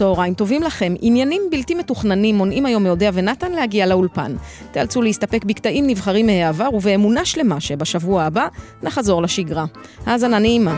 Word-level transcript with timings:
צהריים 0.00 0.34
טובים 0.34 0.62
לכם. 0.62 0.94
עניינים 1.00 1.42
בלתי 1.50 1.74
מתוכננים 1.74 2.36
מונעים 2.36 2.66
היום 2.66 2.84
מאודיה 2.84 3.10
ונתן 3.14 3.52
להגיע 3.52 3.86
לאולפן. 3.86 4.34
תיאלצו 4.72 5.02
להסתפק 5.02 5.44
בקטעים 5.44 5.86
נבחרים 5.86 6.26
מהעבר 6.26 6.68
ובאמונה 6.74 7.24
שלמה 7.24 7.60
שבשבוע 7.60 8.22
הבא 8.22 8.46
נחזור 8.82 9.22
לשגרה. 9.22 9.64
האזנה 10.06 10.38
נעימה. 10.38 10.76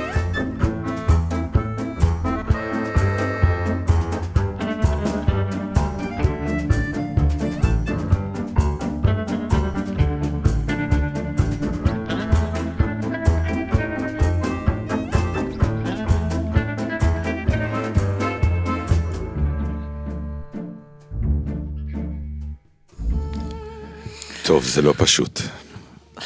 טוב, 24.52 24.64
זה 24.64 24.82
לא 24.82 24.94
פשוט. 24.96 25.40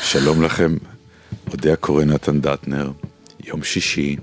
שלום 0.02 0.42
לכם, 0.42 0.76
אודיה 1.50 1.76
קורא 1.76 2.04
נתן 2.04 2.40
דטנר, 2.40 2.90
יום 3.44 3.62
שישי, 3.62 4.16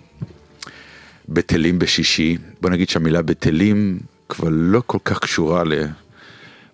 בטלים 1.29 1.79
בשישי. 1.79 2.37
בוא 2.61 2.69
נגיד 2.69 2.89
שהמילה 2.89 3.21
בטלים 3.21 3.99
כבר 4.29 4.47
לא 4.51 4.81
כל 4.85 4.97
כך 5.05 5.19
קשורה 5.19 5.63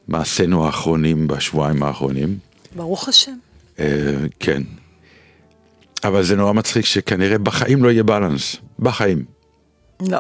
למעשינו 0.08 0.66
האחרונים 0.66 1.28
בשבועיים 1.28 1.84
האחרונים. 1.84 2.38
ברוך 2.76 3.08
השם. 3.08 3.36
אה, 3.80 4.16
כן. 4.40 4.64
אבל 6.04 6.24
זה 6.24 6.36
נורא 6.36 6.54
מצחיק 6.54 6.86
שכנראה 6.86 7.38
בחיים 7.38 7.84
לא 7.84 7.90
יהיה 7.90 8.04
בלנס. 8.04 8.56
בחיים. 8.80 9.26
לא. 10.02 10.20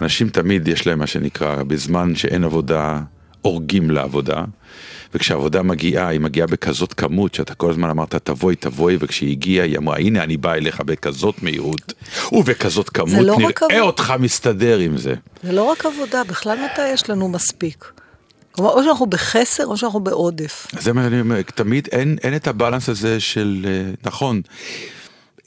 אנשים 0.00 0.28
תמיד 0.28 0.68
יש 0.68 0.86
להם 0.86 0.98
מה 0.98 1.06
שנקרא, 1.06 1.62
בזמן 1.62 2.14
שאין 2.14 2.44
עבודה, 2.44 3.00
הורגים 3.42 3.90
לעבודה. 3.90 4.44
וכשהעבודה 5.14 5.62
מגיעה, 5.62 6.08
היא 6.08 6.20
מגיעה 6.20 6.46
בכזאת 6.46 6.94
כמות, 6.94 7.34
שאתה 7.34 7.54
כל 7.54 7.70
הזמן 7.70 7.90
אמרת 7.90 8.14
תבואי, 8.14 8.56
תבואי, 8.56 8.96
וכשהיא 9.00 9.30
הגיעה, 9.30 9.66
היא 9.66 9.78
אמרה, 9.78 9.98
הנה 9.98 10.22
אני 10.22 10.36
באה 10.36 10.54
אליך 10.54 10.80
בכזאת 10.80 11.42
מהירות, 11.42 11.92
ובכזאת 12.32 12.88
כמות, 12.88 13.26
לא 13.26 13.36
נראה 13.36 13.50
עבודה. 13.60 13.80
אותך 13.80 14.14
מסתדר 14.18 14.78
עם 14.78 14.96
זה. 14.96 15.14
זה 15.42 15.52
לא 15.52 15.62
רק 15.62 15.86
עבודה, 15.86 16.24
בכלל 16.24 16.58
מתי 16.64 16.88
יש 16.88 17.10
לנו 17.10 17.28
מספיק? 17.28 17.92
כלומר, 18.52 18.70
או 18.70 18.84
שאנחנו 18.84 19.06
בחסר 19.06 19.66
או 19.66 19.76
שאנחנו 19.76 20.00
בעודף. 20.00 20.66
זה 20.80 20.92
מה 20.92 21.02
שאני 21.04 21.20
אומר, 21.20 21.42
תמיד 21.42 21.88
אין, 21.92 22.18
אין 22.22 22.36
את 22.36 22.46
הבלנס 22.46 22.88
הזה 22.88 23.20
של, 23.20 23.66
אה, 23.68 23.92
נכון. 24.04 24.42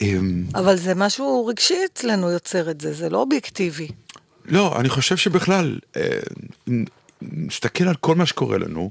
אמ, 0.02 0.44
אבל 0.56 0.78
זה 0.78 0.96
משהו 0.96 1.46
רגשי 1.46 1.78
אצלנו 1.94 2.32
יוצר 2.32 2.72
את 2.72 2.82
זה, 2.82 2.94
זה 2.94 3.10
לא 3.10 3.18
אובייקטיבי. 3.18 3.88
לא, 4.46 4.80
אני 4.80 4.90
חושב 4.90 5.18
שבכלל, 5.18 5.80
אה, 5.98 6.20
נסתכל 7.22 7.84
על 7.84 7.96
כל 7.96 8.16
מה 8.16 8.26
שקורה 8.26 8.58
לנו, 8.58 8.90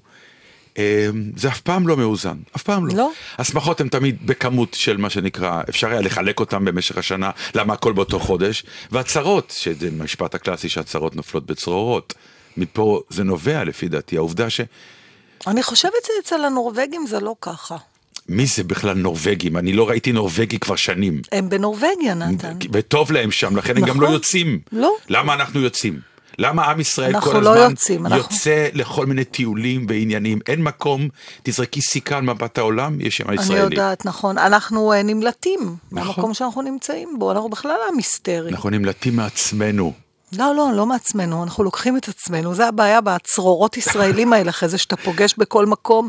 זה 1.37 1.49
אף 1.49 1.61
פעם 1.61 1.89
לא 1.89 1.97
מאוזן, 1.97 2.37
אף 2.57 2.63
פעם 2.63 2.87
לא. 2.87 2.95
לא. 2.95 3.11
השמחות 3.39 3.81
הן 3.81 3.89
תמיד 3.89 4.27
בכמות 4.27 4.75
של 4.75 4.97
מה 4.97 5.11
שנקרא, 5.11 5.63
אפשר 5.69 5.91
היה 5.91 6.01
לחלק 6.01 6.41
אותן 6.41 6.65
במשך 6.65 6.99
השנה, 6.99 7.31
למה 7.55 7.73
הכל 7.75 7.93
באותו 7.93 8.19
חודש, 8.21 8.65
והצהרות, 8.91 9.55
שזה 9.59 9.89
המשפט 10.01 10.35
הקלאסי 10.35 10.69
שהצהרות 10.69 11.17
נופלות 11.17 11.47
בצרורות. 11.47 12.15
מפה 12.57 13.01
זה 13.11 13.25
נובע 13.25 13.65
לפי 13.65 13.89
דעתי, 13.89 14.17
העובדה 14.17 14.51
ש... 14.51 14.61
אני 15.47 15.63
חושבת 15.63 15.93
שאצל 16.07 16.45
הנורבגים 16.45 17.07
זה 17.07 17.21
לא 17.21 17.35
ככה. 17.41 17.77
מי 18.29 18.47
זה 18.47 18.65
בכלל 18.65 18.97
נורבגים? 18.97 19.57
אני 19.57 19.73
לא 19.73 19.89
ראיתי 19.89 20.13
נורבגי 20.13 20.59
כבר 20.59 20.77
שנים. 20.77 21.23
הם 21.33 21.49
בנורבגיה, 21.49 22.15
נתן. 22.15 22.59
וטוב 22.73 23.13
להם 23.13 23.31
שם, 23.31 23.57
לכן 23.57 23.77
הם 23.77 23.83
גם 23.83 23.89
נכון. 23.89 24.01
לא 24.01 24.09
יוצאים. 24.09 24.61
לא. 24.73 24.93
למה 25.09 25.35
אנחנו 25.35 25.61
יוצאים? 25.61 26.01
למה 26.39 26.65
עם 26.65 26.81
ישראל 26.81 27.15
אנחנו 27.15 27.31
כל 27.33 27.39
לא 27.39 27.55
הזמן 27.55 27.71
יוצאים, 27.71 28.07
אנחנו- 28.07 28.19
יוצא 28.19 28.69
לכל 28.73 29.07
מיני 29.07 29.25
טיולים 29.25 29.87
ועניינים? 29.89 30.39
אין 30.47 30.63
מקום, 30.63 31.09
תזרקי 31.43 31.81
סיכה 31.81 32.17
על 32.17 32.23
מפת 32.23 32.59
העולם, 32.59 33.01
יש 33.01 33.17
שם 33.17 33.29
אני 33.29 33.43
ישראלי. 33.43 33.61
יודעת, 33.61 34.07
נכון. 34.07 34.39
אנחנו 34.39 34.93
אה, 34.93 35.03
נמלטים 35.03 35.61
נכון. 35.61 35.79
מהמקום 35.91 36.35
שאנחנו 36.35 36.63
נמצאים 36.63 37.19
בו, 37.19 37.33
אנחנו 37.33 37.49
בכלל 37.49 37.77
עם 37.93 37.97
היסטרי. 37.97 38.51
אנחנו 38.51 38.71
נמלטים 38.71 39.17
מעצמנו. 39.17 39.93
לא, 40.39 40.55
לא, 40.57 40.69
לא 40.77 40.87
מעצמנו, 40.87 41.43
אנחנו 41.45 41.65
לוקחים 41.65 41.97
את 41.97 42.09
עצמנו. 42.09 42.55
זה 42.55 42.67
הבעיה 42.69 43.01
בצרורות 43.01 43.77
ישראלים 43.77 44.33
האלה, 44.33 44.51
אחרי 44.51 44.69
זה 44.69 44.79
שאתה 44.79 44.97
פוגש 44.97 45.35
בכל 45.39 45.67
מקום, 45.67 46.09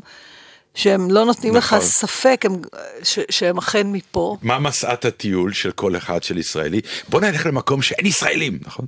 שהם 0.75 1.11
לא 1.11 1.25
נותנים 1.25 1.55
לך 1.55 1.73
נכון. 1.73 1.85
ספק 1.87 2.41
הם, 2.45 2.55
ש, 3.03 3.19
שהם 3.29 3.57
אכן 3.57 3.87
מפה. 3.91 4.37
מה 4.41 4.59
מסעת 4.59 5.05
הטיול 5.05 5.53
של 5.53 5.71
כל 5.71 5.97
אחד 5.97 6.23
של 6.23 6.37
ישראלי? 6.37 6.81
בוא 7.09 7.21
נלך 7.21 7.45
למקום 7.45 7.81
שאין 7.81 8.05
ישראלים, 8.05 8.59
נכון? 8.65 8.85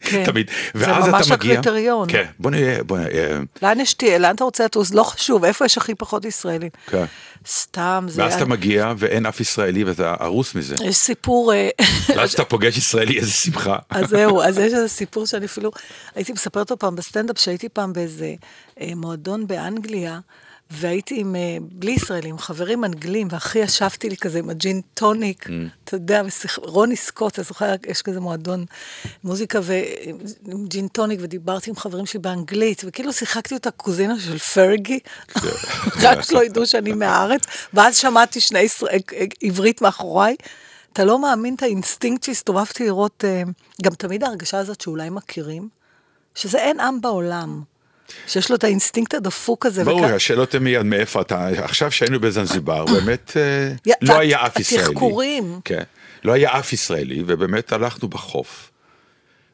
כן. 0.00 0.24
תמיד. 0.24 0.50
זה 0.74 0.84
ואז 0.86 1.08
ממש 1.08 1.26
אתה 1.26 1.36
מגיע... 1.36 1.52
הקריטריון. 1.52 2.08
כן, 2.12 2.24
בוא 2.38 2.50
נראה, 2.50 2.82
בוא 2.82 2.98
נראה. 2.98 3.38
לאן 3.62 3.80
יש 3.80 3.94
תהיה? 3.94 4.18
לאן 4.18 4.34
אתה 4.34 4.44
רוצה 4.44 4.64
לטוס? 4.64 4.94
לא 4.94 5.02
חשוב, 5.02 5.44
איפה 5.44 5.64
יש 5.64 5.78
הכי 5.78 5.94
פחות 5.94 6.24
ישראלים? 6.24 6.70
כן. 6.86 7.04
סתם, 7.46 8.06
זה... 8.08 8.22
ואז 8.22 8.34
אתה 8.34 8.44
מגיע 8.44 8.92
ואין 8.98 9.26
אף 9.26 9.40
ישראלי 9.40 9.84
ואתה 9.84 10.14
הרוס 10.20 10.54
מזה. 10.54 10.74
יש 10.84 10.96
סיפור... 10.96 11.52
אה, 11.52 11.68
ואז 12.16 12.34
אתה 12.34 12.44
פוגש 12.44 12.76
ישראלי, 12.76 13.18
איזה 13.18 13.32
שמחה. 13.32 13.76
אז 13.90 14.08
זהו, 14.08 14.42
אז 14.42 14.58
יש 14.64 14.72
איזה 14.72 14.88
סיפור 14.88 15.26
שאני 15.26 15.46
אפילו, 15.46 15.70
הייתי 16.14 16.32
מספרת 16.32 16.70
אותו 16.70 16.78
פעם 16.78 16.96
בסטנדאפ, 16.96 17.38
שהייתי 17.38 17.68
פעם 17.68 17.92
באיזה 17.92 18.34
אה, 18.80 18.92
מועדון 18.96 19.46
באנגליה, 19.46 20.18
והייתי 20.70 21.20
עם, 21.20 21.36
אה, 21.36 21.56
בלי 21.60 21.90
ישראלים, 21.90 22.38
חברים 22.38 22.84
אנגלים, 22.84 23.28
והכי, 23.30 23.58
ישבתי 23.58 24.08
לי 24.08 24.16
כזה 24.16 24.38
עם 24.38 24.50
הג'ין 24.50 24.80
טוניק, 24.94 25.46
Mm. 25.46 25.50
אתה 25.84 25.94
יודע, 25.94 26.22
ושיח, 26.26 26.58
רוני 26.62 26.96
סקוט, 26.96 27.32
אתה 27.32 27.42
זוכר, 27.42 27.74
יש 27.86 28.02
כזה 28.02 28.20
מועדון 28.20 28.64
מוזיקה 29.24 29.60
ועם 29.62 30.66
ג'ין 30.66 30.88
טוניק, 30.88 31.20
ודיברתי 31.22 31.70
עם 31.70 31.76
חברים 31.76 32.06
שלי 32.06 32.20
באנגלית, 32.20 32.82
וכאילו 32.86 33.12
שיחקתי 33.12 33.54
אותה 33.54 33.70
קוזינה 33.70 34.20
של 34.20 34.38
פרגי, 34.38 34.98
רק 36.02 36.22
שלא 36.22 36.44
ידעו 36.44 36.66
שאני 36.66 36.92
מהארץ, 36.92 37.42
ואז 37.74 37.96
שמעתי 37.96 38.40
שני 38.40 38.58
ישראל, 38.58 39.00
עברית 39.42 39.82
מאחוריי. 39.82 40.36
אתה 40.92 41.04
לא 41.04 41.18
מאמין 41.18 41.54
את 41.54 41.62
האינסטינקט 41.62 42.22
שהסתובבתי 42.22 42.84
לראות, 42.84 43.24
אה, 43.24 43.42
גם 43.82 43.94
תמיד 43.94 44.24
ההרגשה 44.24 44.58
הזאת 44.58 44.80
שאולי 44.80 45.10
מכירים, 45.10 45.68
שזה 46.34 46.58
אין 46.58 46.80
עם 46.80 47.00
בעולם, 47.00 47.62
שיש 48.26 48.50
לו 48.50 48.56
את 48.56 48.64
האינסטינקט 48.64 49.14
הדפוק 49.14 49.66
הזה. 49.66 49.84
ברור, 49.84 50.00
וכ- 50.06 50.10
השאלות 50.10 50.54
הן 50.54 50.62
מיד 50.64 50.82
מאיפה 50.82 51.20
אתה, 51.20 51.48
עכשיו 51.48 51.90
שהיינו 51.90 52.20
בזנזיבר, 52.20 52.84
באמת 52.84 53.36
אה, 53.36 53.92
לא 54.02 54.18
היה 54.18 54.46
אף 54.46 54.58
ישראלי. 54.60 54.84
התחקורים. 54.84 55.60
כן, 55.64 55.82
לא 56.24 56.32
היה 56.32 56.58
אף 56.58 56.72
ישראלי, 56.72 57.22
ובאמת 57.26 57.72
הלכנו 57.72 58.08
בחוף. 58.08 58.70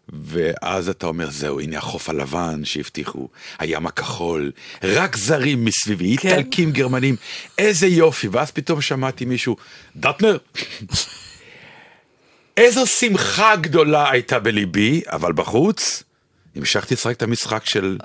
ואז 0.08 0.88
אתה 0.88 1.06
אומר, 1.06 1.30
זהו, 1.30 1.60
הנה 1.60 1.78
החוף 1.78 2.08
הלבן 2.10 2.64
שהבטיחו, 2.64 3.28
הים 3.58 3.86
הכחול, 3.86 4.52
רק 4.82 5.16
זרים 5.16 5.64
מסביבי, 5.64 6.16
כן. 6.16 6.28
איטלקים, 6.28 6.72
גרמנים, 6.72 7.16
איזה 7.58 7.86
יופי. 7.86 8.28
ואז 8.28 8.50
פתאום 8.50 8.80
שמעתי 8.80 9.24
מישהו, 9.24 9.56
דטנר, 9.96 10.36
איזו 12.56 12.86
שמחה 12.86 13.56
גדולה 13.56 14.10
הייתה 14.10 14.38
בליבי, 14.38 15.02
אבל 15.06 15.32
בחוץ, 15.32 16.02
המשכתי 16.56 16.94
לשחק 16.94 17.16
את 17.16 17.22
המשחק 17.22 17.66
של... 17.66 17.98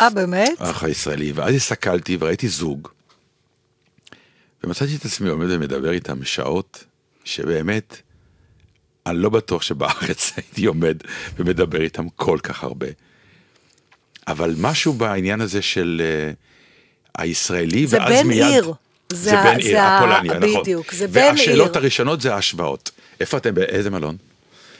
אה, 0.00 0.10
באמת? 0.10 0.60
האח 0.60 0.82
הישראלי, 0.84 1.32
ואז 1.32 1.54
הסתכלתי 1.54 2.16
וראיתי 2.20 2.48
זוג, 2.48 2.88
ומצאתי 4.64 4.96
את 4.96 5.04
עצמי 5.04 5.28
עומד 5.28 5.46
ומדבר 5.50 5.90
איתם 5.90 6.24
שעות, 6.24 6.84
שבאמת, 7.24 7.96
אני 9.06 9.18
לא 9.18 9.28
בטוח 9.28 9.62
שבארץ 9.62 10.32
הייתי 10.36 10.64
עומד 10.64 10.96
ומדבר 11.36 11.82
איתם 11.82 12.08
כל 12.08 12.38
כך 12.42 12.64
הרבה. 12.64 12.86
אבל 14.28 14.54
משהו 14.58 14.92
בעניין 14.92 15.40
הזה 15.40 15.62
של 15.62 16.02
uh, 16.02 16.36
הישראלי, 17.22 17.86
זה 17.86 17.98
ואז 17.98 18.20
בן 18.20 18.28
מיד... 18.28 18.44
עיר. 18.44 18.72
זה, 19.12 19.16
זה 19.30 19.36
בן 19.36 19.56
עיר, 19.56 19.70
זה 19.70 19.82
ה- 19.82 19.98
הפולניה, 19.98 20.38
נכון. 20.38 20.62
בדיוק, 20.62 20.94
זה 20.94 21.08
בן 21.08 21.20
והשאלות 21.20 21.70
עיר. 21.70 21.78
הראשונות 21.82 22.20
זה 22.20 22.34
ההשוואות. 22.34 22.90
איפה 23.20 23.36
אתם, 23.36 23.54
באיזה 23.54 23.90
מלון? 23.90 24.16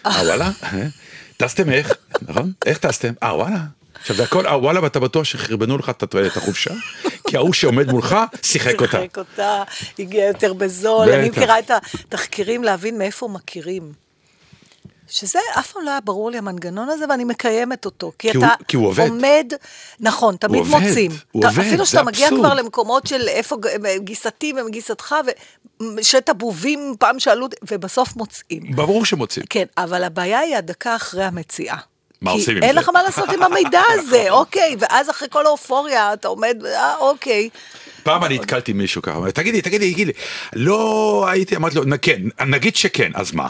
אה 0.07 0.11
וואלה? 0.11 0.51
טסתם 1.41 1.71
איך? 1.71 1.95
נכון? 2.23 2.53
איך 2.67 2.79
טסתם? 2.79 3.13
אה 3.23 3.37
וואלה? 3.37 3.61
עכשיו 4.01 4.17
זה 4.17 4.23
הכל, 4.23 4.47
אה 4.47 4.59
וואלה, 4.59 4.83
ואתה 4.83 5.01
בטוח 5.01 5.25
שחרבנו 5.25 5.79
לך 5.79 5.91
את 5.91 6.15
החופשה? 6.37 6.71
כי 7.29 7.37
ההוא 7.37 7.53
שעומד 7.53 7.91
מולך, 7.91 8.17
שיחק 8.43 8.81
אותה. 8.81 8.99
שיחק 9.01 9.19
אותה, 9.19 9.63
הגיע 9.99 10.27
יותר 10.27 10.53
בזול. 10.53 11.09
אני. 11.09 11.29
מכירה 11.29 11.59
את 11.59 11.71
התחקירים 11.71 12.65
להבין 12.65 12.99
מאיפה 12.99 13.29
מכירים. 13.29 13.93
שזה 15.11 15.39
אף 15.59 15.73
פעם 15.73 15.85
לא 15.85 15.91
היה 15.91 16.01
ברור 16.01 16.31
לי 16.31 16.39
המנגנון 16.39 16.89
הזה, 16.89 17.05
ואני 17.11 17.25
מקיימת 17.25 17.85
אותו. 17.85 18.13
כי, 18.19 18.33
כי 18.33 18.39
אתה 18.39 18.47
הוא- 18.47 18.65
כי 18.69 18.77
הוא 18.77 18.87
עובד. 18.87 19.09
עומד, 19.09 19.53
נכון, 20.01 20.37
תמיד 20.37 20.59
עובד, 20.61 20.81
מוצאים. 20.81 21.11
הוא 21.33 21.41
אתה- 21.41 21.49
עובד, 21.49 21.61
אפילו 21.61 21.85
זה 21.85 21.91
שאתה 21.91 22.03
מגיע 22.03 22.27
אבסורד. 22.29 22.45
כבר 22.47 22.55
למקומות 22.55 23.07
של 23.07 23.29
איפה 23.29 23.57
ג- 23.57 23.97
גיסתי 23.99 24.53
ומגיסתך, 24.57 25.15
ושת 25.97 26.29
הבובים, 26.29 26.95
פעם 26.99 27.19
שאלו, 27.21 27.47
ובסוף 27.71 28.17
מוצאים. 28.17 28.63
ברור 28.77 29.05
שמוצאים. 29.05 29.47
כן, 29.51 29.65
אבל 29.79 30.05
הבעיה 30.05 30.39
היא 30.39 30.57
הדקה 30.57 30.97
אחרי 30.97 31.25
המציאה. 31.25 31.77
מה 32.21 32.31
כי 32.33 32.39
עושים 32.39 32.57
עם 32.57 32.63
אין 32.63 32.75
זה? 32.75 32.81
לך 32.81 32.89
מה 32.89 33.03
לעשות 33.03 33.29
עם 33.29 33.43
המידע 33.43 33.81
הזה, 33.95 34.27
אוקיי, 34.31 34.77
ואז 34.79 35.11
אחרי 35.11 35.29
כל 35.31 35.47
האופוריה 35.47 36.13
אתה 36.13 36.29
עומד, 36.29 36.63
אה, 36.67 36.97
אוקיי. 36.97 37.49
פעם 38.03 38.25
אני 38.25 38.39
נתקלתי 38.39 38.73
מישהו 38.73 39.03
ככה, 39.03 39.33
תגידי, 39.35 39.63
תגידי, 39.63 39.93
תגידי, 39.93 40.13
לא 40.53 41.25
הייתי, 41.31 41.57
אמרתי 41.57 41.77
לו, 41.77 41.85
"נ- 41.85 41.97
כן, 42.03 42.21
נגיד 42.47 42.77
שכן, 42.77 43.11
אז 43.15 43.33
מה? 43.33 43.49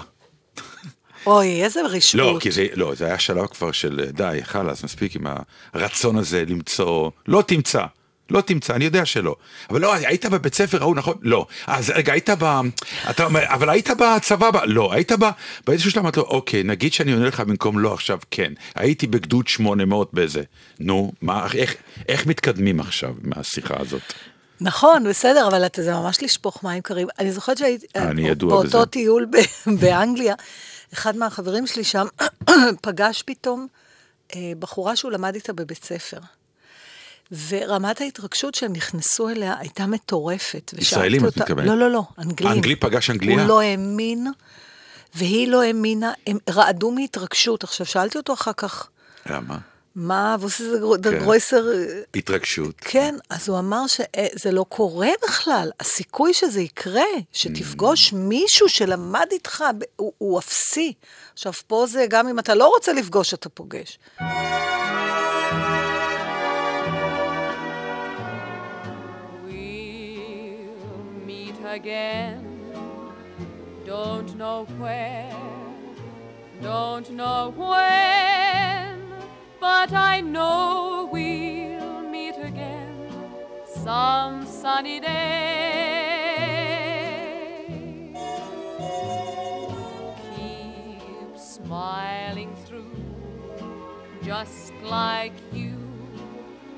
אוי, 1.26 1.64
איזה 1.64 1.80
רשעות. 1.82 2.34
לא, 2.34 2.40
כי 2.40 2.50
זה, 2.50 2.66
לא, 2.74 2.94
זה 2.94 3.04
היה 3.04 3.18
שלב 3.18 3.46
כבר 3.46 3.72
של 3.72 4.06
די, 4.12 4.38
חלאס, 4.42 4.84
מספיק 4.84 5.16
עם 5.16 5.26
הרצון 5.74 6.16
הזה 6.16 6.44
למצוא, 6.48 7.10
לא 7.28 7.42
תמצא. 7.46 7.84
לא 8.30 8.40
תמצא, 8.40 8.74
אני 8.74 8.84
יודע 8.84 9.06
שלא. 9.06 9.36
אבל 9.70 9.80
לא, 9.80 9.94
היית 9.94 10.26
בבית 10.26 10.54
ספר 10.54 10.82
ההוא, 10.82 10.96
נכון? 10.96 11.14
לא. 11.22 11.46
אז 11.66 11.92
רגע, 11.94 12.12
היית 12.12 12.30
ב... 12.38 12.60
אתה 13.10 13.24
אומר, 13.24 13.44
אבל 13.46 13.70
היית 13.70 13.90
בצבא? 13.90 14.50
ב... 14.50 14.56
לא. 14.64 14.92
היית 14.92 15.12
ב... 15.12 15.24
באיזשהו 15.66 15.90
שלב 15.90 16.02
אמרתי 16.02 16.20
לו, 16.20 16.26
אוקיי, 16.26 16.62
נגיד 16.62 16.92
שאני 16.92 17.12
עונה 17.12 17.26
לך 17.26 17.40
במקום 17.40 17.78
לא 17.78 17.94
עכשיו, 17.94 18.18
כן. 18.30 18.52
הייתי 18.74 19.06
בגדוד 19.06 19.48
800 19.48 20.14
באיזה. 20.14 20.42
נו, 20.80 21.12
מה, 21.22 21.46
איך, 21.54 21.74
איך 22.08 22.26
מתקדמים 22.26 22.80
עכשיו 22.80 23.14
מהשיחה 23.22 23.74
הזאת? 23.80 24.02
נכון, 24.60 25.04
בסדר, 25.08 25.48
אבל 25.48 25.66
אתה, 25.66 25.82
זה 25.82 25.92
ממש 25.92 26.22
לשפוך 26.22 26.64
מים 26.64 26.82
קרים. 26.82 27.08
אני 27.18 27.32
זוכרת 27.32 27.58
שהייתי... 27.58 27.86
אני 27.96 28.28
ידוע 28.28 28.50
באותו 28.50 28.66
בזה. 28.68 28.76
באותו 28.76 28.90
טיול 28.90 29.26
ב- 29.26 29.70
באנגליה, 29.80 30.34
אחד 30.92 31.16
מהחברים 31.16 31.66
שלי 31.66 31.84
שם 31.84 32.06
פגש 32.82 33.22
פתאום 33.26 33.66
אה, 34.34 34.52
בחורה 34.58 34.96
שהוא 34.96 35.12
למד 35.12 35.34
איתה 35.34 35.52
בבית 35.52 35.84
ספר. 35.84 36.18
ורמת 37.48 38.00
ההתרגשות 38.00 38.54
שהם 38.54 38.72
נכנסו 38.72 39.28
אליה 39.28 39.54
הייתה 39.58 39.86
מטורפת. 39.86 40.74
ישראלים, 40.78 41.26
את 41.26 41.36
מתכוונת? 41.36 41.66
לא, 41.66 41.78
לא, 41.78 41.90
לא, 41.90 42.02
אנגלים. 42.18 42.52
אנגלי 42.52 42.76
פגש 42.76 43.10
אנגליה? 43.10 43.40
הוא 43.40 43.48
לא 43.48 43.60
האמין, 43.60 44.26
והיא 45.14 45.48
לא 45.48 45.62
האמינה, 45.62 46.12
הם 46.26 46.38
רעדו 46.50 46.90
מהתרגשות. 46.90 47.64
עכשיו, 47.64 47.86
שאלתי 47.86 48.18
אותו 48.18 48.32
אחר 48.32 48.52
כך, 48.56 48.88
למה? 49.26 49.58
מה, 49.94 50.36
ווסי 50.40 50.64
כן. 51.02 51.18
גרויסר... 51.18 51.64
התרגשות. 52.14 52.74
כן, 52.78 53.14
אז 53.30 53.48
הוא 53.48 53.58
אמר 53.58 53.86
שזה 53.86 54.52
לא 54.52 54.64
קורה 54.68 55.08
בכלל. 55.22 55.70
הסיכוי 55.80 56.34
שזה 56.34 56.60
יקרה, 56.60 57.02
שתפגוש 57.32 58.12
מישהו 58.12 58.68
שלמד 58.68 59.26
איתך, 59.30 59.64
הוא, 59.96 60.12
הוא 60.18 60.38
אפסי. 60.38 60.92
עכשיו, 61.32 61.52
פה 61.66 61.86
זה 61.88 62.06
גם 62.08 62.28
אם 62.28 62.38
אתה 62.38 62.54
לא 62.54 62.68
רוצה 62.68 62.92
לפגוש, 62.92 63.34
אתה 63.34 63.48
פוגש. 63.48 63.98
We'll 64.18 64.24
meet 71.26 71.58
again. 71.64 72.50
Don't 73.86 74.30
know 74.36 74.58
where, 74.78 75.34
don't 76.62 77.08
know 77.10 77.52
when, 77.56 78.29
but 79.70 79.92
I 79.92 80.20
know 80.20 81.08
we'll 81.12 82.02
meet 82.02 82.36
again 82.50 82.92
some 83.84 84.44
sunny 84.44 84.98
day. 84.98 85.20
Keep 90.34 91.38
smiling 91.38 92.52
through, 92.66 92.96
just 94.24 94.72
like 94.82 95.36
you 95.52 95.78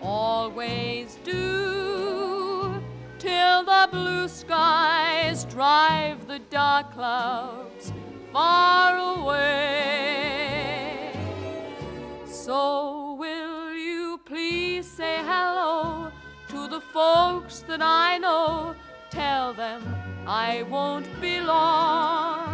always 0.02 1.18
do, 1.24 2.74
till 3.18 3.64
the 3.64 3.88
blue 3.90 4.28
skies 4.28 5.46
drive 5.46 6.26
the 6.26 6.40
dark 6.50 6.92
clouds 6.92 7.90
far 8.34 8.98
away. 9.16 10.01
So 12.52 13.14
will 13.14 13.72
you 13.72 14.20
please 14.26 14.86
say 14.86 15.16
hello 15.24 16.12
to 16.50 16.68
the 16.68 16.82
folks 16.82 17.60
that 17.60 17.80
I 17.80 18.18
know? 18.18 18.74
Tell 19.08 19.54
them 19.54 19.80
I 20.26 20.62
won't 20.64 21.08
be 21.18 21.40
long. 21.40 22.52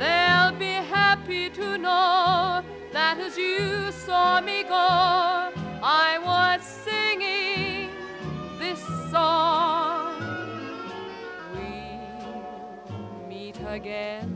They'll 0.00 0.58
be 0.58 0.74
happy 0.98 1.48
to 1.50 1.78
know 1.78 2.64
that 2.92 3.18
as 3.18 3.38
you 3.38 3.92
saw 3.92 4.40
me 4.40 4.64
go, 4.64 4.88
I 6.02 6.18
was 6.30 6.60
singing 6.86 7.90
this 8.58 8.80
song. 9.12 10.16
We'll 11.52 13.28
meet 13.28 13.60
again. 13.68 14.28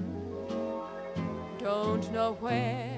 Don't 1.58 2.12
know 2.12 2.36
where, 2.38 2.97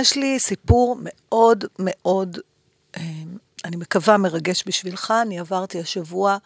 יש 0.00 0.16
לי 0.16 0.38
סיפור 0.38 0.98
מאוד 1.00 1.64
מאוד, 1.78 2.38
אה, 2.96 3.02
אני 3.64 3.76
מקווה 3.76 4.16
מרגש 4.16 4.64
בשבילך. 4.66 5.14
אני 5.22 5.38
עברתי 5.38 5.80
השבוע, 5.80 6.36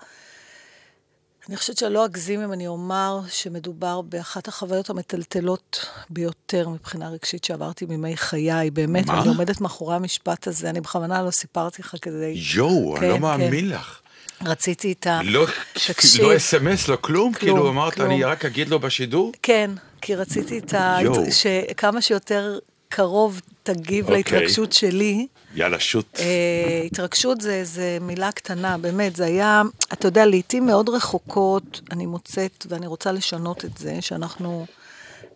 אני 1.49 1.57
חושבת 1.57 1.79
שלא 1.79 2.05
אגזים 2.05 2.41
אם 2.41 2.53
אני 2.53 2.67
אומר 2.67 3.21
שמדובר 3.29 4.01
באחת 4.01 4.49
החוויות 4.49 4.91
המטלטלות 4.91 5.87
ביותר 6.11 6.69
מבחינה 6.69 7.09
רגשית 7.09 7.45
שעברתי 7.45 7.87
מימי 7.87 8.17
חיי, 8.17 8.71
באמת, 8.71 9.07
מה? 9.07 9.19
ואני 9.19 9.29
עומדת 9.29 9.61
מאחורי 9.61 9.95
המשפט 9.95 10.47
הזה, 10.47 10.71
אני 10.71 10.81
בכוונה 10.81 11.23
לא 11.23 11.31
סיפרתי 11.31 11.83
לך 11.83 11.95
כדי... 12.03 12.35
יואו, 12.55 12.97
אני 12.97 13.09
לא 13.09 13.15
כן, 13.15 13.21
מאמין 13.21 13.69
לך. 13.69 14.01
רציתי 14.45 14.93
את 14.93 15.07
ה... 15.07 15.21
לא, 15.25 15.47
תקשיב. 15.87 16.25
לא 16.25 16.37
אס.אם.אס, 16.37 16.89
לא 16.89 16.97
כלום? 16.97 17.33
כלום, 17.33 17.35
כאילו 17.35 17.69
אמרת, 17.69 17.95
כלום. 17.95 18.11
אני 18.11 18.25
רק 18.25 18.45
אגיד 18.45 18.69
לו 18.69 18.79
בשידור? 18.79 19.33
כן, 19.43 19.71
כי 20.01 20.15
רציתי 20.15 20.59
את 20.59 20.75
ה... 20.75 20.99
שכמה 21.31 22.03
שיותר 22.03 22.59
קרוב 22.97 23.41
תגיב 23.63 24.05
אוקיי. 24.05 24.17
להתרגשות 24.17 24.73
שלי. 24.73 25.27
יאללה, 25.55 25.81
שוט. 25.81 26.07
אה, 26.19 26.83
התרגשות 26.87 27.41
זה, 27.41 27.65
זה 27.65 27.99
מילה 28.01 28.33
קטנה, 28.33 28.79
באמת, 28.79 29.17
זה 29.17 29.25
היה, 29.25 29.63
אתה 29.93 30.09
יודע, 30.09 30.27
לעיתים 30.27 30.67
מאוד 30.67 30.89
רחוקות, 30.89 31.81
אני 31.91 32.07
מוצאת, 32.07 32.67
ואני 32.69 32.87
רוצה 32.87 33.13
לשנות 33.13 33.65
את 33.65 33.79
זה, 33.79 33.97
שאנחנו 34.01 34.67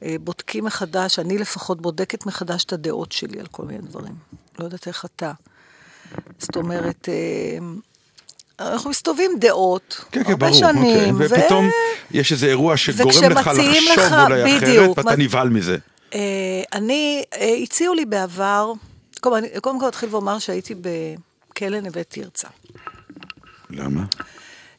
אה, 0.02 0.16
בודקים 0.20 0.64
מחדש, 0.64 1.18
אני 1.18 1.38
לפחות 1.38 1.80
בודקת 1.80 2.26
מחדש 2.26 2.64
את 2.64 2.72
הדעות 2.72 3.12
שלי 3.12 3.40
על 3.40 3.46
כל 3.46 3.64
מיני 3.64 3.82
דברים. 3.82 4.14
לא 4.58 4.64
יודעת 4.64 4.86
איך 4.88 5.04
אתה. 5.04 5.32
זאת 6.38 6.56
אומרת, 6.56 7.08
אה, 7.08 7.58
אנחנו 8.72 8.90
מסתובבים 8.90 9.30
דעות, 9.40 10.00
כן, 10.10 10.24
כן, 10.24 10.30
הרבה 10.30 10.46
ברור. 10.46 10.58
שנים, 10.58 11.14
אוקיי. 11.22 11.26
ופתאום 11.42 11.70
יש 12.10 12.32
איזה 12.32 12.46
אירוע 12.46 12.76
שגורם 12.76 13.08
לך 13.08 13.46
לחשוב 13.46 13.58
לך, 13.92 14.12
אולי 14.12 14.44
אחרת, 14.44 14.62
בדיוק, 14.62 14.98
ואתה 14.98 15.10
מה- 15.10 15.16
נבהל 15.16 15.48
מזה. 15.48 15.76
אה, 16.16 16.62
אני, 16.72 17.24
אה, 17.34 17.54
הציעו 17.62 17.94
לי 17.94 18.04
בעבר, 18.06 18.72
קודם 19.20 19.36
אני- 19.36 19.60
קודם 19.60 19.80
כל 19.80 19.88
אתחיל 19.88 20.08
ואומר 20.12 20.38
שהייתי 20.38 20.74
בכלא 20.74 21.80
נווה 21.80 22.04
תרצה. 22.04 22.48
למה? 23.70 24.04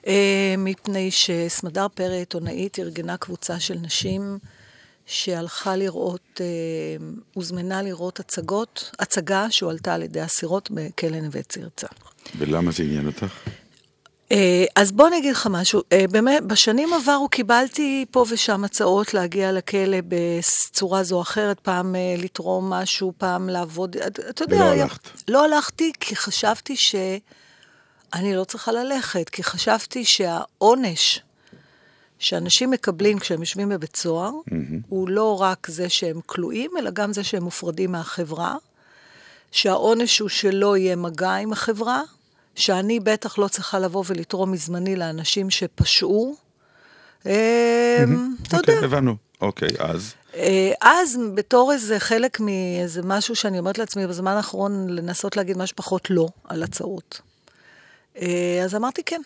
אה, 0.08 0.56
מפני 0.58 1.12
שסמדר 1.12 1.88
פרי, 1.96 2.18
עיתונאית, 2.18 2.80
ארגנה 2.80 3.18
קבוצה 3.18 3.60
של 3.60 3.74
נשים 3.82 4.40
שהלכה 5.06 5.76
לראות, 5.76 6.42
אה, 6.42 6.46
הוזמנה 7.34 7.82
לראות 7.82 8.20
הצגות, 8.20 8.92
הצגה 9.00 9.52
שהועלתה 9.52 9.94
על 9.94 10.02
ידי 10.04 10.24
אסירות 10.26 10.70
בכלא 10.72 11.20
נווה 11.22 11.44
תרצה. 11.44 11.88
ולמה 12.38 12.72
זה 12.72 12.84
עניין 12.84 13.06
אותך? 13.08 13.26
אה, 14.32 14.66
אז 14.76 14.92
בוא 14.92 15.08
אני 15.08 15.18
אגיד 15.18 15.32
לך 15.32 15.48
משהו. 15.52 15.82
אה, 15.92 16.06
באמת, 16.12 16.44
בשנים 16.44 16.94
עברו 16.94 17.30
קיבלתי 17.30 18.06
פה 18.12 18.26
ושם 18.30 18.64
הצעות 18.64 19.14
להגיע 19.14 19.52
לכלא 19.52 19.98
בצורה 20.08 21.04
זו 21.04 21.16
או 21.16 21.22
אחרת, 21.22 21.60
פעם 21.60 21.96
אה, 21.96 22.16
לתרום 22.18 22.70
משהו, 22.70 23.14
פעם 23.18 23.50
לעבוד. 23.50 23.98
אתה 23.98 24.44
יודע... 24.44 24.56
ולא 24.56 24.66
הלכת. 24.66 25.10
לא 25.28 25.46
הלכתי 25.46 25.92
כי 26.00 26.16
חשבתי 26.16 26.76
שאני 26.76 28.36
לא 28.36 28.44
צריכה 28.44 28.72
ללכת, 28.72 29.30
כי 29.30 29.44
חשבתי 29.44 30.06
שהעונש 30.06 31.22
שאנשים 32.20 32.72
מקבלים 32.72 33.20
כשהם 33.20 33.40
יושבים 33.40 33.70
בבית 33.70 33.96
סוהר, 33.96 34.32
הוא 34.90 35.10
לא 35.10 35.42
רק 35.42 35.68
זה 35.70 35.90
שהם 35.90 36.20
כלואים, 36.26 36.72
אלא 36.80 36.92
גם 36.92 37.14
זה 37.14 37.24
שהם 37.24 37.44
מופרדים 37.44 37.92
מהחברה, 37.92 38.56
שהעונש 39.52 40.20
הוא 40.20 40.30
שלא 40.30 40.78
יהיה 40.78 40.96
מגע 40.96 41.34
עם 41.34 41.52
החברה, 41.54 42.02
שאני 42.58 43.00
בטח 43.00 43.38
לא 43.38 43.48
צריכה 43.48 43.80
לבוא 43.80 44.04
ולתרום 44.08 44.52
מזמני 44.52 44.96
לאנשים 44.96 45.50
שפשעו. 45.50 46.36
אה, 47.26 48.04
אתה 48.48 48.58
יודע. 48.58 48.74
אוקיי, 48.74 48.86
הבנו. 48.86 49.16
אוקיי, 49.42 49.70
אז? 49.80 50.14
אה, 50.36 50.74
אז 50.82 51.20
בתור 51.36 51.72
איזה 51.74 52.00
חלק 52.00 52.40
מאיזה 52.40 53.02
משהו 53.04 53.36
שאני 53.36 53.60
אומרת 53.60 53.78
לעצמי 53.78 54.08
בזמן 54.08 54.32
האחרון, 54.32 54.90
לנסות 54.90 55.38
להגיד 55.38 55.58
משהו 55.58 55.76
פחות 55.76 56.10
לא 56.10 56.28
על 56.44 56.64
הצעות. 56.64 57.22
אה, 58.22 58.62
אז 58.64 58.76
אמרתי 58.76 59.04
כן. 59.06 59.22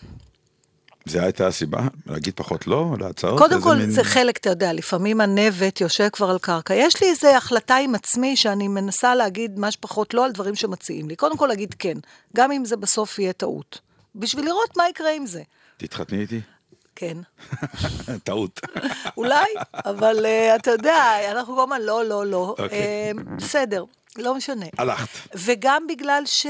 זו 1.06 1.20
הייתה 1.20 1.46
הסיבה? 1.46 1.80
להגיד 2.06 2.34
פחות 2.36 2.66
לא 2.66 2.94
להצעות? 3.00 3.38
קודם 3.38 3.62
כל, 3.62 3.76
מין- 3.76 3.90
זה 3.90 4.04
חלק, 4.04 4.36
אתה 4.36 4.50
יודע, 4.50 4.72
לפעמים 4.72 5.20
הנבט 5.20 5.80
יושב 5.80 6.08
כבר 6.12 6.30
על 6.30 6.38
קרקע. 6.38 6.74
יש 6.74 7.02
לי 7.02 7.08
איזו 7.10 7.28
החלטה 7.28 7.76
עם 7.76 7.94
עצמי 7.94 8.36
שאני 8.36 8.68
מנסה 8.68 9.14
להגיד 9.14 9.58
מה 9.58 9.70
שפחות 9.70 10.14
לא 10.14 10.24
על 10.24 10.32
דברים 10.32 10.54
שמציעים 10.54 11.08
לי. 11.08 11.16
קודם 11.16 11.36
כל 11.36 11.46
להגיד 11.46 11.74
כן, 11.78 11.96
גם 12.36 12.52
אם 12.52 12.64
זה 12.64 12.76
בסוף 12.76 13.18
יהיה 13.18 13.32
טעות. 13.32 13.78
בשביל 14.14 14.44
לראות 14.44 14.76
מה 14.76 14.88
יקרה 14.88 15.10
עם 15.12 15.26
זה. 15.26 15.42
תתחתני 15.76 16.20
איתי? 16.20 16.40
כן. 16.96 17.16
טעות. 18.24 18.60
אולי, 19.16 19.44
אבל 19.74 20.26
uh, 20.26 20.56
אתה 20.56 20.70
יודע, 20.70 21.16
אנחנו 21.30 21.54
כל 21.56 21.62
הזמן 21.62 21.80
לא, 21.82 22.04
לא, 22.04 22.26
לא. 22.26 22.54
אוקיי. 22.58 23.12
Uh, 23.16 23.20
בסדר, 23.36 23.84
לא 24.18 24.34
משנה. 24.34 24.66
הלכת. 24.78 25.08
וגם 25.34 25.86
בגלל 25.88 26.22
ש... 26.26 26.46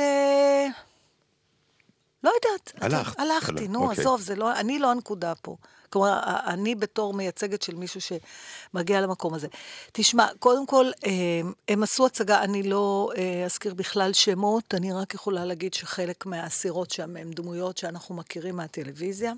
לא 2.25 2.33
יודעת. 2.35 2.73
הלכת. 2.81 3.19
הלכתי, 3.21 3.53
הלכת, 3.53 3.71
נו, 3.71 3.83
אוקיי. 3.83 4.01
עזוב, 4.01 4.21
זה 4.21 4.37
לא, 4.37 4.53
אני 4.53 4.79
לא 4.79 4.91
הנקודה 4.91 5.35
פה. 5.35 5.57
כלומר, 5.91 6.21
אני 6.47 6.75
בתור 6.75 7.15
מייצגת 7.15 7.63
של 7.63 7.75
מישהו 7.75 8.01
שמגיע 8.01 9.01
למקום 9.01 9.35
הזה. 9.35 9.49
תשמע, 9.93 10.27
קודם 10.39 10.67
כל, 10.67 10.87
אה, 11.07 11.41
הם 11.69 11.83
עשו 11.83 12.07
הצגה, 12.07 12.43
אני 12.43 12.63
לא 12.63 13.11
אה, 13.17 13.45
אזכיר 13.45 13.75
בכלל 13.75 14.13
שמות, 14.13 14.75
אני 14.75 14.93
רק 14.93 15.15
יכולה 15.15 15.45
להגיד 15.45 15.75
שחלק 15.75 16.27
מהאסירות 16.27 16.91
שם 16.91 17.17
הם 17.17 17.31
דמויות 17.31 17.79
שאנחנו 17.79 18.15
מכירים 18.15 18.57
מהטלוויזיה. 18.57 19.33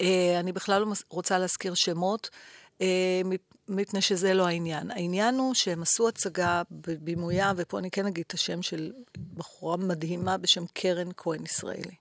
אה, 0.00 0.40
אני 0.40 0.52
בכלל 0.52 0.82
לא 0.82 0.86
רוצה 1.08 1.38
להזכיר 1.38 1.74
שמות, 1.74 2.30
אה, 2.80 3.20
מפני 3.70 4.00
שזה 4.00 4.34
לא 4.34 4.46
העניין. 4.46 4.90
העניין 4.90 5.34
הוא 5.34 5.54
שהם 5.54 5.82
עשו 5.82 6.08
הצגה 6.08 6.62
בבימויה, 6.70 7.52
ופה 7.56 7.78
אני 7.78 7.90
כן 7.90 8.06
אגיד 8.06 8.24
את 8.26 8.34
השם 8.34 8.62
של 8.62 8.92
בחורה 9.34 9.76
מדהימה 9.76 10.36
בשם 10.36 10.64
קרן 10.72 11.08
כהן 11.16 11.44
ישראלי. 11.44 11.94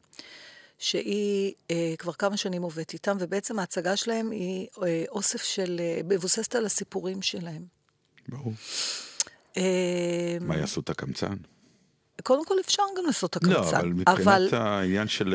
שהיא 0.79 1.53
אה, 1.71 1.93
כבר 1.99 2.13
כמה 2.13 2.38
שנים 2.38 2.61
עובדת 2.61 2.93
איתם, 2.93 3.17
ובעצם 3.19 3.59
ההצגה 3.59 3.95
שלהם 3.95 4.31
היא 4.31 4.67
אה, 4.83 5.03
אוסף 5.09 5.43
של, 5.43 5.77
אה, 5.79 6.01
מבוססת 6.09 6.55
על 6.55 6.65
הסיפורים 6.65 7.21
שלהם. 7.21 7.65
ברור. 8.29 8.53
אה, 9.57 10.38
מה 10.41 10.57
יעשו 10.57 10.81
את 10.81 10.89
הקמצן? 10.89 11.35
קודם 12.23 12.45
כל 12.45 12.55
אפשר 12.59 12.83
גם 12.97 13.05
לעשות 13.05 13.38
את 13.38 13.43
לא, 13.43 13.59
הקמצן. 13.59 13.77
אבל 13.77 13.93
מבחינת 13.93 14.53
העניין 14.53 15.07
של 15.07 15.33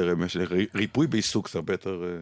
ריפוי 0.74 1.06
בעיסוק 1.06 1.50
זה 1.50 1.58
הרבה 1.58 1.72
יותר 1.72 2.04
אה, 2.04 2.20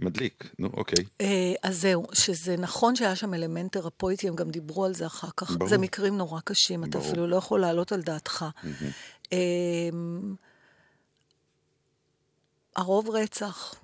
מדליק. 0.00 0.50
נו, 0.58 0.68
אוקיי. 0.74 1.04
אה, 1.20 1.52
אז 1.62 1.80
זהו, 1.80 2.06
שזה 2.12 2.56
נכון 2.56 2.96
שהיה 2.96 3.16
שם 3.16 3.34
אלמנט 3.34 3.72
תרפויטי, 3.72 4.28
הם 4.28 4.36
גם 4.36 4.50
דיברו 4.50 4.84
על 4.84 4.94
זה 4.94 5.06
אחר 5.06 5.28
כך. 5.36 5.50
ברור. 5.50 5.68
זה 5.68 5.78
מקרים 5.78 6.16
נורא 6.16 6.40
קשים, 6.40 6.84
אתה 6.84 6.98
ברור. 6.98 7.10
אפילו 7.10 7.26
לא 7.26 7.36
יכול 7.36 7.60
להעלות 7.60 7.92
על 7.92 8.02
דעתך. 8.02 8.44
אה, 9.32 9.38
הרוב 12.76 13.10
רצח. 13.10 13.74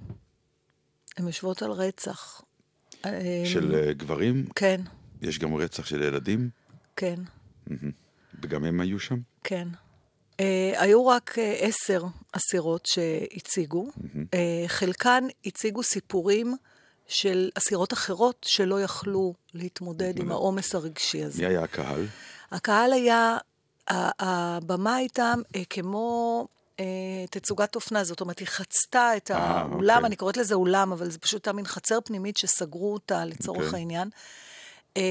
הן 1.16 1.26
יושבות 1.26 1.62
על 1.62 1.70
רצח. 1.70 2.42
אה, 3.04 3.42
של 3.44 3.75
אה, 3.75 3.92
גברים, 3.92 4.46
כן, 4.54 4.80
יש 5.23 5.38
גם 5.38 5.54
רצח 5.54 5.87
של 5.87 6.02
ילדים, 6.02 6.50
כן, 6.96 7.20
וגם 8.42 8.64
הם 8.64 8.80
היו 8.80 9.00
שם. 9.00 9.18
כן. 9.44 9.68
אה, 10.40 10.73
היו 10.76 11.07
רק 11.07 11.38
אה, 11.38 11.57
עשר 11.61 12.05
אסירות 12.33 12.87
שהציגו. 12.87 13.87
אה, 14.35 14.64
חלקן 14.66 15.25
הציגו 15.47 15.83
סיפורים 15.83 16.57
של 17.09 17.50
אסירות 17.55 17.93
אחרות 17.93 18.47
שלא 18.49 18.83
יכלו 18.83 19.35
להתמודד 19.55 20.19
עם 20.19 20.31
העומס 20.31 20.75
הרגשי 20.75 21.25
הזה. 21.25 21.43
מי 21.43 21.49
היה 21.49 21.62
הקהל? 21.62 22.07
הקהל 22.50 22.93
היה, 22.93 23.38
הבמה 23.88 24.95
הייתה 24.95 25.35
אה, 25.57 25.62
כמו 25.71 26.49
תצוגת 27.31 27.75
אופנה, 27.75 28.05
זאת 28.05 28.21
אומרת, 28.21 28.38
היא 28.38 28.49
חצתה 28.49 29.16
את 29.16 29.31
האולם, 29.31 29.97
אוקיי. 29.97 30.07
אני 30.07 30.16
קוראת 30.16 30.37
לזה 30.37 30.55
אולם, 30.55 30.93
אבל 30.93 31.11
זה 31.11 31.19
פשוט 31.19 31.47
היה 31.47 31.52
מין 31.52 31.66
חצר 31.66 31.99
פנימית 32.05 32.37
שסגרו 32.37 32.95
אותה 32.95 33.25
לצורך 33.25 33.64
אוקיי. 33.64 33.78
העניין. 33.78 34.11
אה, 34.96 35.02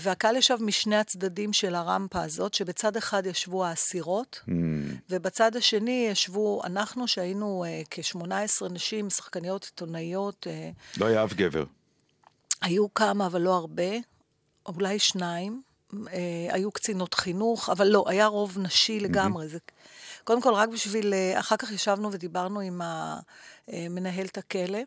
והקהל 0.00 0.36
ישב 0.36 0.56
משני 0.60 0.96
הצדדים 0.96 1.52
של 1.52 1.74
הרמפה 1.74 2.22
הזאת, 2.22 2.54
שבצד 2.54 2.96
אחד 2.96 3.26
ישבו 3.26 3.64
האסירות, 3.64 4.40
Hmm, 4.46 4.50
ובצד 5.10 5.56
השני 5.56 6.08
ישבו 6.10 6.60
אנחנו, 6.64 7.08
שהיינו 7.08 7.64
אה, 7.64 7.82
כ-18 7.90 8.68
נשים, 8.70 9.10
שחקניות, 9.10 9.64
עיתונאיות, 9.64 10.46
אה, 10.50 10.70
לא 10.96 11.06
היה 11.06 11.24
אף 11.24 11.34
גבר. 11.34 11.64
היו 12.62 12.94
כמה, 12.94 13.26
אבל 13.26 13.40
לא 13.40 13.54
הרבה, 13.54 13.92
אולי 14.66 14.98
שניים. 14.98 15.62
אה, 16.12 16.48
היו 16.50 16.70
קצינות 16.70 17.14
חינוך, 17.14 17.70
אבל 17.70 17.86
לא, 17.86 18.04
היה 18.06 18.26
רוב 18.26 18.58
נשי 18.58 19.00
לגמרי. 19.00 19.48
זה, 19.48 19.58
קודם 20.24 20.42
כל, 20.42 20.54
רק 20.54 20.68
בשביל... 20.68 21.14
אה, 21.14 21.40
אחר 21.40 21.56
כך 21.56 21.72
ישבנו 21.72 22.12
ודיברנו 22.12 22.60
עם 22.60 22.80
מנהלת 23.68 24.38
הכלא, 24.38 24.78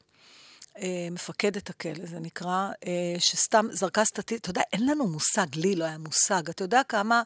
מפקדת 1.11 1.69
הכלא, 1.69 2.05
זה 2.05 2.19
נקרא, 2.19 2.69
אה, 2.87 3.19
שסתם 3.19 3.65
זרקה 3.71 4.05
סטטיסטית, 4.05 4.41
אתה 4.41 4.49
יודע, 4.49 4.61
אין 4.73 4.85
לנו 4.85 5.07
מושג, 5.07 5.55
לי 5.55 5.75
לא 5.75 5.85
היה 5.85 5.97
מושג. 5.97 6.49
אתה 6.49 6.63
יודע 6.63 6.81
כמה 6.83 7.21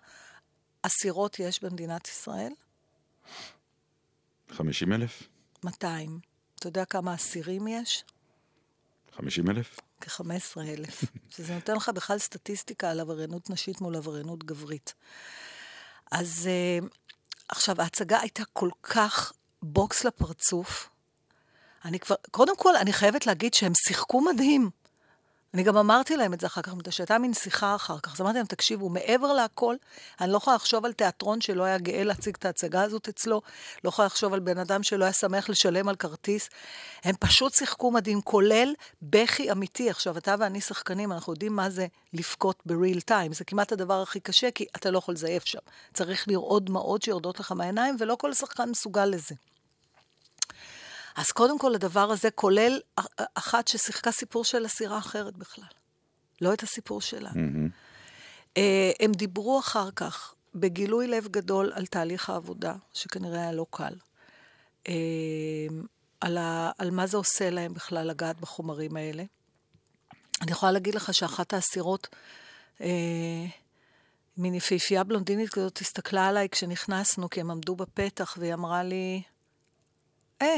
אסירות 0.82 1.40
יש 1.40 1.64
במדינת 1.64 2.08
ישראל? 2.08 2.52
50 4.50 4.94
אלף? 4.94 5.24
200. 5.64 6.20
אתה 6.60 6.68
יודע 6.68 6.86
כמה 6.86 7.14
אסירים 7.16 7.68
יש? 7.68 8.04
50 9.16 9.50
אלף? 9.50 9.80
כ-15 10.02 10.62
אלף, 10.62 11.04
שזה 11.36 11.56
נותן 11.56 11.76
לך 11.76 11.90
בכלל 11.90 12.18
סטטיסטיקה 12.18 12.92
על 12.92 13.00
עבריינות 13.00 13.50
נשית 13.50 13.82
מול 13.82 13.96
עבריינות 13.96 14.44
גברית. 14.44 14.94
אז 16.12 16.50
uh, 16.82 16.86
עכשיו, 17.50 17.82
ההצגה 17.82 18.20
הייתה 18.20 18.44
כל 18.54 18.70
כך 18.84 19.34
בוקס 19.64 20.04
לפרצוף. 20.04 20.90
אני 21.86 22.00
כבר, 22.00 22.16
קודם 22.32 22.58
כל, 22.58 22.76
אני 22.76 22.94
חייבת 22.94 23.28
להגיד 23.28 23.54
שהם 23.54 23.74
שיחקו 23.88 24.22
מדהים. 24.22 24.70
אני 25.54 25.64
גם 25.64 25.78
אמרתי 25.78 26.18
להם 26.18 26.34
את 26.34 26.40
זה 26.40 26.48
אחר 26.48 26.62
כך, 26.62 26.74
מפני 26.74 26.92
שהייתה 26.92 27.18
מין 27.18 27.34
שיחה 27.34 27.76
אחר 27.76 28.00
כך. 28.00 28.14
אז 28.14 28.22
אמרתי 28.22 28.38
להם, 28.38 28.46
תקשיבו, 28.46 28.90
מעבר 28.90 29.34
להכל, 29.34 29.76
אני 30.22 30.32
לא 30.32 30.38
יכולה 30.38 30.56
לחשוב 30.56 30.86
על 30.86 30.94
תיאטרון 30.94 31.42
שלא 31.42 31.64
היה 31.64 31.78
גאה 31.78 32.04
להציג 32.04 32.36
את 32.40 32.46
ההצגה 32.46 32.84
הזאת 32.84 33.10
אצלו, 33.10 33.42
לא 33.84 33.90
יכולה 33.90 34.06
לחשוב 34.06 34.34
על 34.34 34.40
בן 34.40 34.58
אדם 34.58 34.84
שלא 34.84 35.04
היה 35.04 35.14
שמח 35.14 35.50
לשלם 35.50 35.90
על 35.90 35.96
כרטיס. 35.96 36.50
הם 37.04 37.16
פשוט 37.20 37.54
שיחקו 37.54 37.92
מדהים, 37.92 38.22
כולל 38.22 38.74
בכי 39.02 39.52
אמיתי. 39.52 39.90
עכשיו, 39.90 40.18
אתה 40.18 40.36
ואני 40.40 40.62
שחקנים, 40.62 41.12
אנחנו 41.12 41.34
יודעים 41.34 41.56
מה 41.56 41.70
זה 41.70 41.88
לבכות 42.14 42.64
בריל 42.66 43.02
טיים. 43.02 43.34
זה 43.34 43.46
כמעט 43.46 43.72
הדבר 43.72 44.02
הכי 44.02 44.20
קשה, 44.20 44.52
כי 44.52 44.66
אתה 44.76 44.92
לא 44.92 44.98
יכול 44.98 45.14
לזייף 45.14 45.46
שם. 45.46 45.60
צריך 45.94 46.28
לראות 46.28 46.66
דמעות 46.66 47.02
שיורדות 47.02 47.40
לך 47.40 47.52
מהעיניים, 47.52 47.96
ולא 48.00 48.16
כל 48.20 48.34
שחקן 48.34 48.70
מסוגל 48.70 49.06
לזה. 49.06 49.36
אז 51.16 51.32
קודם 51.32 51.60
כל, 51.60 51.76
הדבר 51.76 52.12
הזה 52.12 52.32
כולל 52.32 52.80
אח- 52.96 53.08
אחת 53.34 53.68
ששיחקה 53.68 54.12
סיפור 54.12 54.44
של 54.44 54.66
אסירה 54.66 54.98
אחרת 54.98 55.38
בכלל. 55.38 55.66
לא 56.42 56.54
את 56.54 56.64
הסיפור 56.64 57.02
שלה. 57.02 57.30
אה, 58.58 58.92
הם 59.00 59.12
דיברו 59.12 59.60
אחר 59.60 59.92
כך, 59.92 60.34
בגילוי 60.56 61.08
לב 61.08 61.28
גדול, 61.28 61.72
על 61.76 61.86
תהליך 61.86 62.30
העבודה, 62.30 62.76
שכנראה 62.94 63.42
היה 63.42 63.52
לא 63.52 63.66
קל. 63.70 63.94
אה, 64.88 64.94
על, 66.22 66.38
ה, 66.38 66.72
על 66.78 66.92
מה 66.92 67.08
זה 67.08 67.18
עושה 67.18 67.50
להם 67.50 67.74
בכלל 67.74 68.08
לגעת 68.08 68.40
בחומרים 68.40 68.98
האלה. 68.98 69.24
אני 70.42 70.52
יכולה 70.52 70.72
להגיד 70.72 70.96
לך 70.96 71.14
שאחת 71.14 71.54
האסירות 71.54 72.08
אה, 72.82 73.46
מין 74.38 74.54
יפהפייה 74.56 75.04
בלונדינית 75.04 75.50
כזאת, 75.50 75.78
הסתכלה 75.82 76.28
עליי 76.28 76.50
כשנכנסנו, 76.50 77.30
כי 77.30 77.42
הם 77.42 77.52
עמדו 77.52 77.76
בפתח, 77.76 78.36
והיא 78.40 78.54
אמרה 78.54 78.84
לי, 78.84 79.22
אה, 80.42 80.56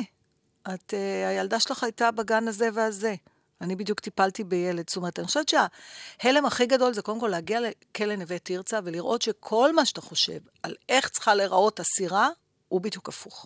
את, 0.73 0.93
אה, 0.93 1.29
הילדה 1.29 1.59
שלך 1.59 1.83
הייתה 1.83 2.11
בגן 2.11 2.47
הזה 2.47 2.69
והזה. 2.73 3.15
אני 3.61 3.75
בדיוק 3.75 3.99
טיפלתי 3.99 4.43
בילד. 4.43 4.89
זאת 4.89 4.97
אומרת, 4.97 5.19
אני 5.19 5.27
חושבת 5.27 5.49
שההלם 5.49 6.45
הכי 6.45 6.65
גדול 6.65 6.93
זה 6.93 7.01
קודם 7.01 7.19
כל 7.19 7.27
להגיע 7.27 7.59
לכלא 7.61 8.15
נווה 8.15 8.39
תרצה 8.39 8.79
ולראות 8.83 9.21
שכל 9.21 9.75
מה 9.75 9.85
שאתה 9.85 10.01
חושב 10.01 10.39
על 10.63 10.75
איך 10.89 11.09
צריכה 11.09 11.35
להיראות 11.35 11.79
אסירה, 11.79 12.29
הוא 12.67 12.81
בדיוק 12.81 13.09
הפוך. 13.09 13.45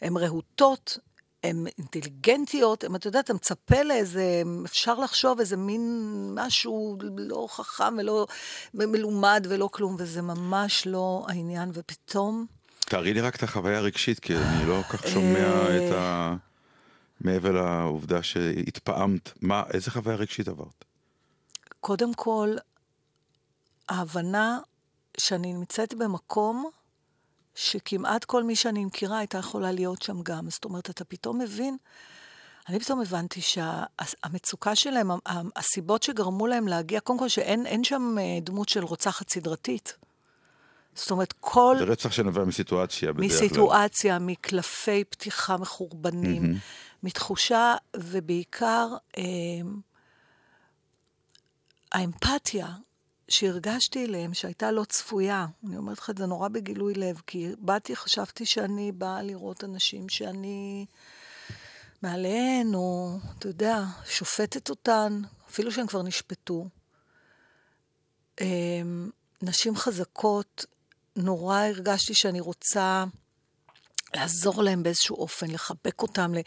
הן 0.00 0.16
רהוטות, 0.16 0.98
הן 1.44 1.66
אינטליגנטיות, 1.78 2.84
הן, 2.84 2.94
אתה 2.94 3.06
יודע, 3.06 3.20
אתה 3.20 3.34
מצפה 3.34 3.82
לאיזה, 3.82 4.42
אפשר 4.64 4.94
לחשוב 4.94 5.40
איזה 5.40 5.56
מין 5.56 6.10
משהו 6.34 6.98
לא 7.16 7.46
חכם 7.50 7.96
ולא 7.98 8.26
מלומד 8.74 9.46
ולא 9.48 9.68
כלום, 9.72 9.96
וזה 9.98 10.22
ממש 10.22 10.86
לא 10.86 11.24
העניין, 11.28 11.70
ופתאום... 11.74 12.46
תארי 12.90 13.14
לי 13.14 13.20
רק 13.20 13.36
את 13.36 13.42
החוויה 13.42 13.78
הרגשית, 13.78 14.20
כי 14.20 14.36
אני 14.36 14.66
לא 14.66 14.82
כל 14.90 14.96
כך 14.96 15.08
שומע 15.08 15.76
את 15.76 15.92
ה... 15.92 16.34
מעבר 17.20 17.52
לעובדה 17.52 18.22
שהתפעמת. 18.22 19.32
מה, 19.42 19.62
איזה 19.72 19.90
חוויה 19.90 20.16
רגשית 20.16 20.48
עברת? 20.48 20.84
קודם 21.80 22.14
כל, 22.14 22.56
ההבנה 23.88 24.58
שאני 25.18 25.52
נמצאת 25.52 25.94
במקום 25.94 26.70
שכמעט 27.54 28.24
כל 28.24 28.44
מי 28.44 28.56
שאני 28.56 28.84
מכירה 28.84 29.18
הייתה 29.18 29.38
יכולה 29.38 29.72
להיות 29.72 30.02
שם 30.02 30.22
גם. 30.22 30.50
זאת 30.50 30.64
אומרת, 30.64 30.90
אתה 30.90 31.04
פתאום 31.04 31.38
מבין, 31.38 31.76
אני 32.68 32.80
פתאום 32.80 33.00
הבנתי 33.00 33.40
שהמצוקה 33.40 34.74
שלהם, 34.74 35.10
הסיבות 35.56 36.02
שגרמו 36.02 36.46
להם 36.46 36.68
להגיע, 36.68 37.00
קודם 37.00 37.18
כל 37.18 37.28
שאין 37.28 37.66
אין 37.66 37.84
שם 37.84 38.16
אה, 38.18 38.38
דמות 38.42 38.68
של 38.68 38.84
רוצחת 38.84 39.30
סדרתית. 39.30 39.96
זאת 40.94 41.10
אומרת, 41.10 41.34
כל... 41.40 41.76
זה 41.78 41.84
רצח 41.84 42.12
שנובע 42.12 42.44
מסיטואציה 42.44 43.12
בדרך 43.12 43.30
כלל. 43.30 43.46
מסיטואציה, 43.46 44.18
מקלפי 44.18 45.04
פתיחה 45.04 45.56
מחורבנים, 45.56 46.54
מתחושה, 47.02 47.74
ובעיקר 47.96 48.88
אה, 49.18 49.22
האמפתיה 51.92 52.68
שהרגשתי 53.28 54.04
אליהם, 54.04 54.34
שהייתה 54.34 54.70
לא 54.70 54.84
צפויה. 54.84 55.46
אני 55.66 55.76
אומרת 55.76 55.98
לך 55.98 56.10
את 56.10 56.18
זה 56.18 56.26
נורא 56.26 56.48
בגילוי 56.48 56.94
לב, 56.94 57.20
כי 57.26 57.48
באתי, 57.58 57.96
חשבתי 57.96 58.46
שאני 58.46 58.92
באה 58.92 59.22
לראות 59.22 59.64
אנשים 59.64 60.08
שאני 60.08 60.86
מעליהן, 62.02 62.74
או, 62.74 63.18
אתה 63.38 63.48
יודע, 63.48 63.82
שופטת 64.06 64.70
אותן, 64.70 65.22
אפילו 65.50 65.72
שהן 65.72 65.86
כבר 65.86 66.02
נשפטו. 66.02 66.68
אה, 68.40 68.46
נשים 69.42 69.76
חזקות, 69.76 70.66
נורא 71.16 71.58
הרגשתי 71.58 72.14
שאני 72.14 72.40
רוצה 72.40 73.04
לעזור 74.14 74.62
להם 74.62 74.82
באיזשהו 74.82 75.16
אופן, 75.16 75.50
לחבק 75.50 76.02
אותם. 76.02 76.34
ל... 76.34 76.38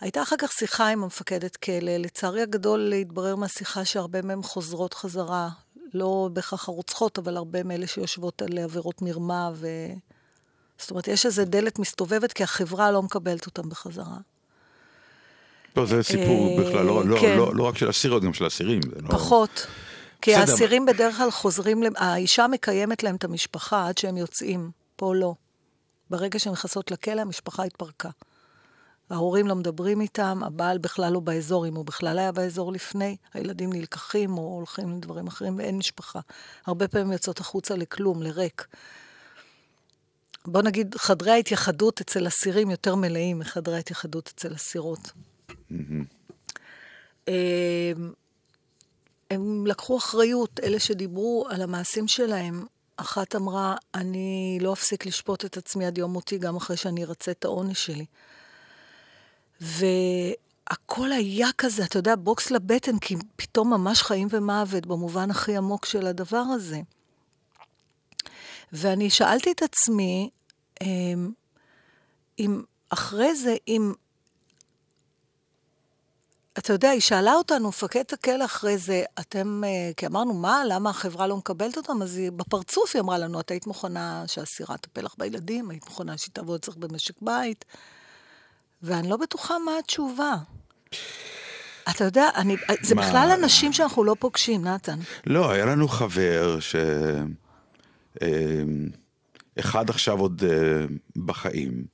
הייתה 0.00 0.22
אחר 0.22 0.36
כך 0.38 0.52
שיחה 0.52 0.88
עם 0.88 1.02
המפקדת 1.02 1.56
כלא, 1.56 1.96
לצערי 1.96 2.42
הגדול 2.42 2.92
התברר 2.92 3.36
מהשיחה 3.36 3.84
שהרבה 3.84 4.22
מהן 4.22 4.42
חוזרות 4.42 4.94
חזרה, 4.94 5.48
לא 5.94 6.28
בהכרח 6.32 6.68
הרוצחות, 6.68 7.18
אבל 7.18 7.36
הרבה 7.36 7.62
מאלה 7.62 7.86
שיושבות 7.86 8.42
על 8.42 8.58
עבירות 8.58 9.02
מרמה, 9.02 9.50
ו... 9.54 9.68
זאת 10.78 10.90
אומרת, 10.90 11.08
יש 11.08 11.26
איזו 11.26 11.44
דלת 11.44 11.78
מסתובבת, 11.78 12.32
כי 12.32 12.42
החברה 12.42 12.90
לא 12.90 13.02
מקבלת 13.02 13.46
אותם 13.46 13.68
בחזרה. 13.68 14.16
לא, 15.76 15.86
זה 15.86 16.02
סיפור 16.02 16.58
אה, 16.58 16.64
בכלל, 16.64 16.86
לא, 16.86 17.06
לא, 17.06 17.20
כן. 17.20 17.36
לא, 17.38 17.54
לא 17.54 17.62
רק 17.62 17.76
של 17.76 17.90
אסירות, 17.90 18.22
גם 18.22 18.32
של 18.32 18.46
אסירים. 18.46 18.80
לא... 19.02 19.08
כי 20.22 20.30
בסדר. 20.30 20.40
האסירים 20.40 20.86
בדרך 20.86 21.16
כלל 21.16 21.30
חוזרים, 21.30 21.82
האישה 21.96 22.46
מקיימת 22.46 23.02
להם 23.02 23.16
את 23.16 23.24
המשפחה 23.24 23.88
עד 23.88 23.98
שהם 23.98 24.16
יוצאים, 24.16 24.70
פה 24.96 25.14
לא. 25.14 25.34
ברגע 26.10 26.38
שהן 26.38 26.52
נכנסות 26.52 26.90
לכלא, 26.90 27.20
המשפחה 27.20 27.64
התפרקה. 27.64 28.10
ההורים 29.10 29.46
לא 29.46 29.54
מדברים 29.54 30.00
איתם, 30.00 30.40
הבעל 30.44 30.78
בכלל 30.78 31.12
לא 31.12 31.20
באזור, 31.20 31.66
אם 31.66 31.74
הוא 31.74 31.84
בכלל 31.84 32.18
היה 32.18 32.32
באזור 32.32 32.72
לפני, 32.72 33.16
הילדים 33.34 33.72
נלקחים 33.72 34.38
או 34.38 34.42
הולכים 34.42 34.96
לדברים 34.96 35.26
אחרים, 35.26 35.58
ואין 35.58 35.78
משפחה. 35.78 36.20
הרבה 36.66 36.88
פעמים 36.88 37.12
יוצאות 37.12 37.40
החוצה 37.40 37.76
לכלום, 37.76 38.22
לריק. 38.22 38.66
בוא 40.46 40.62
נגיד, 40.62 40.94
חדרי 40.98 41.30
ההתייחדות 41.30 42.00
אצל 42.00 42.26
אסירים 42.26 42.70
יותר 42.70 42.94
מלאים 42.94 43.38
מחדרי 43.38 43.76
ההתייחדות 43.76 44.32
אצל 44.34 44.54
אסירות. 44.54 45.12
אמ, 47.28 47.34
הם 49.30 49.66
לקחו 49.66 49.98
אחריות, 49.98 50.60
אלה 50.62 50.78
שדיברו 50.78 51.46
על 51.50 51.62
המעשים 51.62 52.08
שלהם. 52.08 52.64
אחת 52.96 53.36
אמרה, 53.36 53.76
אני 53.94 54.58
לא 54.60 54.72
אפסיק 54.72 55.06
לשפוט 55.06 55.44
את 55.44 55.56
עצמי 55.56 55.86
עד 55.86 55.98
יום 55.98 56.12
מותי, 56.12 56.38
גם 56.38 56.56
אחרי 56.56 56.76
שאני 56.76 57.04
ארצה 57.04 57.30
את 57.30 57.44
העונש 57.44 57.86
שלי. 57.86 58.06
והכל 59.60 61.12
היה 61.12 61.48
כזה, 61.58 61.84
אתה 61.84 61.98
יודע, 61.98 62.14
בוקס 62.16 62.50
לבטן, 62.50 62.98
כי 62.98 63.16
פתאום 63.36 63.70
ממש 63.70 64.02
חיים 64.02 64.28
ומוות, 64.30 64.86
במובן 64.86 65.30
הכי 65.30 65.56
עמוק 65.56 65.84
של 65.84 66.06
הדבר 66.06 66.42
הזה. 66.54 66.80
ואני 68.72 69.10
שאלתי 69.10 69.52
את 69.52 69.62
עצמי, 69.62 70.30
אמ, 70.80 71.32
אם 72.38 72.62
אחרי 72.90 73.34
זה, 73.34 73.56
אם 73.68 73.92
אתה 76.58 76.72
יודע, 76.72 76.90
היא 76.90 77.00
שאלה 77.00 77.32
אותנו, 77.32 77.68
מפקד 77.68 78.02
הכלא 78.12 78.44
אחרי 78.44 78.78
זה, 78.78 79.02
אתם, 79.20 79.62
אה, 79.64 79.90
כי 79.96 80.06
אמרנו, 80.06 80.34
מה, 80.34 80.62
למה 80.68 80.90
החברה 80.90 81.26
לא 81.26 81.36
מקבלת 81.36 81.76
אותם? 81.76 82.02
אז 82.02 82.16
היא, 82.16 82.30
בפרצוף 82.30 82.90
היא 82.94 83.02
אמרה 83.02 83.18
לנו, 83.18 83.40
את 83.40 83.50
היית 83.50 83.66
מוכנה 83.66 84.24
שהסירה 84.26 84.76
תטפל 84.76 85.04
לך 85.04 85.14
בילדים, 85.18 85.70
היית 85.70 85.84
מוכנה 85.84 86.18
שהיא 86.18 86.32
תעבוד 86.32 86.60
אצלך 86.60 86.76
במשק 86.76 87.14
בית, 87.22 87.64
ואני 88.82 89.08
לא 89.08 89.16
בטוחה 89.16 89.58
מה 89.58 89.72
התשובה. 89.78 90.36
אתה 91.90 92.04
יודע, 92.04 92.28
אני, 92.34 92.56
זה 92.82 92.94
מה? 92.94 93.02
בכלל 93.06 93.30
אנשים 93.40 93.72
שאנחנו 93.72 94.04
לא 94.04 94.16
פוגשים, 94.18 94.64
נתן. 94.64 94.98
לא, 95.26 95.50
היה 95.50 95.66
לנו 95.66 95.88
חבר 95.88 96.60
ש... 96.60 96.76
אה, 98.22 98.62
אחד 99.60 99.90
עכשיו 99.90 100.20
עוד 100.20 100.42
אה, 100.44 100.84
בחיים, 101.16 101.84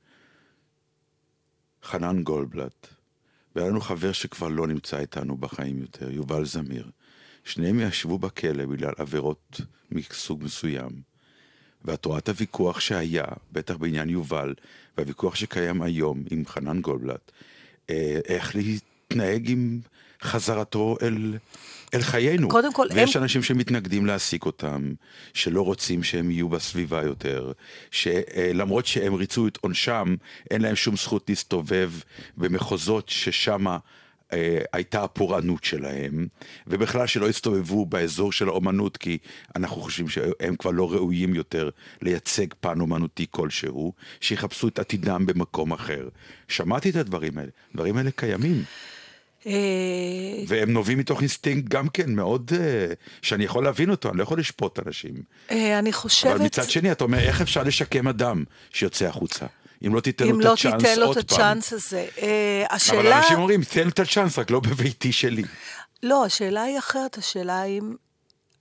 חנן 1.84 2.22
גולדבלט, 2.22 2.95
והיה 3.56 3.68
לנו 3.68 3.80
חבר 3.80 4.12
שכבר 4.12 4.48
לא 4.48 4.66
נמצא 4.66 4.98
איתנו 4.98 5.36
בחיים 5.36 5.78
יותר, 5.78 6.10
יובל 6.10 6.44
זמיר. 6.44 6.90
שניהם 7.44 7.80
ישבו 7.80 8.18
בכלא 8.18 8.66
בגלל 8.66 8.92
עבירות 8.96 9.60
מסוג 9.90 10.44
מסוים. 10.44 10.90
ואת 11.84 12.04
רואה 12.04 12.18
את 12.18 12.28
הוויכוח 12.28 12.80
שהיה, 12.80 13.24
בטח 13.52 13.76
בעניין 13.76 14.10
יובל, 14.10 14.54
והוויכוח 14.98 15.34
שקיים 15.34 15.82
היום 15.82 16.24
עם 16.30 16.46
חנן 16.46 16.80
גולדבלט, 16.80 17.32
אה, 17.90 18.18
איך 18.24 18.56
להתנהג 18.56 19.50
עם 19.50 19.80
חזרתו 20.22 20.96
אל, 21.02 21.38
אל 21.94 22.00
חיינו. 22.02 22.48
קודם 22.48 22.72
כל, 22.72 22.86
ויש 22.94 23.16
הם- 23.16 23.22
אנשים 23.22 23.42
שמתנגדים 23.42 24.06
להעסיק 24.06 24.46
אותם, 24.46 24.92
שלא 25.34 25.62
רוצים 25.62 26.02
שהם 26.02 26.30
יהיו 26.30 26.48
בסביבה 26.48 27.02
יותר, 27.02 27.52
שלמרות 27.90 28.86
שהם 28.86 29.14
ריצו 29.14 29.46
את 29.48 29.58
עונשם, 29.60 30.14
אין 30.50 30.62
להם 30.62 30.76
שום 30.76 30.96
זכות 30.96 31.28
להסתובב 31.28 31.92
במחוזות 32.36 33.08
ששם 33.08 33.66
אה, 34.32 34.58
הייתה 34.72 35.04
הפורענות 35.04 35.64
שלהם, 35.64 36.26
ובכלל 36.66 37.06
שלא 37.06 37.28
הסתובבו 37.28 37.86
באזור 37.86 38.32
של 38.32 38.48
האומנות, 38.48 38.96
כי 38.96 39.18
אנחנו 39.56 39.82
חושבים 39.82 40.08
שהם 40.08 40.56
כבר 40.56 40.70
לא 40.70 40.92
ראויים 40.92 41.34
יותר 41.34 41.70
לייצג 42.02 42.46
פן 42.60 42.80
אומנותי 42.80 43.26
כלשהו, 43.30 43.92
שיחפשו 44.20 44.68
את 44.68 44.78
עתידם 44.78 45.26
במקום 45.26 45.72
אחר. 45.72 46.08
שמעתי 46.48 46.90
את 46.90 46.96
הדברים 46.96 47.38
האלה, 47.38 47.50
הדברים 47.70 47.96
האלה 47.96 48.10
קיימים. 48.10 48.62
אה, 49.46 49.52
והם 50.46 50.72
נובעים 50.72 50.98
מתוך 50.98 51.20
אינסטינקט 51.20 51.68
גם 51.68 51.88
כן 51.88 52.14
מאוד, 52.14 52.50
אה, 52.60 52.86
שאני 53.22 53.44
יכול 53.44 53.64
להבין 53.64 53.90
אותו, 53.90 54.08
אני 54.08 54.18
לא 54.18 54.22
יכול 54.22 54.38
לשפוט 54.38 54.78
אנשים. 54.86 55.14
אה, 55.50 55.78
אני 55.78 55.92
חושבת... 55.92 56.32
אבל 56.32 56.44
מצד 56.44 56.70
שני, 56.70 56.92
אתה 56.92 57.04
אומר, 57.04 57.18
איך 57.18 57.40
אפשר 57.40 57.62
לשקם 57.62 58.08
אדם 58.08 58.44
שיוצא 58.70 59.06
החוצה? 59.06 59.46
אם 59.86 59.94
לא 59.94 60.00
תיתן 60.00 60.24
לו 60.24 60.34
אם 60.34 60.40
את 60.40 60.44
לא 60.44 60.52
הצ'אנס 60.52 60.82
תיתן 60.82 61.00
לו 61.00 61.06
עוד 61.06 61.18
את 61.18 61.28
פעם. 61.28 61.40
הצ'אנס 61.40 61.72
הזה. 61.72 62.06
אה, 62.22 62.64
אבל 62.66 62.76
השאלה... 62.76 63.18
אנשים 63.18 63.38
אומרים, 63.38 63.62
תן 63.62 63.82
לו 63.82 63.88
את 63.88 63.98
הצ'אנס, 63.98 64.38
רק 64.38 64.50
לא 64.50 64.60
בביתי 64.60 65.12
שלי. 65.12 65.42
לא, 66.02 66.24
השאלה 66.24 66.62
היא 66.62 66.78
אחרת, 66.78 67.18
השאלה 67.18 67.62
האם, 67.62 67.94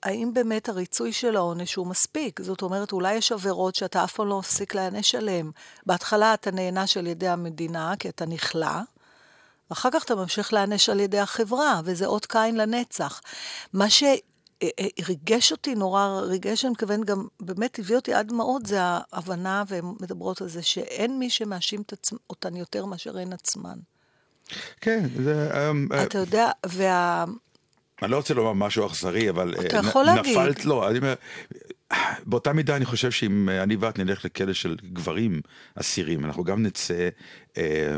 האם 0.04 0.32
באמת 0.34 0.70
הריצוי 0.70 1.14
של 1.14 1.36
העונש 1.36 1.76
הוא 1.76 1.88
מספיק. 1.88 2.42
זאת 2.42 2.62
אומרת, 2.62 2.92
אולי 2.92 3.14
יש 3.14 3.32
עבירות 3.32 3.76
שאתה 3.76 4.04
אף 4.04 4.14
פעם 4.14 4.28
לא 4.28 4.40
מפסיק 4.40 4.76
להיענש 4.76 5.16
עליהן. 5.16 5.52
בהתחלה 5.86 6.34
אתה 6.34 6.52
נענש 6.52 6.98
על 6.98 7.08
ידי 7.08 7.28
המדינה, 7.28 7.94
כי 8.00 8.10
אתה 8.10 8.26
נכלא, 8.26 8.80
ואחר 9.70 9.90
כך 9.94 10.04
אתה 10.04 10.16
ממשיך 10.16 10.54
להיענש 10.54 10.90
על 10.90 11.00
ידי 11.00 11.20
החברה, 11.20 11.82
וזה 11.86 12.06
אות 12.06 12.26
קין 12.26 12.58
לנצח. 12.58 13.22
מה 13.74 13.86
שריגש 13.90 15.52
אותי 15.52 15.76
נורא, 15.76 16.22
ריגש, 16.22 16.66
אני 16.66 16.72
מתכוון, 16.72 17.04
גם 17.04 17.28
באמת 17.40 17.80
הביא 17.80 17.96
אותי 17.96 18.14
עד 18.14 18.28
דמעות, 18.28 18.66
זה 18.66 18.78
ההבנה, 18.82 19.64
והן 19.68 19.86
מדברות 20.02 20.42
על 20.42 20.48
זה, 20.48 20.62
שאין 20.62 21.20
מי 21.20 21.30
שמאשים 21.30 21.84
אותן 22.30 22.56
יותר 22.56 22.86
מאשר 22.86 23.18
הן 23.18 23.34
עצמן. 23.34 23.78
כן, 24.82 25.08
זה... 25.24 25.70
אמ, 25.72 25.88
אה, 25.94 26.04
אתה 26.04 26.18
יודע, 26.18 26.52
וה... 26.66 27.26
אני 28.02 28.12
לא 28.12 28.18
רוצה 28.18 28.34
לומר 28.34 28.54
משהו 28.54 28.88
אכזרי, 28.88 29.30
אבל... 29.30 29.56
אתה 29.60 29.80
אה, 29.80 29.88
יכול 29.88 30.06
להגיד. 30.06 30.38
נפלת, 30.38 30.66
לא, 30.66 30.90
אני 30.90 30.98
אומר, 30.98 31.14
באותה 32.26 32.54
מידה 32.54 32.76
אני 32.76 32.86
חושב 32.86 33.12
שאם 33.12 33.50
אה, 33.50 33.64
אני 33.64 33.76
ואת 33.76 34.00
נלך 34.00 34.26
לכלא 34.26 34.54
של 34.54 34.76
גברים 34.94 35.42
אסירים, 35.76 36.26
אנחנו 36.26 36.44
גם 36.44 36.64
נצא 36.64 36.94
אה, 36.94 37.10
אה, 37.58 37.98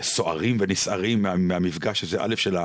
סוערים 0.00 0.56
ונסערים 0.60 1.22
מה, 1.22 1.36
מהמפגש 1.36 2.02
הזה, 2.02 2.16
א', 2.20 2.34
של 2.36 2.56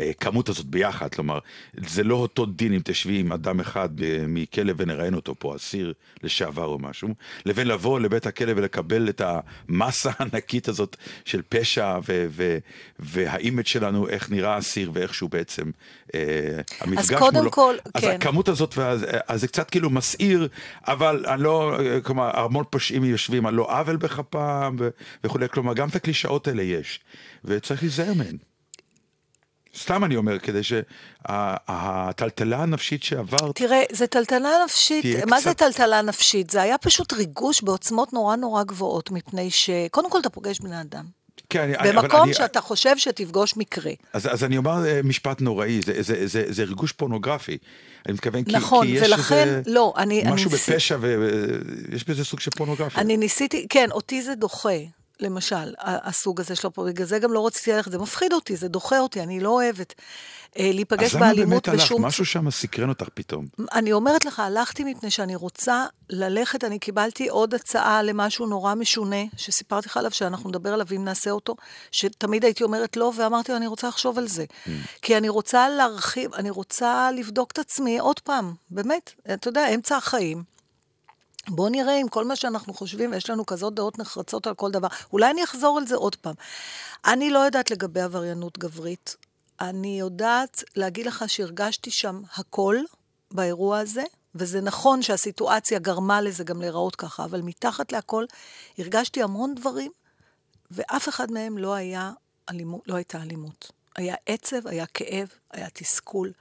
הכמות 0.00 0.48
הזאת 0.48 0.66
ביחד, 0.66 1.14
כלומר, 1.14 1.38
זה 1.76 2.04
לא 2.04 2.14
אותו 2.14 2.46
דין 2.46 2.72
אם 2.72 2.80
תשבי 2.84 3.18
עם 3.18 3.32
אדם 3.32 3.60
אחד 3.60 4.02
אה, 4.02 4.24
מכלא 4.28 4.72
ונראיין 4.76 5.14
אותו 5.14 5.34
פה, 5.38 5.56
אסיר 5.56 5.92
לשעבר 6.22 6.64
או 6.64 6.78
משהו, 6.78 7.08
לבין 7.46 7.68
לבוא 7.68 8.00
לבית 8.00 8.26
הכלא 8.26 8.52
ולקבל 8.56 9.08
את 9.08 9.22
המסה 9.24 10.10
הענקית 10.18 10.68
הזאת 10.68 10.96
של 11.24 11.42
פשע 11.48 11.98
ו- 12.08 12.26
ו- 12.30 12.58
והאימג' 12.98 13.66
שלנו, 13.66 14.08
איך 14.08 14.30
נראה 14.30 14.58
אסיר 14.58 14.90
ואיך 14.94 15.14
שהוא 15.14 15.30
בעצם, 15.30 15.70
אה, 16.14 16.20
המפגש 16.80 17.18
קודם 17.18 17.36
מולו. 17.36 17.50
כל, 17.50 17.74
אז 17.94 18.02
כן. 18.02 18.10
הכמות 18.10 18.48
הזאת, 18.48 18.78
ואז, 18.78 19.06
אז 19.28 19.40
זה 19.40 19.48
קצת 19.48 19.70
כאילו 19.70 19.90
מסעיר, 19.90 20.48
אבל 20.86 21.24
אני 21.26 21.42
לא, 21.42 21.78
כלומר, 22.02 22.40
המון 22.40 22.64
פושעים 22.70 23.04
יושבים 23.04 23.46
על 23.46 23.54
לא 23.54 23.78
עוול 23.78 23.96
בכפם 23.96 24.76
וכולי, 25.24 25.48
כלומר, 25.48 25.74
גם 25.74 25.88
את 25.88 25.96
הקלישאות 25.96 26.48
האלה 26.48 26.59
יש, 26.62 27.00
וצריך 27.44 27.82
להיזהר 27.82 28.14
מהן. 28.14 28.36
סתם 29.78 30.04
אני 30.04 30.16
אומר, 30.16 30.38
כדי 30.38 30.60
שהטלטלה 30.62 32.62
הנפשית 32.62 33.02
שעברת, 33.02 33.56
תראה, 33.56 33.82
זה 33.92 34.06
טלטלה 34.06 34.50
נפשית, 34.64 35.04
מה 35.26 35.40
זה 35.40 35.50
קצת- 35.54 35.58
טלטלה 35.58 36.02
נפשית? 36.02 36.50
זה 36.50 36.62
היה 36.62 36.78
פשוט 36.78 37.12
ריגוש 37.12 37.62
בעוצמות 37.62 38.12
נורא 38.12 38.36
נורא 38.36 38.62
גבוהות, 38.62 39.10
מפני 39.10 39.50
שקודם 39.50 40.10
כל 40.10 40.18
אתה 40.20 40.30
פוגש 40.30 40.60
בני 40.60 40.80
אדם. 40.80 41.04
כן, 41.50 41.72
אני, 41.80 41.92
במקום 41.92 42.22
אני, 42.22 42.34
שאתה 42.34 42.60
חושב 42.60 42.98
שתפגוש 42.98 43.56
מקרה. 43.56 43.92
אז, 44.12 44.26
אז 44.32 44.44
אני 44.44 44.56
אומר 44.56 44.86
אה, 44.86 45.00
משפט 45.04 45.40
נוראי, 45.40 45.80
זה, 45.86 46.02
זה, 46.02 46.26
זה, 46.26 46.44
זה 46.48 46.64
ריגוש 46.64 46.92
פורנוגרפי. 46.92 47.58
אני 48.06 48.14
מתכוון, 48.14 48.44
כי, 48.44 48.52
נכון, 48.52 48.86
כי 48.86 48.92
יש 48.92 49.08
ולכן, 49.08 49.36
איזה 49.48 49.62
לא, 49.66 49.94
אני- 49.96 50.22
אני 50.22 50.32
משהו 50.32 50.50
ניסי- 50.50 50.72
בפשע 50.72 50.96
ויש 51.00 52.04
בזה 52.08 52.24
סוג 52.24 52.40
של 52.40 52.50
פורנוגרפיה. 52.50 53.00
אני 53.02 53.16
ניסיתי, 53.16 53.66
כן, 53.68 53.88
אותי 53.90 54.22
זה 54.22 54.34
דוחה, 54.34 54.68
למשל, 55.22 55.74
הסוג 55.78 56.40
הזה 56.40 56.56
של 56.56 56.66
הפ... 56.66 56.78
בגלל 56.78 57.06
זה 57.06 57.18
גם 57.18 57.32
לא 57.32 57.46
רציתי 57.46 57.72
ללכת, 57.72 57.92
זה 57.92 57.98
מפחיד 57.98 58.32
אותי, 58.32 58.56
זה 58.56 58.68
דוחה 58.68 58.98
אותי, 58.98 59.20
אני 59.20 59.40
לא 59.40 59.48
אוהבת 59.48 59.94
אה, 60.58 60.70
להיפגש 60.74 61.10
אז 61.10 61.16
למה 61.16 61.26
באלימות 61.26 61.48
באמת 61.50 61.68
הלכת? 61.68 61.84
בשום... 61.84 62.04
משהו 62.04 62.26
שם 62.26 62.50
סקרן 62.50 62.88
אותך 62.88 63.08
פתאום. 63.14 63.46
אני 63.72 63.92
אומרת 63.92 64.24
לך, 64.24 64.40
הלכתי 64.40 64.84
מפני 64.84 65.10
שאני 65.10 65.36
רוצה 65.36 65.86
ללכת, 66.10 66.64
אני 66.64 66.78
קיבלתי 66.78 67.28
עוד 67.28 67.54
הצעה 67.54 68.02
למשהו 68.02 68.46
נורא 68.46 68.74
משונה, 68.74 69.24
שסיפרתי 69.36 69.88
לך 69.88 69.96
עליו, 69.96 70.10
שאנחנו 70.10 70.48
נדבר 70.48 70.72
עליו 70.72 70.86
אם 70.96 71.04
נעשה 71.04 71.30
אותו, 71.30 71.56
שתמיד 71.92 72.44
הייתי 72.44 72.64
אומרת 72.64 72.96
לא, 72.96 73.12
ואמרתי 73.16 73.52
לו, 73.52 73.58
אני 73.58 73.66
רוצה 73.66 73.88
לחשוב 73.88 74.18
על 74.18 74.28
זה. 74.28 74.44
Mm. 74.44 74.70
כי 75.02 75.16
אני 75.16 75.28
רוצה 75.28 75.68
להרחיב, 75.68 76.34
אני 76.34 76.50
רוצה 76.50 77.10
לבדוק 77.16 77.50
את 77.50 77.58
עצמי 77.58 77.98
עוד 77.98 78.20
פעם, 78.20 78.54
באמת, 78.70 79.12
אתה 79.34 79.48
יודע, 79.48 79.74
אמצע 79.74 79.96
החיים. 79.96 80.59
בוא 81.48 81.70
נראה 81.70 82.00
אם 82.00 82.08
כל 82.08 82.24
מה 82.24 82.36
שאנחנו 82.36 82.74
חושבים, 82.74 83.14
יש 83.14 83.30
לנו 83.30 83.46
כזאת 83.46 83.74
דעות 83.74 83.98
נחרצות 83.98 84.46
על 84.46 84.54
כל 84.54 84.70
דבר. 84.70 84.88
אולי 85.12 85.30
אני 85.30 85.44
אחזור 85.44 85.78
על 85.78 85.86
זה 85.86 85.96
עוד 85.96 86.16
פעם. 86.16 86.34
אני 87.04 87.30
לא 87.30 87.38
יודעת 87.38 87.70
לגבי 87.70 88.00
עבריינות 88.00 88.58
גברית. 88.58 89.16
אני 89.60 90.00
יודעת 90.00 90.64
להגיד 90.76 91.06
לך 91.06 91.24
שהרגשתי 91.26 91.90
שם 91.90 92.22
הכל 92.36 92.76
באירוע 93.30 93.78
הזה, 93.78 94.02
וזה 94.34 94.60
נכון 94.60 95.02
שהסיטואציה 95.02 95.78
גרמה 95.78 96.20
לזה 96.20 96.44
גם 96.44 96.60
להיראות 96.60 96.96
ככה, 96.96 97.24
אבל 97.24 97.40
מתחת 97.40 97.92
להכל 97.92 98.24
הרגשתי 98.78 99.22
המון 99.22 99.54
דברים, 99.54 99.92
ואף 100.70 101.08
אחד 101.08 101.30
מהם 101.32 101.58
לא, 101.58 101.74
היה 101.74 102.12
אלימות, 102.50 102.80
לא 102.86 102.94
הייתה 102.94 103.22
אלימות. 103.22 103.72
היה 103.96 104.14
עצב, 104.26 104.66
היה 104.66 104.86
כאב, 104.86 105.28
היה 105.52 105.68
תסכול, 105.72 106.32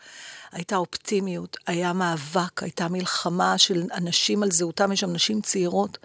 הייתה 0.52 0.76
אופטימיות, 0.76 1.58
היה 1.68 1.94
מאבק, 1.94 2.64
הייתה 2.64 2.88
מלחמה 2.88 3.58
של 3.58 3.84
אנשים 3.94 4.44
על 4.44 4.52
זהותם, 4.52 4.92
יש 4.92 5.00
שם 5.00 5.14
נשים 5.14 5.42
צעירות. 5.42 5.98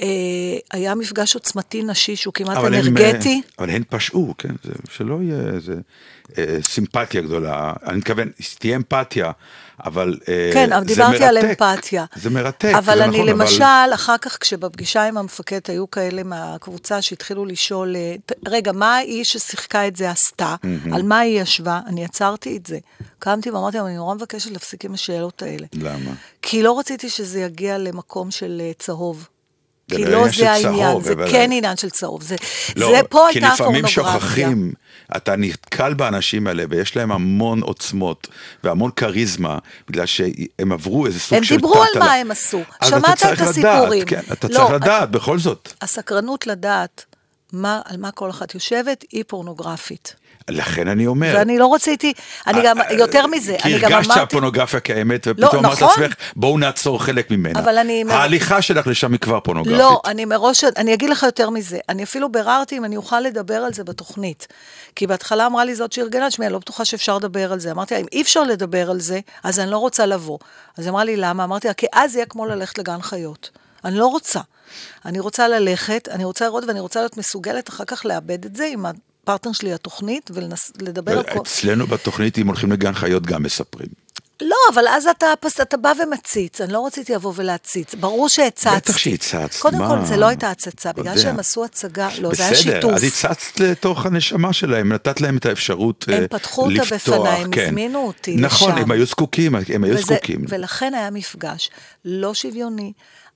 אה, 0.00 0.06
היה 0.72 0.94
מפגש 0.94 1.34
עוצמתי 1.34 1.82
נשי 1.82 2.16
שהוא 2.16 2.34
כמעט 2.34 2.56
אבל 2.56 2.74
הם, 2.74 2.86
אנרגטי. 2.86 3.42
אה, 3.44 3.64
אבל 3.64 3.70
הן 3.70 3.82
פשעו, 3.88 4.34
כן? 4.38 4.54
זה, 4.64 4.72
שלא 4.90 5.18
יהיה 5.22 5.54
איזה 5.54 5.74
אה, 6.38 6.58
סימפתיה 6.62 7.20
גדולה. 7.22 7.72
אני 7.86 7.96
מתכוון, 7.96 8.30
תהיה 8.58 8.76
אמפתיה, 8.76 9.30
אבל 9.84 10.18
אה, 10.28 10.50
כן, 10.52 10.72
אבל 10.72 10.84
דיברתי 10.84 11.24
על 11.24 11.34
מרתק. 11.34 11.62
אמפתיה. 11.62 12.04
זה 12.16 12.30
מרתק, 12.30 12.72
אבל 12.78 12.96
זה 12.96 13.04
אני 13.04 13.16
נכון, 13.16 13.28
למשל, 13.28 13.94
אחר 13.94 14.18
כך 14.18 14.38
כשבפגישה 14.40 15.08
עם 15.08 15.18
המפקד 15.18 15.60
היו 15.68 15.90
כאלה 15.90 16.22
מהקבוצה 16.22 17.02
שהתחילו 17.02 17.44
לשאול, 17.44 17.96
אה, 17.96 18.14
רגע, 18.46 18.72
מה 18.72 18.96
האיש 18.96 19.32
ששיחקה 19.32 19.86
את 19.86 19.96
זה 19.96 20.10
עשתה? 20.10 20.54
על 20.92 21.02
מה 21.02 21.18
היא 21.18 21.40
ישבה? 21.40 21.80
אני 21.86 22.04
עצרתי 22.04 22.56
את 22.56 22.66
זה. 22.66 22.78
קמתי 23.18 23.50
ואמרתי 23.50 23.76
להם, 23.76 23.86
אני 23.86 23.96
נורא 23.96 24.14
מבקשת 24.14 24.50
להפסיק 24.50 24.84
עם 24.84 24.94
השאלות 24.94 25.42
האלה. 25.42 25.66
למה? 25.74 26.10
כי 26.42 26.62
לא 26.62 26.78
רציתי 26.78 27.10
שזה 27.10 27.40
יגיע 27.40 27.78
למקום 27.78 28.30
של 28.30 28.62
צהוב. 28.78 29.28
כי 29.90 30.04
לא 30.04 30.24
זה 30.36 30.50
העניין, 30.52 30.90
צהוב, 30.90 31.04
זה 31.04 31.12
אבל- 31.12 31.30
כן 31.30 31.50
עניין 31.52 31.76
של 31.76 31.90
צהוב. 31.90 32.22
זה, 32.22 32.36
לא, 32.76 32.86
זה 32.96 33.00
פה 33.08 33.26
כי 33.32 33.38
הייתה 33.38 33.54
לפעמים 33.54 33.84
הפורנוגרפיה. 33.84 34.20
שוכחים, 34.20 34.72
אתה 35.16 35.36
נתקל 35.36 35.94
באנשים 35.94 36.46
האלה 36.46 36.64
ויש 36.70 36.96
להם 36.96 37.12
המון 37.12 37.60
עוצמות 37.62 38.28
והמון 38.64 38.90
כריזמה, 38.96 39.58
בגלל 39.88 40.06
שהם 40.06 40.72
עברו 40.72 41.06
איזה 41.06 41.20
סוג 41.20 41.38
הם 41.38 41.44
של 41.44 41.54
דיברו 41.56 41.82
על. 41.82 41.88
מה 41.98 42.12
הם 42.12 42.30
עשו. 42.30 42.60
שמעת 42.84 43.22
את 43.32 43.40
הסיפורים. 43.40 44.02
לדעת, 44.06 44.08
כן, 44.26 44.32
אתה 44.32 44.48
לא, 44.48 44.52
צריך 44.54 44.70
לדעת, 44.70 45.10
בכל 45.10 45.38
זאת. 45.38 45.72
הסקרנות 45.82 46.46
לדעת 46.46 47.04
מה, 47.52 47.80
על 47.84 47.96
מה 47.96 48.10
כל 48.10 48.30
אחת 48.30 48.54
יושבת 48.54 49.04
היא 49.12 49.24
פורנוגרפית. 49.26 50.14
לכן 50.50 50.88
אני 50.88 51.06
אומר. 51.06 51.32
ואני 51.38 51.58
לא 51.58 51.74
רציתי, 51.74 52.12
אני 52.46 52.60
גם, 52.64 52.80
אה, 52.80 52.92
יותר 52.92 53.26
מזה, 53.26 53.56
כי 53.62 53.68
אני 53.68 53.78
גם 53.78 53.92
הרגשת 53.92 54.06
אמרתי... 54.10 54.20
שהפורנוגרפיה 54.20 54.80
קיימת, 54.80 55.26
לא, 55.26 55.32
ופתאום 55.32 55.64
אמרת 55.64 55.82
נכון. 55.82 56.02
לעצמך, 56.02 56.14
בואו 56.36 56.58
נעצור 56.58 57.02
חלק 57.02 57.30
ממנה. 57.30 57.60
אבל 57.60 57.78
אני- 57.78 58.04
ההליכה 58.10 58.62
שלך 58.62 58.86
לשם 58.86 59.12
היא 59.12 59.20
כבר 59.20 59.40
פורנוגרפית. 59.40 59.78
לא, 59.78 60.00
אני 60.06 60.24
מראש, 60.24 60.64
אני 60.64 60.94
אגיד 60.94 61.10
לך 61.10 61.22
יותר 61.22 61.50
מזה. 61.50 61.78
אני 61.88 62.02
אפילו 62.02 62.32
ביררתי 62.32 62.76
אם 62.78 62.84
אני 62.84 62.96
אוכל 62.96 63.20
לדבר 63.20 63.54
על 63.56 63.72
זה 63.74 63.84
בתוכנית. 63.84 64.46
כי 64.96 65.06
בהתחלה 65.06 65.46
אמרה 65.46 65.64
לי 65.64 65.74
זאת 65.74 65.92
שארגנה, 65.92 66.28
תשמעי, 66.28 66.46
אני 66.46 66.52
לא 66.52 66.58
בטוחה 66.58 66.84
שאפשר 66.84 67.16
לדבר 67.16 67.52
על 67.52 67.60
זה. 67.60 67.70
אמרתי 67.70 67.96
אם 68.00 68.06
אי 68.12 68.22
אפשר 68.22 68.42
לדבר 68.42 68.90
על 68.90 69.00
זה, 69.00 69.20
אז 69.44 69.60
אני 69.60 69.70
לא 69.70 69.78
רוצה 69.78 70.06
לבוא. 70.06 70.38
אז 70.78 70.88
אמרה 70.88 71.04
לי, 71.04 71.16
למה? 71.16 71.44
אמרתי 71.44 71.68
לה, 71.68 71.74
כי 71.74 71.86
אז 71.92 72.14
יהיה 72.16 72.26
כמו 72.26 72.46
ללכת 72.46 72.78
לגן 72.78 73.02
חיות. 73.02 73.50
אני 73.84 73.98
לא 73.98 74.06
רוצה. 74.06 74.40
אני 75.04 75.20
רוצה 75.20 75.48
ללכת, 75.48 76.08
אני 76.12 76.24
רוצה 76.24 76.44
לראות 76.44 76.64
ואני 76.64 76.80
רוצה 76.80 77.00
להיות 77.00 77.16
מסוגלת 77.16 77.68
אחר 77.68 77.84
כך 77.84 78.06
לאבד 78.06 78.44
את 78.44 78.56
זה 78.56 78.68
עם 78.72 78.86
הפרטנר 79.24 79.52
שלי 79.52 79.72
לתוכנית 79.72 80.30
ולדבר 80.34 81.18
על 81.18 81.24
כל... 81.32 81.40
אצלנו 81.40 81.86
בתוכנית, 81.86 82.38
אם 82.38 82.46
הולכים 82.46 82.72
לגן 82.72 82.94
חיות, 82.94 83.22
גם 83.26 83.42
מספרים. 83.42 83.88
לא, 84.40 84.56
אבל 84.74 84.88
אז 84.88 85.06
אתה, 85.06 85.26
אתה 85.62 85.76
בא 85.76 85.92
ומציץ, 86.02 86.60
אני 86.60 86.72
לא 86.72 86.86
רציתי 86.86 87.14
לבוא 87.14 87.32
ולהציץ, 87.36 87.94
ברור 87.94 88.28
שהצצתי. 88.28 88.76
בטח 88.76 88.96
שהצצת, 88.96 89.50
קודם 89.58 89.78
מה? 89.78 89.88
כל, 89.88 90.04
זה 90.06 90.16
לא 90.16 90.26
הייתה 90.26 90.50
הצצה, 90.50 90.92
בגלל 90.92 91.06
יודע. 91.06 91.22
שהם 91.22 91.38
עשו 91.38 91.64
הצגה, 91.64 92.08
לא, 92.20 92.34
זה 92.34 92.42
היה 92.42 92.52
בסדר, 92.52 92.74
שיתוף. 92.74 92.92
אז 92.94 93.04
הצצת 93.04 93.60
לתוך 93.60 94.06
הנשמה 94.06 94.52
שלהם, 94.52 94.92
נתת 94.92 95.20
להם 95.20 95.36
את 95.36 95.46
האפשרות 95.46 96.04
הם 96.08 96.22
אה, 96.22 96.28
פתחו 96.28 96.62
אותה 96.62 96.74
לפתוח, 96.94 97.18
בפניי, 97.18 97.42
הם 97.42 97.50
כן. 97.50 97.66
הזמינו 97.66 98.06
אותי 98.06 98.36
נכון, 98.36 98.72
לשם. 98.72 98.80
הם 98.82 98.90
היו 98.90 99.06
זקוקים, 99.06 99.54
הם 99.54 99.84
היו 99.84 99.94
וזה- 99.94 100.02
זקוקים. 100.02 100.44
ולכן 100.48 100.94
היה 100.94 101.10
מפגש 101.10 101.70
לא 102.04 102.34
שוויוני, 102.34 102.92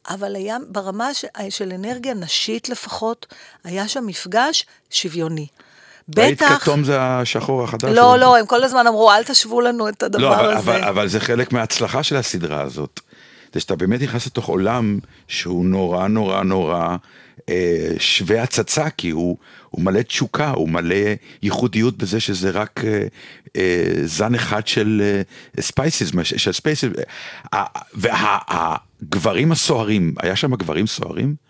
אבל 0.09 0.37
היה 0.37 0.57
ברמה 0.69 1.11
של 1.51 1.73
אנרגיה 1.73 2.15
נשית 2.15 2.69
לפחות, 2.69 3.27
היה 3.65 3.89
שם 3.89 4.07
מפגש 4.07 4.67
שוויוני. 4.91 5.47
ראית 6.17 6.43
בטח... 6.43 6.59
כתום 6.59 6.85
זה 6.85 7.01
השחור 7.01 7.65
החדש? 7.65 7.97
לא? 7.97 8.19
לא, 8.19 8.37
הם 8.37 8.47
כל 8.47 8.65
הזמן 8.65 8.87
אמרו, 8.87 9.13
אל 9.13 9.25
תשוו 9.25 9.61
לנו 9.61 9.89
את 9.89 10.03
הדבר 10.03 10.23
לא, 10.23 10.41
אבל, 10.41 10.57
הזה. 10.57 10.59
אבל, 10.59 10.85
אבל 10.85 11.09
זה 11.09 11.21
חלק 11.21 11.53
מההצלחה 11.53 12.03
של 12.03 12.17
הסדרה 12.17 12.61
הזאת. 12.61 13.01
זה 13.55 13.61
שאתה 13.61 13.77
באמת 13.77 14.03
נכנס 14.03 14.27
לתוך 14.27 14.47
עולם 14.47 14.99
שהוא 15.29 15.65
נורא 15.65 16.09
נורא 16.09 16.43
נורא 16.43 16.97
אה, 17.49 17.91
שווה 17.99 18.43
הצצה, 18.43 18.91
כי 18.91 19.11
הוא, 19.11 19.37
הוא 19.71 19.85
מלא 19.85 20.03
תשוקה, 20.03 20.51
הוא 20.51 20.69
מלא 20.69 20.97
ייחודיות 21.43 21.97
בזה 21.97 22.21
שזה 22.21 22.51
רק 22.51 22.81
אה, 22.85 23.07
אה, 23.57 23.85
זן 24.05 24.35
אחד 24.35 24.67
של 24.67 25.03
אה, 25.05 25.63
species, 25.63 26.13
של 26.23 26.53
species. 26.53 26.91
אה, 27.55 27.65
והגברים 27.95 29.53
הסוערים, 29.53 30.15
היה 30.19 30.37
שם 30.37 30.55
גברים 30.55 30.87
סוערים? 30.87 31.48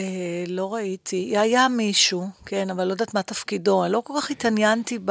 אה, 0.00 0.44
לא 0.46 0.74
ראיתי. 0.74 1.38
היה 1.38 1.68
מישהו, 1.68 2.28
כן, 2.46 2.70
אבל 2.70 2.84
לא 2.84 2.92
יודעת 2.92 3.14
מה 3.14 3.22
תפקידו. 3.22 3.84
אני 3.84 3.92
לא 3.92 4.02
כל 4.04 4.14
כך 4.18 4.30
התעניינתי 4.30 4.98
ב... 5.04 5.10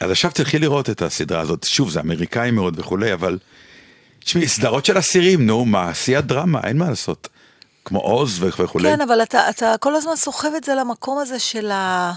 אז 0.00 0.10
עכשיו 0.10 0.30
תלכי 0.34 0.58
לראות 0.58 0.90
את 0.90 1.02
הסדרה 1.02 1.40
הזאת, 1.40 1.64
שוב, 1.64 1.90
זה 1.90 2.00
אמריקאי 2.00 2.50
מאוד 2.50 2.78
וכולי, 2.78 3.12
אבל... 3.12 3.38
תשמעי, 4.24 4.48
סדרות 4.48 4.84
של 4.84 4.98
אסירים, 4.98 5.46
נו, 5.46 5.64
מה, 5.64 5.94
שיא 5.94 6.18
הדרמה, 6.18 6.60
אין 6.64 6.78
מה 6.78 6.88
לעשות. 6.88 7.28
כמו 7.84 7.98
עוז 7.98 8.42
ו- 8.42 8.62
וכולי. 8.62 8.88
כן, 8.88 9.00
אבל 9.00 9.22
אתה, 9.22 9.50
אתה 9.50 9.74
כל 9.80 9.94
הזמן 9.94 10.16
סוחב 10.16 10.48
את 10.56 10.64
זה 10.64 10.74
למקום 10.74 11.18
הזה 11.18 11.38
של 11.38 11.70
ה... 11.70 12.12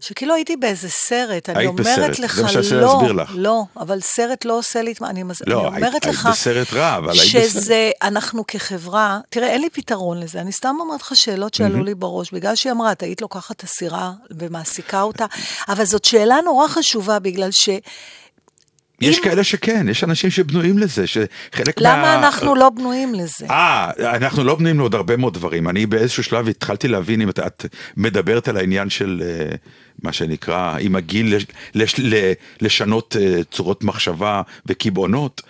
שכאילו 0.00 0.34
הייתי 0.34 0.56
באיזה 0.56 0.88
סרט, 0.90 1.48
אני 1.48 1.58
היית 1.58 1.68
אומרת 1.68 1.86
בסרט, 1.86 2.18
לך, 2.18 2.36
זה 2.36 2.42
מה 2.42 2.48
שאני 2.48 2.80
לא, 2.80 2.80
להסביר 2.92 3.12
לך. 3.12 3.30
לא, 3.34 3.62
אבל 3.76 4.00
סרט 4.00 4.44
לא 4.44 4.58
עושה 4.58 4.82
לי, 4.82 4.94
אני, 5.02 5.22
מז- 5.22 5.42
לא, 5.46 5.60
אני 5.60 5.66
היית- 5.66 5.76
אומרת 5.76 6.04
היית 6.04 6.06
לך, 6.16 6.26
בסרט 6.32 6.72
רע, 6.72 6.96
אבל 6.96 7.10
היית 7.20 7.36
בסרט. 7.36 7.50
שזה, 7.50 7.90
אנחנו 8.02 8.46
כחברה, 8.46 9.20
תראה, 9.30 9.48
אין 9.48 9.60
לי 9.60 9.70
פתרון 9.70 10.20
לזה, 10.20 10.40
אני 10.40 10.52
סתם 10.52 10.76
אומרת 10.80 11.00
לך 11.00 11.16
שאלות 11.16 11.54
שעלו 11.54 11.84
לי 11.84 11.94
בראש, 11.94 12.30
בגלל 12.32 12.54
שהיא 12.54 12.72
אמרה, 12.72 12.92
את 12.92 13.02
היית 13.02 13.20
לוקחת 13.22 13.56
את 13.56 13.62
הסירה 13.62 14.12
ומעסיקה 14.30 15.02
אותה, 15.02 15.26
אבל 15.68 15.84
זאת 15.84 16.04
שאלה 16.04 16.36
נורא 16.44 16.68
חשובה, 16.68 17.18
בגלל 17.18 17.50
ש... 17.50 17.68
יש 19.00 19.18
אם- 19.18 19.24
כאלה 19.24 19.44
שכן, 19.44 19.86
יש 19.90 20.04
אנשים 20.04 20.30
שבנויים 20.30 20.78
לזה, 20.78 21.06
שחלק 21.06 21.80
למה 21.80 22.14
אנחנו 22.14 22.54
לא 22.54 22.70
בנויים 22.70 23.14
לזה? 23.14 23.46
אה, 23.50 23.90
אנחנו 24.16 24.44
לא 24.44 24.54
בנויים 24.54 24.78
לעוד 24.78 24.94
הרבה 24.94 25.16
מאוד 25.16 25.34
דברים. 25.34 25.68
אני 25.68 25.86
באיזשהו 25.86 26.22
שלב 26.24 26.48
התחלתי 26.48 26.88
להבין 26.88 27.20
אם 27.20 27.28
את, 27.28 27.38
את 27.38 27.66
מדברת 27.96 28.48
על 28.48 28.56
העניין 28.56 28.90
של 28.90 29.22
אה, 29.24 29.54
מה 30.02 30.12
שנקרא, 30.12 30.76
עם 30.80 30.96
הגיל 30.96 31.36
לש, 31.36 31.46
לש, 31.74 31.94
ל- 32.00 32.32
לשנות 32.60 33.16
אה, 33.20 33.40
צורות 33.50 33.84
מחשבה 33.84 34.42
וקיבעונות. 34.66 35.42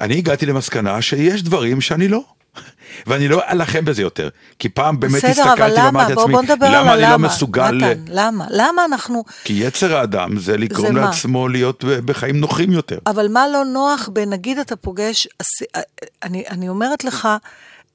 אני 0.00 0.18
הגעתי 0.18 0.46
למסקנה 0.46 1.02
שיש 1.02 1.42
דברים 1.42 1.80
שאני 1.80 2.08
לא. 2.08 2.24
ואני 3.06 3.28
לא 3.28 3.42
אלחם 3.50 3.84
בזה 3.84 4.02
יותר, 4.02 4.28
כי 4.58 4.68
פעם 4.68 5.00
באמת 5.00 5.14
בסדר, 5.24 5.30
הסתכלתי 5.48 5.72
למה? 5.76 5.84
ואמרתי 5.86 6.14
בוא, 6.14 6.22
לעצמי, 6.22 6.32
בוא 6.34 6.42
נדבר 6.42 6.66
למה 6.68 6.78
על 6.78 6.98
אני 6.98 7.06
הלמה. 7.06 7.10
לא 7.10 7.32
מסוגל, 7.34 7.70
ל- 7.70 7.74
נתן, 7.84 8.04
למה? 8.08 8.44
למה 8.50 8.84
אנחנו... 8.84 9.24
כי 9.44 9.52
יצר 9.52 9.96
האדם 9.96 10.38
זה 10.38 10.56
לגרום 10.56 10.86
זה 10.86 10.92
מה? 10.92 11.00
לעצמו 11.00 11.48
להיות 11.48 11.84
בחיים 11.84 12.40
נוחים 12.40 12.72
יותר. 12.72 12.98
אבל 13.06 13.28
מה 13.28 13.48
לא 13.48 13.64
נוח 13.64 14.08
בנגיד 14.12 14.58
אתה 14.58 14.76
פוגש, 14.76 15.28
אס- 15.42 15.82
אני, 16.22 16.44
אני 16.48 16.68
אומרת 16.68 17.04
לך, 17.04 17.28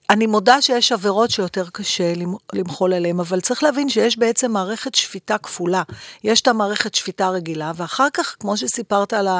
אני 0.10 0.28
מודה 0.28 0.62
שיש 0.62 0.92
עבירות 0.92 1.32
שיותר 1.32 1.66
קשה 1.74 2.14
למ- 2.16 2.36
למחול 2.54 2.94
עליהן, 2.94 3.20
אבל 3.20 3.42
צריך 3.42 3.64
להבין 3.64 3.90
שיש 3.90 4.18
בעצם 4.18 4.52
מערכת 4.52 4.96
שפיטה 4.96 5.38
כפולה. 5.38 5.84
יש 6.24 6.42
את 6.42 6.48
המערכת 6.48 6.96
שפיטה 6.96 7.30
רגילה, 7.30 7.72
ואחר 7.76 8.08
כך, 8.14 8.36
כמו 8.40 8.58
שסיפרת 8.58 9.14
על 9.14 9.28
ה... 9.28 9.40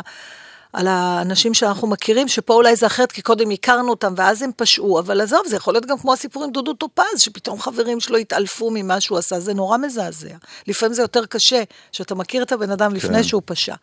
על 0.74 0.88
האנשים 0.88 1.54
שאנחנו 1.54 1.88
מכירים, 1.88 2.28
שפה 2.28 2.54
אולי 2.54 2.76
זה 2.76 2.86
אחרת, 2.86 3.12
כי 3.12 3.22
קודם 3.22 3.52
הכרנו 3.52 3.90
אותם 3.90 4.14
ואז 4.18 4.42
הם 4.42 4.52
פשעו, 4.56 5.00
אבל 5.00 5.22
עזוב, 5.22 5.42
זה 5.48 5.56
יכול 5.56 5.74
להיות 5.74 5.86
גם 5.86 5.98
כמו 5.98 6.14
הסיפור 6.14 6.44
עם 6.44 6.52
דודו 6.52 6.74
טופז, 6.74 7.04
שפתאום 7.18 7.60
חברים 7.60 8.00
שלו 8.00 8.18
התעלפו 8.18 8.72
ממה 8.74 9.02
שהוא 9.02 9.18
עשה, 9.18 9.40
זה 9.40 9.54
נורא 9.54 9.78
מזעזע. 9.78 10.36
לפעמים 10.68 10.94
זה 10.94 11.02
יותר 11.02 11.26
קשה, 11.26 11.64
שאתה 11.92 12.16
מכיר 12.16 12.44
את 12.44 12.52
הבן 12.52 12.72
אדם 12.72 12.96
לפני 12.96 13.18
כן. 13.18 13.24
שהוא 13.24 13.42
פשע. 13.46 13.76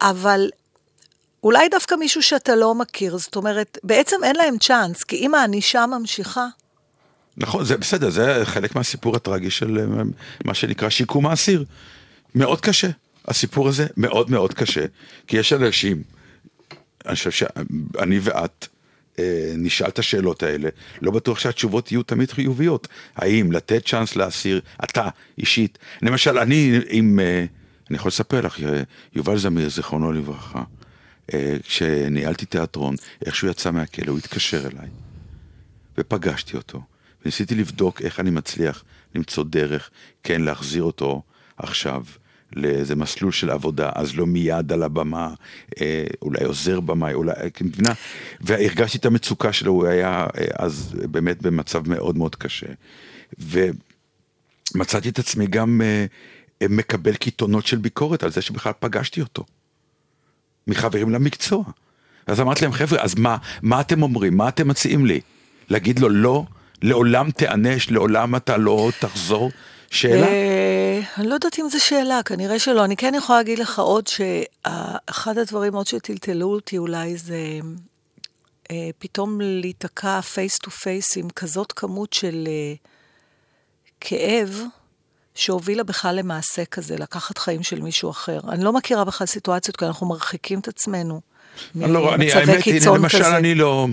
אבל 0.00 0.50
אולי 1.42 1.68
דווקא 1.68 1.94
מישהו 1.94 2.22
שאתה 2.22 2.56
לא 2.56 2.74
מכיר, 2.74 3.18
זאת 3.18 3.36
אומרת, 3.36 3.78
בעצם 3.84 4.16
אין 4.24 4.36
להם 4.36 4.58
צ'אנס, 4.58 5.04
כי 5.04 5.16
אם 5.16 5.34
הענישה 5.34 5.86
ממשיכה, 5.86 6.46
נכון, 7.36 7.64
זה 7.64 7.76
בסדר, 7.76 8.10
זה 8.10 8.40
חלק 8.44 8.74
מהסיפור 8.74 9.16
הטרגי 9.16 9.50
של 9.50 9.78
אה, 9.78 10.02
מה 10.44 10.54
שנקרא 10.54 10.88
שיקום 10.88 11.26
האסיר. 11.26 11.64
מאוד 12.34 12.60
קשה. 12.60 12.88
הסיפור 13.28 13.68
הזה 13.68 13.86
מאוד 13.96 14.30
מאוד 14.30 14.54
קשה, 14.54 14.84
כי 15.26 15.36
יש 15.36 15.52
אנשים, 15.52 16.02
אני 17.06 17.14
חושב 17.14 17.30
שאני 17.30 18.18
ואת 18.22 18.66
אה, 19.18 19.52
נשאל 19.56 19.88
את 19.88 19.98
השאלות 19.98 20.42
האלה, 20.42 20.68
לא 21.02 21.10
בטוח 21.10 21.38
שהתשובות 21.38 21.92
יהיו 21.92 22.02
תמיד 22.02 22.30
חיוביות. 22.30 22.88
האם 23.16 23.52
לתת 23.52 23.86
צ'אנס 23.86 24.16
לאסיר, 24.16 24.60
אתה 24.84 25.08
אישית, 25.38 25.78
למשל, 26.02 26.38
אני 26.38 26.80
עם, 26.88 27.20
אה, 27.20 27.44
אני 27.90 27.96
יכול 27.96 28.08
לספר 28.08 28.40
לך, 28.40 28.60
אה, 28.62 28.82
יובל 29.14 29.38
זמיר, 29.38 29.68
זיכרונו 29.68 30.12
לברכה, 30.12 30.62
אה, 31.34 31.56
כשניהלתי 31.62 32.46
תיאטרון, 32.46 32.94
איך 33.26 33.36
שהוא 33.36 33.50
יצא 33.50 33.70
מהכלא, 33.70 34.10
הוא 34.10 34.18
התקשר 34.18 34.66
אליי. 34.66 34.88
ופגשתי 35.98 36.56
אותו, 36.56 36.82
וניסיתי 37.22 37.54
לבדוק 37.54 38.02
איך 38.02 38.20
אני 38.20 38.30
מצליח 38.30 38.84
למצוא 39.14 39.44
דרך, 39.44 39.90
כן, 40.22 40.40
להחזיר 40.42 40.82
אותו 40.82 41.22
עכשיו 41.56 42.04
לאיזה 42.56 42.96
מסלול 42.96 43.32
של 43.32 43.50
עבודה, 43.50 43.90
אז 43.94 44.16
לא 44.16 44.26
מיד 44.26 44.72
על 44.72 44.82
הבמה, 44.82 45.34
אה, 45.80 46.04
אולי 46.22 46.44
עוזר 46.44 46.80
במאי, 46.80 47.14
אולי, 47.14 47.32
אה, 47.32 47.46
את 47.46 47.62
מבינה? 47.62 47.92
והרגשתי 48.40 48.98
את 48.98 49.06
המצוקה 49.06 49.52
שלו, 49.52 49.72
הוא 49.72 49.86
היה 49.86 50.26
אה, 50.38 50.44
אז 50.58 50.94
באמת 51.10 51.42
במצב 51.42 51.88
מאוד 51.88 52.18
מאוד 52.18 52.34
קשה. 52.34 52.66
ומצאתי 53.38 55.08
את 55.08 55.18
עצמי 55.18 55.46
גם 55.46 55.80
אה, 55.84 56.06
אה, 56.62 56.66
מקבל 56.70 57.14
קיתונות 57.14 57.66
של 57.66 57.76
ביקורת 57.76 58.22
על 58.22 58.30
זה 58.30 58.42
שבכלל 58.42 58.72
פגשתי 58.80 59.20
אותו. 59.20 59.44
מחברים 60.66 61.10
למקצוע. 61.10 61.64
אז 62.26 62.40
אמרתי 62.40 62.62
להם, 62.62 62.72
חבר'ה, 62.72 63.02
אז 63.02 63.14
מה, 63.14 63.36
מה 63.62 63.80
אתם 63.80 64.02
אומרים? 64.02 64.36
מה 64.36 64.48
אתם 64.48 64.68
מציעים 64.68 65.06
לי? 65.06 65.20
להגיד 65.68 65.98
לו, 65.98 66.08
לא, 66.08 66.44
לעולם 66.82 67.30
תיענש, 67.30 67.90
לעולם 67.90 68.36
אתה 68.36 68.56
לא 68.56 68.90
תחזור? 69.00 69.50
שאלה? 69.90 70.26
אני 71.18 71.26
לא 71.26 71.34
יודעת 71.34 71.58
אם 71.58 71.68
זו 71.68 71.84
שאלה, 71.84 72.20
כנראה 72.24 72.58
שלא. 72.58 72.84
אני 72.84 72.96
כן 72.96 73.14
יכולה 73.14 73.38
להגיד 73.38 73.58
לך 73.58 73.78
עוד 73.78 74.06
שאחד 74.06 75.38
הדברים 75.38 75.74
עוד 75.74 75.86
שטלטלו 75.86 76.46
אותי 76.46 76.78
אולי 76.78 77.16
זה 77.16 77.38
אה, 78.70 78.88
פתאום 78.98 79.40
להיתקע 79.40 80.20
face 80.20 80.58
to 80.58 80.70
face 80.70 81.16
עם 81.16 81.30
כזאת 81.30 81.72
כמות 81.72 82.12
של 82.12 82.44
אה, 82.46 82.74
כאב. 84.00 84.62
שהובילה 85.36 85.84
בכלל 85.84 86.16
למעשה 86.16 86.64
כזה, 86.64 86.96
לקחת 86.96 87.38
חיים 87.38 87.62
של 87.62 87.80
מישהו 87.80 88.10
אחר. 88.10 88.40
אני 88.48 88.64
לא 88.64 88.72
מכירה 88.72 89.04
בכלל 89.04 89.26
סיטואציות, 89.26 89.76
כי 89.76 89.84
אנחנו 89.84 90.06
מרחיקים 90.06 90.58
את 90.58 90.68
עצמנו 90.68 91.20
אני 91.76 91.92
לא, 91.92 92.14
אני, 92.14 92.32
האמת 92.32 92.62
קיצון 92.62 93.00
למשל, 93.00 93.18
כזה. 93.18 93.36
אני 93.36 93.54
לא, 93.54 93.86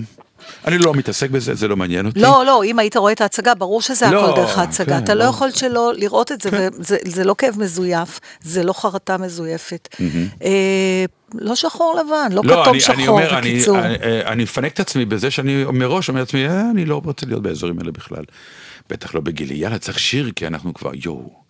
אני 0.66 0.78
לא 0.78 0.94
מתעסק 0.94 1.30
בזה, 1.30 1.54
זה 1.54 1.68
לא 1.68 1.76
מעניין 1.76 2.06
אותי. 2.06 2.20
לא, 2.20 2.42
לא, 2.46 2.64
אם 2.64 2.78
היית 2.78 2.96
רואה 2.96 3.12
את 3.12 3.20
ההצגה, 3.20 3.54
ברור 3.54 3.82
שזה 3.82 4.10
לא, 4.10 4.24
הכל 4.24 4.40
דרך 4.40 4.58
ההצגה. 4.58 4.98
כן, 4.98 5.04
אתה 5.04 5.14
לא 5.14 5.24
לא. 5.24 5.30
יכול 5.30 5.50
שלא 5.50 5.92
לראות 5.96 6.32
את 6.32 6.40
זה, 6.40 6.50
וזה 6.52 6.96
זה 7.04 7.24
לא 7.24 7.34
כאב 7.38 7.54
מזויף, 7.58 8.20
זה 8.42 8.62
לא 8.62 8.72
חרטה 8.72 9.16
מזויפת. 9.18 9.88
אה, 10.44 11.04
לא 11.34 11.54
שחור 11.54 12.00
לבן, 12.00 12.32
לא 12.32 12.42
לא, 12.44 12.62
כתום 12.62 12.72
אני, 12.72 12.80
שחור, 12.80 12.94
אני 12.94 13.08
אומר, 13.08 13.38
אני, 13.38 13.54
בקיצור. 13.54 13.78
אני, 13.78 13.94
אה, 13.94 14.32
אני 14.32 14.42
מפנק 14.42 14.72
את 14.72 14.80
עצמי 14.80 15.04
בזה 15.04 15.30
שאני 15.30 15.64
מראש 15.64 16.08
אומר 16.08 16.20
לעצמי, 16.20 16.48
אה, 16.48 16.70
אני 16.70 16.84
לא 16.84 17.00
רוצה 17.04 17.26
להיות 17.26 17.42
באזורים 17.42 17.78
האלה 17.78 17.92
בכלל. 17.92 18.24
בטח 18.90 19.14
לא 19.14 19.20
בגילי, 19.20 19.54
יאללה, 19.54 19.78
צריך 19.78 19.98
שיר, 19.98 20.30
כי 20.36 20.46
אנחנו 20.46 20.74
כבר, 20.74 20.90
יואו. 20.94 21.44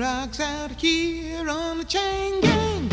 Rocks 0.00 0.40
out 0.40 0.70
here 0.80 1.46
on 1.50 1.76
the 1.76 1.84
chain 1.84 2.40
gang. 2.40 2.88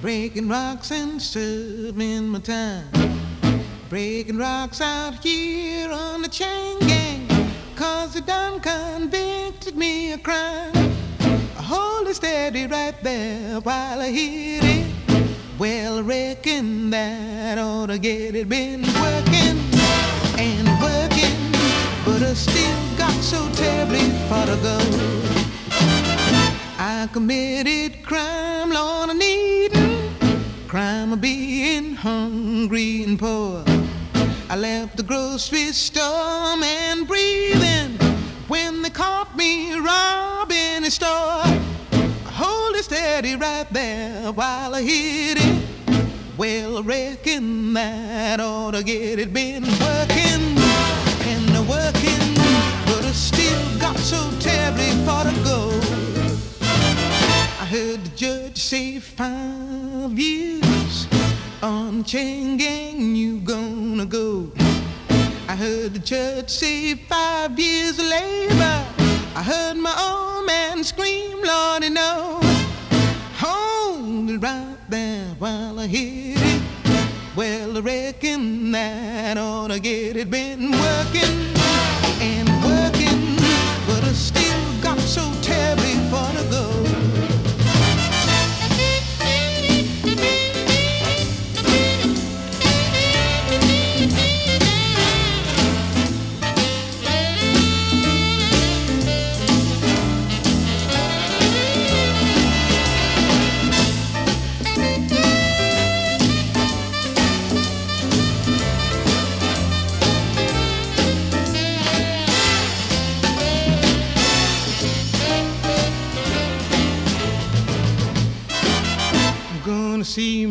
Breaking 0.00 0.48
rocks 0.48 0.92
and 0.92 1.20
serving 1.20 2.28
my 2.28 2.38
time. 2.38 2.86
Breaking 3.88 4.38
rocks 4.38 4.80
out 4.80 5.14
here 5.24 5.90
on 5.90 6.22
the 6.22 6.28
chain 6.28 6.78
gang. 6.80 7.28
Cause 7.74 8.14
they 8.14 8.20
done 8.20 8.60
convicted 8.60 9.76
me 9.76 10.12
of 10.12 10.22
crime. 10.22 10.72
Hold 11.56 12.06
it 12.06 12.14
steady 12.14 12.66
right 12.68 12.94
there 13.02 13.58
while 13.60 14.00
I 14.00 14.10
hit 14.10 14.62
it. 14.62 15.36
Well, 15.58 15.98
I 15.98 16.02
reckon 16.02 16.90
that 16.90 17.58
ought 17.58 17.86
to 17.86 17.98
get 17.98 18.36
it. 18.36 18.48
Been 18.48 18.82
working 18.82 19.58
and 20.38 20.68
working, 20.80 21.40
but 22.04 22.22
I 22.22 22.34
still 22.34 22.96
got 22.96 23.20
so 23.20 23.50
terribly 23.52 24.10
far 24.28 24.46
to 24.46 24.56
go. 24.62 25.21
I 27.02 27.08
committed 27.08 28.04
crime, 28.04 28.70
Lord, 28.70 29.10
I 29.10 29.14
needin' 29.14 30.14
crime 30.68 31.12
of 31.12 31.20
being 31.20 31.96
hungry 31.96 33.02
and 33.02 33.18
poor. 33.18 33.64
I 34.48 34.54
left 34.54 34.96
the 34.96 35.02
grocery 35.02 35.72
store 35.72 36.62
and 36.62 37.04
breathing 37.08 37.98
when 38.46 38.82
they 38.82 38.90
caught 38.90 39.36
me 39.36 39.74
robbing 39.74 40.84
a 40.84 40.90
store. 40.92 41.42
I 41.42 41.60
hold 42.24 42.76
it 42.76 42.84
steady 42.84 43.34
right 43.34 43.66
there 43.72 44.30
while 44.30 44.72
I 44.72 44.82
hit 44.82 45.38
it. 45.40 46.06
Well, 46.38 46.78
I 46.78 46.82
reckon 46.82 47.72
that 47.72 48.38
ought 48.38 48.74
to 48.74 48.84
get 48.84 49.18
it. 49.18 49.32
Been 49.32 49.64
working 49.64 50.42
and 51.26 51.68
working, 51.68 52.34
but 52.86 53.04
I 53.04 53.10
still 53.10 53.80
got 53.80 53.98
so 53.98 54.30
terribly 54.38 54.92
far 55.04 55.24
to 55.24 55.32
go. 55.42 55.81
I 57.72 57.74
heard 57.74 58.04
the 58.04 58.10
judge 58.10 58.58
say 58.58 58.98
five 58.98 60.18
years 60.18 61.08
on 61.62 62.04
chain 62.04 62.58
gang 62.58 63.16
you 63.16 63.40
gonna 63.40 64.04
go. 64.04 64.52
I 65.48 65.56
heard 65.56 65.94
the 65.94 65.98
judge 65.98 66.50
say 66.50 66.94
five 66.94 67.58
years 67.58 67.98
of 67.98 68.04
labor. 68.04 68.84
I 69.34 69.42
heard 69.42 69.78
my 69.78 69.94
old 69.98 70.46
man 70.46 70.84
scream, 70.84 71.42
Lordy, 71.42 71.88
no. 71.88 72.40
Hold 73.38 74.28
it 74.28 74.36
right 74.36 74.76
there 74.90 75.28
while 75.38 75.80
I 75.80 75.86
hit 75.86 76.42
it. 76.42 76.62
Well, 77.34 77.78
I 77.78 77.80
reckon 77.80 78.70
that 78.72 79.38
ought 79.38 79.68
to 79.68 79.80
get 79.80 80.18
it. 80.18 80.30
Been 80.30 80.72
working 80.72 81.61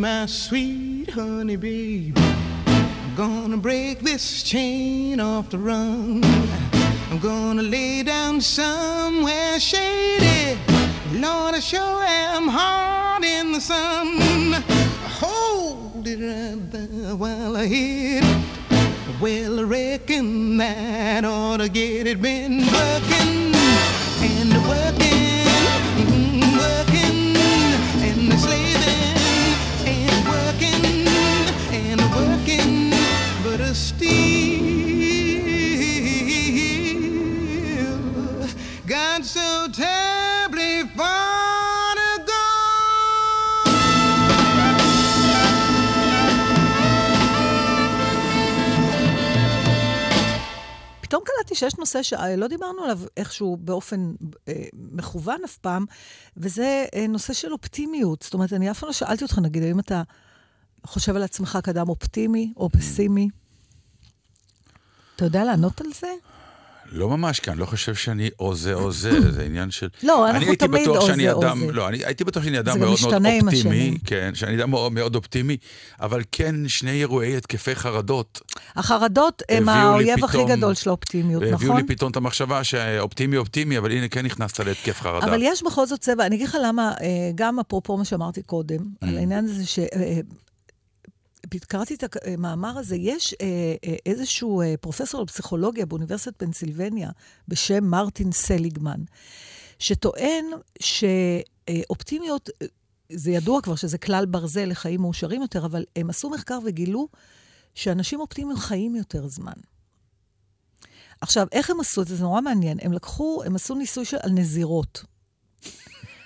my 0.01 0.25
sweet 0.25 1.11
honey 1.11 1.55
babe. 1.55 2.17
I'm 2.17 3.15
gonna 3.15 3.57
break 3.57 3.99
this 3.99 4.41
chain 4.41 5.19
off 5.19 5.51
the 5.51 5.59
run. 5.59 6.23
I'm 7.11 7.19
gonna 7.19 7.61
lay 7.61 8.01
down 8.01 8.41
somewhere 8.41 9.59
shady. 9.59 10.57
Lord, 11.13 11.53
I 11.53 11.59
sure 11.59 12.03
am 12.03 12.47
hard 12.47 13.23
in 13.23 13.51
the 13.51 13.61
sun. 13.61 14.63
Hold 15.21 16.07
it 16.07 16.19
right 16.19 16.71
there 16.71 17.15
while 17.15 17.55
I 17.55 17.67
hit 17.67 18.23
it. 18.23 19.21
Well, 19.21 19.59
I 19.59 19.63
reckon 19.63 20.57
that 20.57 21.25
ought 21.25 21.57
to 21.57 21.69
get 21.69 22.07
it 22.07 22.19
been 22.19 22.57
working 22.57 23.53
and 23.53 24.51
working, 24.67 25.00
פתאום 51.11 51.23
קלטתי 51.25 51.55
שיש 51.55 51.77
נושא 51.77 52.03
שלא 52.03 52.47
דיברנו 52.47 52.83
עליו 52.83 52.99
איכשהו 53.17 53.57
באופן 53.57 54.13
אה, 54.47 54.53
מכוון 54.73 55.41
אף 55.45 55.57
פעם, 55.57 55.85
וזה 56.37 56.85
אה, 56.95 57.07
נושא 57.07 57.33
של 57.33 57.51
אופטימיות. 57.51 58.21
זאת 58.21 58.33
אומרת, 58.33 58.53
אני 58.53 58.71
אף 58.71 58.79
פעם 58.79 58.87
לא 58.87 58.93
שאלתי 58.93 59.23
אותך, 59.23 59.39
נגיד, 59.39 59.63
האם 59.63 59.79
אתה 59.79 60.01
חושב 60.85 61.15
על 61.15 61.23
עצמך 61.23 61.59
כאדם 61.63 61.89
אופטימי 61.89 62.53
או 62.57 62.69
פסימי? 62.69 63.29
אתה 65.15 65.25
יודע 65.25 65.43
לענות 65.43 65.81
על 65.81 65.87
זה? 65.99 66.13
לא 66.91 67.09
ממש, 67.09 67.39
כי 67.39 67.51
אני 67.51 67.59
לא 67.59 67.65
חושב 67.65 67.95
שאני 67.95 68.29
או 68.39 68.55
זה 68.55 68.73
או 68.73 68.91
זה, 68.91 69.21
זה 69.35 69.43
עניין 69.43 69.71
של... 69.71 69.87
לא, 70.03 70.29
אנחנו 70.29 70.55
תמיד 70.55 70.87
או 70.87 71.05
זה 71.15 71.31
או 71.33 71.41
אדם, 71.41 71.59
זה. 71.59 71.71
לא, 71.71 71.87
אני 71.87 72.05
הייתי 72.05 72.23
בטוח 72.23 72.43
שאני 72.43 72.59
אדם 72.59 72.79
מאוד 72.79 72.97
מאוד 73.11 73.25
אופטימי. 73.43 73.97
כן, 74.05 74.31
שאני 74.33 74.55
אדם 74.55 74.69
מאוד 74.69 74.91
מאוד 74.91 75.15
אופטימי, 75.15 75.57
אבל 76.01 76.21
כן 76.31 76.55
שני 76.67 76.91
אירועי 76.91 77.37
התקפי 77.37 77.75
חרדות. 77.75 78.41
החרדות 78.75 79.43
הם 79.49 79.69
הביאו 79.69 79.85
האויב 79.85 80.23
הכי 80.23 80.43
גדול 80.47 80.73
של 80.73 80.89
האופטימיות, 80.89 81.43
נכון? 81.43 81.77
לי 81.77 81.83
פתאום 81.83 82.11
את 82.11 82.15
המחשבה 82.15 82.63
שאופטימי 82.63 83.37
אופטימי, 83.37 83.77
אבל 83.77 83.91
הנה 83.91 84.07
כן 84.07 84.25
נכנסת 84.25 84.59
להתקף 84.59 85.01
חרדה. 85.01 85.25
אבל 85.25 85.39
יש 85.43 85.63
בכל 85.63 85.85
זאת 85.87 85.99
צבע, 85.99 86.25
אני 86.25 86.35
אגיד 86.35 86.47
לך 86.47 86.57
למה, 86.63 86.93
אה, 87.01 87.07
גם 87.35 87.59
אפרופו 87.59 87.97
מה 87.97 88.05
שאמרתי 88.05 88.41
קודם, 88.41 88.77
Mm. 88.79 89.07
על 89.07 89.17
העניין 89.17 89.45
הזה 89.45 89.65
ש... 89.65 89.79
קראתי 91.59 91.95
את 91.95 92.03
המאמר 92.27 92.77
הזה, 92.77 92.95
יש 92.95 93.33
אה, 93.41 93.47
אה, 93.85 93.95
איזשהו 94.05 94.61
אה, 94.61 94.75
פרופסור 94.81 95.21
לפסיכולוגיה 95.21 95.85
באוניברסיטת 95.85 96.39
פנסילבניה 96.39 97.09
בשם 97.47 97.83
מרטין 97.83 98.31
סליגמן, 98.31 98.99
שטוען 99.79 100.45
שאופטימיות, 100.79 102.49
זה 103.11 103.31
ידוע 103.31 103.61
כבר 103.61 103.75
שזה 103.75 103.97
כלל 103.97 104.25
ברזל 104.25 104.65
לחיים 104.65 105.01
מאושרים 105.01 105.41
יותר, 105.41 105.65
אבל 105.65 105.85
הם 105.95 106.09
עשו 106.09 106.29
מחקר 106.29 106.59
וגילו 106.65 107.07
שאנשים 107.75 108.19
אופטימיים 108.19 108.57
חיים 108.57 108.95
יותר 108.95 109.27
זמן. 109.27 109.53
עכשיו, 111.21 111.47
איך 111.51 111.69
הם 111.69 111.79
עשו 111.79 112.01
את 112.01 112.07
זה? 112.07 112.15
זה 112.15 112.23
נורא 112.23 112.41
מעניין. 112.41 112.77
הם 112.81 112.93
לקחו, 112.93 113.43
הם 113.45 113.55
עשו 113.55 113.75
ניסוי 113.75 114.05
של, 114.05 114.17
על 114.21 114.31
נזירות. 114.31 115.03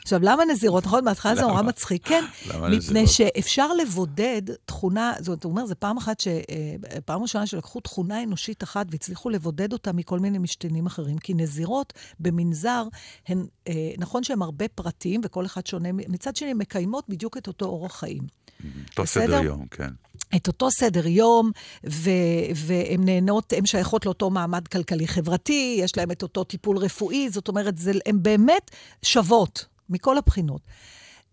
עכשיו, 0.06 0.20
למה 0.24 0.46
נזירות? 0.46 0.86
נכון, 0.86 1.06
בהתחלה 1.06 1.36
זה 1.36 1.41
נורא? 1.41 1.62
מצחיק. 1.62 2.08
כן, 2.08 2.24
למה 2.54 2.70
מפני 2.70 3.04
נזירות? 3.04 3.10
שאפשר 3.10 3.74
לבודד 3.74 4.41
תכונה, 4.65 5.13
זאת 5.20 5.28
אומרת, 5.28 5.44
הוא 5.44 5.52
אומר, 5.52 5.65
זו 5.65 5.76
פעם 5.80 5.98
אחת, 5.98 6.20
ש, 6.20 6.28
אה, 6.28 7.02
פעם 7.06 7.22
ראשונה 7.22 7.48
שלקחו 7.48 7.80
תכונה 7.80 8.24
אנושית 8.24 8.63
אחת 8.63 8.86
והצליחו 8.89 9.30
לבודד 9.30 9.74
אותה 9.74 9.94
מכל 9.94 10.20
מיני 10.20 10.38
משתנים 10.38 10.86
אחרים. 10.86 11.18
כי 11.18 11.34
נזירות 11.34 11.94
במנזר, 12.20 12.84
הן, 13.28 13.46
אה, 13.68 13.74
נכון 13.98 14.24
שהן 14.24 14.41
הרבה 14.41 14.68
פרטים 14.68 15.22
וכל 15.24 15.46
אחד 15.46 15.68
שונה, 15.68 15.89
מצד 15.91 16.36
שני, 16.36 16.52
הן 16.52 16.58
מקיימות 16.58 17.06
בדיוק 17.10 17.38
את 17.38 17.48
אותו 17.48 17.65
אורח 17.65 18.00
חיים. 18.00 18.24
אותו 18.89 19.04
בסדר? 19.04 19.26
סדר 19.26 19.44
יום, 19.44 19.68
כן. 19.72 19.89
את 20.36 20.48
אותו 20.48 20.72
סדר 20.72 21.08
יום, 21.08 21.52
ו- 21.89 22.10
והן 22.56 23.06
נהנות, 23.06 23.54
הן 23.54 23.65
שייכות 23.65 24.06
לאותו 24.06 24.30
מעמד 24.30 24.68
כלכלי-חברתי, 24.68 25.78
יש 25.80 25.98
להן 25.98 26.12
את 26.12 26.24
אותו 26.24 26.44
טיפול 26.44 26.78
רפואי, 26.78 27.30
זאת 27.30 27.48
אומרת, 27.48 27.76
הן 28.06 28.24
באמת 28.24 28.72
שוות 29.02 29.74
מכל 29.89 30.17
הבחינות. 30.17 30.62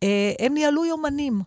אה, 0.03 0.33
הם 0.39 0.55
ניהלו 0.55 0.85
יומנים. 0.85 1.43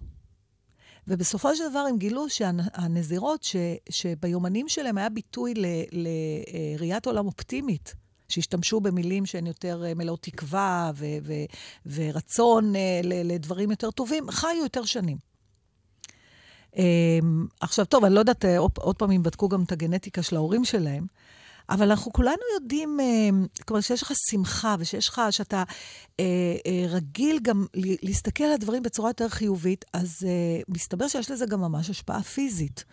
ובסופו 1.08 1.56
של 1.56 1.70
דבר 1.70 1.80
הם 1.80 1.98
גילו 1.98 2.30
שהנזירות, 2.30 3.44
ש, 3.44 3.56
שביומנים 3.90 4.70
שלהם 4.70 4.98
היה 4.98 5.10
ביטוי 5.10 5.54
לראיית 5.92 7.06
עולם 7.06 7.26
אופטימית, 7.26 7.94
שהשתמשו 8.30 8.80
במילים 8.80 9.26
שהן 9.26 9.48
יותר 9.48 9.84
אה, 9.86 9.94
מלאות 9.94 10.22
תקווה 10.22 10.92
ו- 10.96 11.06
ו- 11.24 11.46
ורצון 11.86 12.76
אה, 12.76 13.00
לדברים 13.04 13.72
יותר 13.72 13.92
טובים, 13.92 14.32
חיו 14.32 14.64
יותר 14.64 14.86
שנים. 14.86 15.18
עכשיו, 17.60 17.86
טוב, 17.86 18.06
אני 18.06 18.14
לא 18.14 18.20
יודעת 18.20 18.46
עוד 18.78 18.96
פעם 18.96 19.12
אם 19.12 19.24
בדקו 19.24 19.50
גם 19.50 19.64
את 19.64 19.72
הגנטיקה 19.72 20.24
של 20.24 20.36
ההורים 20.36 20.66
שלהם, 20.66 21.06
אבל 21.70 21.90
אנחנו 21.90 22.14
כולנו 22.14 22.42
יודעים, 22.54 23.00
אמ, 23.00 23.46
כלומר, 23.66 23.82
שיש 23.82 24.02
לך 24.02 24.12
שמחה 24.30 24.76
ושיש 24.80 25.10
לך, 25.10 25.22
שאתה 25.32 25.64
אה, 26.20 26.26
אה, 26.66 26.86
רגיל 26.88 27.40
גם 27.42 27.66
להסתכל 27.76 28.44
על 28.44 28.52
הדברים 28.52 28.84
בצורה 28.84 29.10
יותר 29.10 29.30
חיובית, 29.30 29.86
אז 29.94 30.26
אה, 30.28 30.62
מסתבר 30.68 31.08
שיש 31.08 31.32
לזה 31.32 31.46
גם 31.46 31.62
ממש 31.62 31.90
השפעה 31.90 32.24
פיזית. 32.24 32.86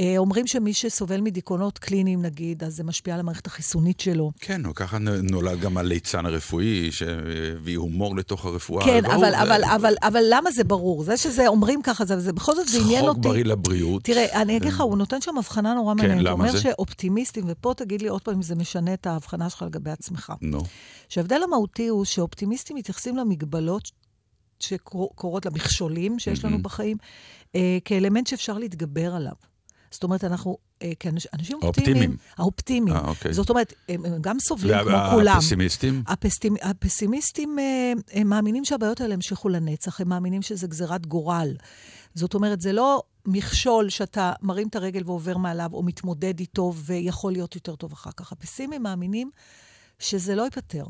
אה, 0.00 0.14
אומרים 0.18 0.46
שמי 0.46 0.74
שסובל 0.74 1.20
מדיכאונות 1.20 1.78
קליניים, 1.78 2.22
נגיד, 2.22 2.64
אז 2.64 2.74
זה 2.76 2.84
משפיע 2.84 3.14
על 3.14 3.20
המערכת 3.20 3.46
החיסונית 3.46 4.00
שלו. 4.00 4.32
כן, 4.40 4.62
ככה 4.74 4.98
נולד 5.22 5.60
גם 5.60 5.76
הליצן 5.78 6.26
הרפואי, 6.26 6.92
שהביא 6.92 7.76
הומור 7.78 8.16
לתוך 8.16 8.44
הרפואה. 8.44 8.84
כן, 8.84 9.02
ברור, 9.02 9.14
אבל, 9.16 9.30
זה- 9.30 9.42
אבל, 9.42 9.64
אבל, 9.64 9.94
אבל 10.02 10.22
למה 10.30 10.50
זה 10.50 10.64
ברור? 10.64 11.04
זה 11.04 11.16
שזה 11.16 11.48
אומרים 11.48 11.82
ככה, 11.82 12.04
זה, 12.04 12.20
זה 12.20 12.32
בכל 12.32 12.54
זאת 12.54 12.68
זה 12.68 12.78
עניין 12.78 13.04
צחוק 13.04 13.16
אותי. 13.16 13.28
בריא 13.28 13.44
לבריאות. 13.44 14.02
תראה, 14.04 14.42
אני 14.42 14.56
אגיד 14.56 14.68
לך, 14.68 14.80
הוא 14.80 14.98
נותן 14.98 15.20
שם 15.20 15.38
הבחנה 15.38 15.74
נורא 15.74 15.94
כן, 15.94 16.00
מעניינת. 16.00 16.22
למה 16.22 16.30
הוא 16.30 16.38
אומר 16.40 16.52
זה? 16.52 16.60
שאופטימיסטים, 16.60 17.44
ופה 17.48 17.72
תגיד 17.76 18.02
לי 18.02 18.08
עוד 18.08 18.22
פעם 18.22 18.34
אם 18.34 18.42
זה 18.42 18.54
משנה 18.54 18.94
את 18.94 19.06
ההבחנה 19.06 19.50
שלך 19.50 19.62
לגבי 19.62 19.90
עצמך. 19.90 20.32
נו, 20.42 20.60
שההבדל 21.08 21.40
המהותי 21.44 21.88
הוא 21.88 22.04
שאופטימיסטים 22.04 22.76
מתייחסים 22.76 23.16
למגבלות 23.16 23.90
שקורות, 24.60 25.46
למכשולים 25.46 26.18
שיש 26.18 26.44
לנו 26.44 26.50
מהמם. 26.52 26.62
בחיים, 26.62 26.96
אה, 27.54 27.78
כאלמנט 27.84 28.26
שאפשר 28.26 28.58
להתגבר 28.58 29.14
עליו. 29.14 29.32
זאת 29.90 30.02
אומרת, 30.02 30.24
אנחנו, 30.24 30.58
אה, 30.82 30.92
כאנשים 31.00 31.30
אופטימיים, 31.62 31.62
האופטימיים. 31.62 32.16
האופטימיים. 32.36 32.96
אה, 32.96 33.08
אוקיי. 33.08 33.32
זאת 33.32 33.50
אומרת, 33.50 33.72
הם, 33.88 34.04
הם 34.04 34.22
גם 34.22 34.40
סובלים 34.40 34.76
כמו 34.84 34.98
כולם. 35.10 35.34
והפסימיסטים? 35.34 36.02
הפסטימ... 36.06 36.54
הפסימיסטים 36.62 37.58
אה, 37.58 37.92
הם 38.12 38.28
מאמינים 38.28 38.64
שהבעיות 38.64 39.00
האלה 39.00 39.14
ימשיכו 39.14 39.48
לנצח, 39.48 40.00
הם 40.00 40.08
מאמינים 40.08 40.42
שזה 40.42 40.66
גזירת 40.66 41.06
גורל. 41.06 41.56
זאת 42.14 42.34
אומרת, 42.34 42.60
זה 42.60 42.72
לא 42.72 43.02
מכשול 43.26 43.88
שאתה 43.88 44.32
מרים 44.42 44.68
את 44.68 44.76
הרגל 44.76 45.02
ועובר 45.06 45.36
מעליו, 45.36 45.70
או 45.72 45.82
מתמודד 45.82 46.40
איתו 46.40 46.72
ויכול 46.74 47.32
להיות 47.32 47.54
יותר 47.54 47.76
טוב 47.76 47.92
אחר 47.92 48.10
כך. 48.16 48.32
הפסימים 48.32 48.82
מאמינים 48.82 49.30
שזה 49.98 50.34
לא 50.34 50.42
ייפתר. 50.42 50.84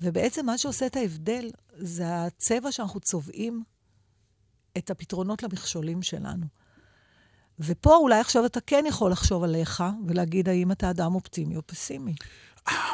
ובעצם 0.00 0.46
מה 0.46 0.58
שעושה 0.58 0.86
את 0.86 0.96
ההבדל 0.96 1.50
זה 1.76 2.04
הצבע 2.24 2.72
שאנחנו 2.72 3.00
צובעים 3.00 3.62
את 4.78 4.90
הפתרונות 4.90 5.42
למכשולים 5.42 6.02
שלנו. 6.02 6.46
ופה 7.60 7.96
אולי 7.96 8.20
עכשיו 8.20 8.46
אתה 8.46 8.60
כן 8.60 8.84
יכול 8.88 9.10
לחשוב 9.10 9.44
עליך 9.44 9.84
ולהגיד 10.06 10.48
האם 10.48 10.72
אתה 10.72 10.90
אדם 10.90 11.14
אופטימי 11.14 11.56
או 11.56 11.66
פסימי. 11.66 12.14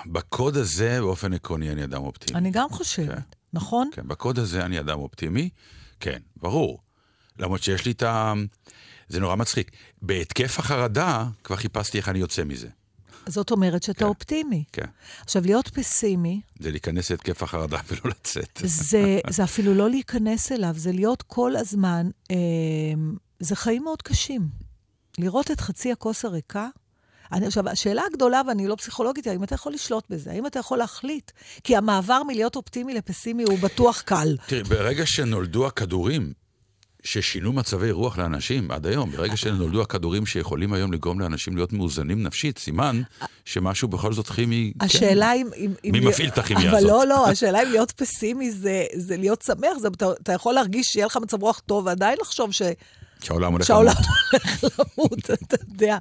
בקוד 0.06 0.56
הזה, 0.56 1.00
באופן 1.00 1.32
עקרוני, 1.32 1.70
אני 1.72 1.84
אדם 1.84 2.02
אופטימי. 2.02 2.38
אני 2.38 2.50
גם 2.50 2.68
חושבת, 2.70 3.08
כן. 3.08 3.20
נכון? 3.52 3.90
כן, 3.92 4.08
בקוד 4.08 4.38
הזה 4.38 4.64
אני 4.64 4.80
אדם 4.80 4.98
אופטימי, 4.98 5.48
כן, 6.00 6.18
ברור. 6.36 6.80
למרות 7.38 7.62
שיש 7.62 7.84
לי 7.84 7.92
את 7.92 8.02
ה... 8.02 8.32
זה 9.08 9.20
נורא 9.20 9.36
מצחיק. 9.36 9.70
בהתקף 10.02 10.58
החרדה, 10.58 11.26
כבר 11.44 11.56
חיפשתי 11.56 11.98
איך 11.98 12.08
אני 12.08 12.18
יוצא 12.18 12.44
מזה. 12.44 12.68
זאת 13.28 13.50
אומרת 13.50 13.82
שאתה 13.82 13.98
כן. 13.98 14.04
אופטימי. 14.04 14.64
כן. 14.72 14.86
עכשיו, 15.24 15.42
להיות 15.42 15.68
פסימי, 15.68 16.40
זה 16.60 16.70
להיכנס 16.70 17.10
להתקף 17.10 17.42
החרדה 17.42 17.78
ולא 17.88 18.00
לצאת. 18.04 18.60
זה, 18.64 19.18
זה 19.30 19.44
אפילו 19.44 19.74
לא 19.74 19.90
להיכנס 19.90 20.52
אליו, 20.52 20.74
זה 20.76 20.92
להיות 20.92 21.22
כל 21.22 21.56
הזמן, 21.56 22.10
אה, 22.30 22.36
זה 23.40 23.56
חיים 23.56 23.84
מאוד 23.84 24.02
קשים. 24.02 24.48
לראות 25.18 25.50
את 25.50 25.60
חצי 25.60 25.92
הכוס 25.92 26.24
הריקה. 26.24 26.68
אני, 27.32 27.46
עכשיו, 27.46 27.68
השאלה 27.68 28.02
הגדולה, 28.12 28.42
ואני 28.48 28.68
לא 28.68 28.74
פסיכולוגית, 28.74 29.26
האם 29.26 29.44
אתה 29.44 29.54
יכול 29.54 29.72
לשלוט 29.72 30.04
בזה? 30.10 30.30
האם 30.30 30.46
אתה 30.46 30.58
יכול 30.58 30.78
להחליט? 30.78 31.30
כי 31.64 31.76
המעבר 31.76 32.22
מלהיות 32.22 32.56
אופטימי 32.56 32.94
לפסימי 32.94 33.42
הוא 33.42 33.58
בטוח 33.58 34.00
קל. 34.00 34.36
תראי, 34.46 34.62
ברגע 34.62 35.06
שנולדו 35.06 35.66
הכדורים, 35.66 36.32
ששינו 37.02 37.52
מצבי 37.52 37.90
רוח 37.90 38.18
לאנשים 38.18 38.70
עד 38.70 38.86
היום. 38.86 39.10
ברגע 39.10 39.36
שנולדו 39.36 39.82
הכדורים 39.82 40.26
שיכולים 40.26 40.72
היום 40.72 40.92
לגרום 40.92 41.20
לאנשים 41.20 41.56
להיות 41.56 41.72
מאוזנים 41.72 42.22
נפשית, 42.22 42.58
סימן 42.58 43.02
שמשהו 43.44 43.88
בכל 43.88 44.12
זאת 44.12 44.26
כימי... 44.28 44.72
כן. 44.78 44.84
השאלה 44.84 45.32
אם... 45.32 45.46
אם- 45.56 45.92
מי 45.92 46.00
מפעיל 46.00 46.28
את 46.28 46.38
הכימיה 46.38 46.70
אבל 46.70 46.78
הזאת? 46.78 46.88
לא, 46.90 47.06
לא, 47.06 47.28
השאלה 47.28 47.62
אם 47.62 47.70
להיות 47.70 47.90
פסימי 47.90 48.50
זה, 48.50 48.84
זה 48.96 49.16
להיות 49.16 49.42
שמח, 49.42 49.78
זה, 49.80 49.88
אתה, 49.88 50.06
אתה 50.22 50.32
יכול 50.32 50.54
להרגיש 50.54 50.86
שיהיה 50.86 51.06
לך 51.06 51.16
מצב 51.16 51.42
רוח 51.42 51.62
טוב, 51.66 51.86
ועדיין 51.86 52.18
לחשוב 52.20 52.52
ש, 52.52 52.62
שהעולם 53.26 53.52
הולך 53.52 53.66
שהעולם 53.66 53.92
למות. 53.92 54.06
הולך 54.32 54.78
למות, 54.98 55.30
אתה 55.30 55.56
יודע. 55.68 55.98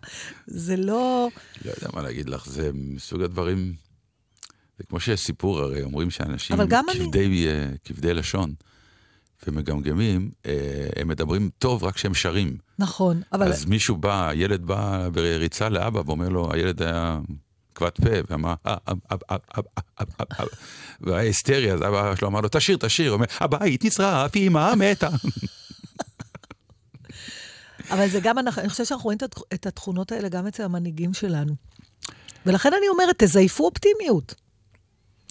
זה 0.47 0.77
לא... 0.77 1.29
לא 1.65 1.71
יודע 1.71 1.87
מה 1.93 2.01
להגיד 2.01 2.29
לך, 2.29 2.45
זה 2.45 2.69
מסוג 2.73 3.21
הדברים... 3.21 3.73
זה 4.77 4.83
כמו 4.89 4.99
שיש 4.99 5.19
סיפור, 5.19 5.59
הרי 5.59 5.83
אומרים 5.83 6.09
שאנשים 6.11 6.57
גם 6.67 6.85
אני- 6.89 6.99
כבדי, 7.05 7.47
אה, 7.47 7.67
כבדי 7.85 8.13
לשון 8.13 8.53
ומגמגמים, 9.47 10.31
אה, 10.45 10.51
הם 10.95 11.07
מדברים 11.07 11.49
טוב 11.59 11.83
רק 11.83 11.93
כשהם 11.95 12.13
שרים. 12.13 12.57
נכון, 12.79 13.21
אבל... 13.33 13.47
אז 13.53 13.65
מישהו 13.65 13.95
בא, 13.97 14.31
ילד 14.35 14.65
בא 14.65 15.09
בריצה 15.13 15.69
לאבא 15.69 16.01
ואומר 16.05 16.29
לו, 16.29 16.53
הילד 16.53 16.81
היה 16.81 17.19
כבד 17.75 17.89
פה, 17.89 18.09
ואמר, 18.29 18.53
והיה 21.01 21.21
היסטרי, 21.21 21.71
אז 21.71 21.79
אבא 21.81 22.15
שלו 22.15 22.27
אמר 22.27 22.41
לו, 22.41 22.49
תשיר, 22.51 22.77
תשיר, 22.79 23.09
הוא 23.09 23.15
אומר, 23.15 23.25
הבית 23.39 23.85
נשרף, 23.85 24.35
אמא 24.35 24.73
מתה. 24.75 25.09
אבל 27.91 28.09
זה 28.09 28.19
גם, 28.19 28.37
אני 28.39 28.69
חושבת 28.69 28.87
שאנחנו 28.87 29.03
רואים 29.03 29.17
את 29.17 29.23
התכ- 29.23 29.43
את 29.53 29.65
התכונות 29.65 30.11
האלה 30.11 30.29
גם 30.29 30.47
אצל 30.47 30.63
המנהיגים 30.63 31.13
שלנו. 31.13 31.53
ולכן 32.45 32.69
אני 32.77 32.87
אומרת, 32.89 33.15
תזייפו 33.23 33.65
אופטימיות. 33.65 34.35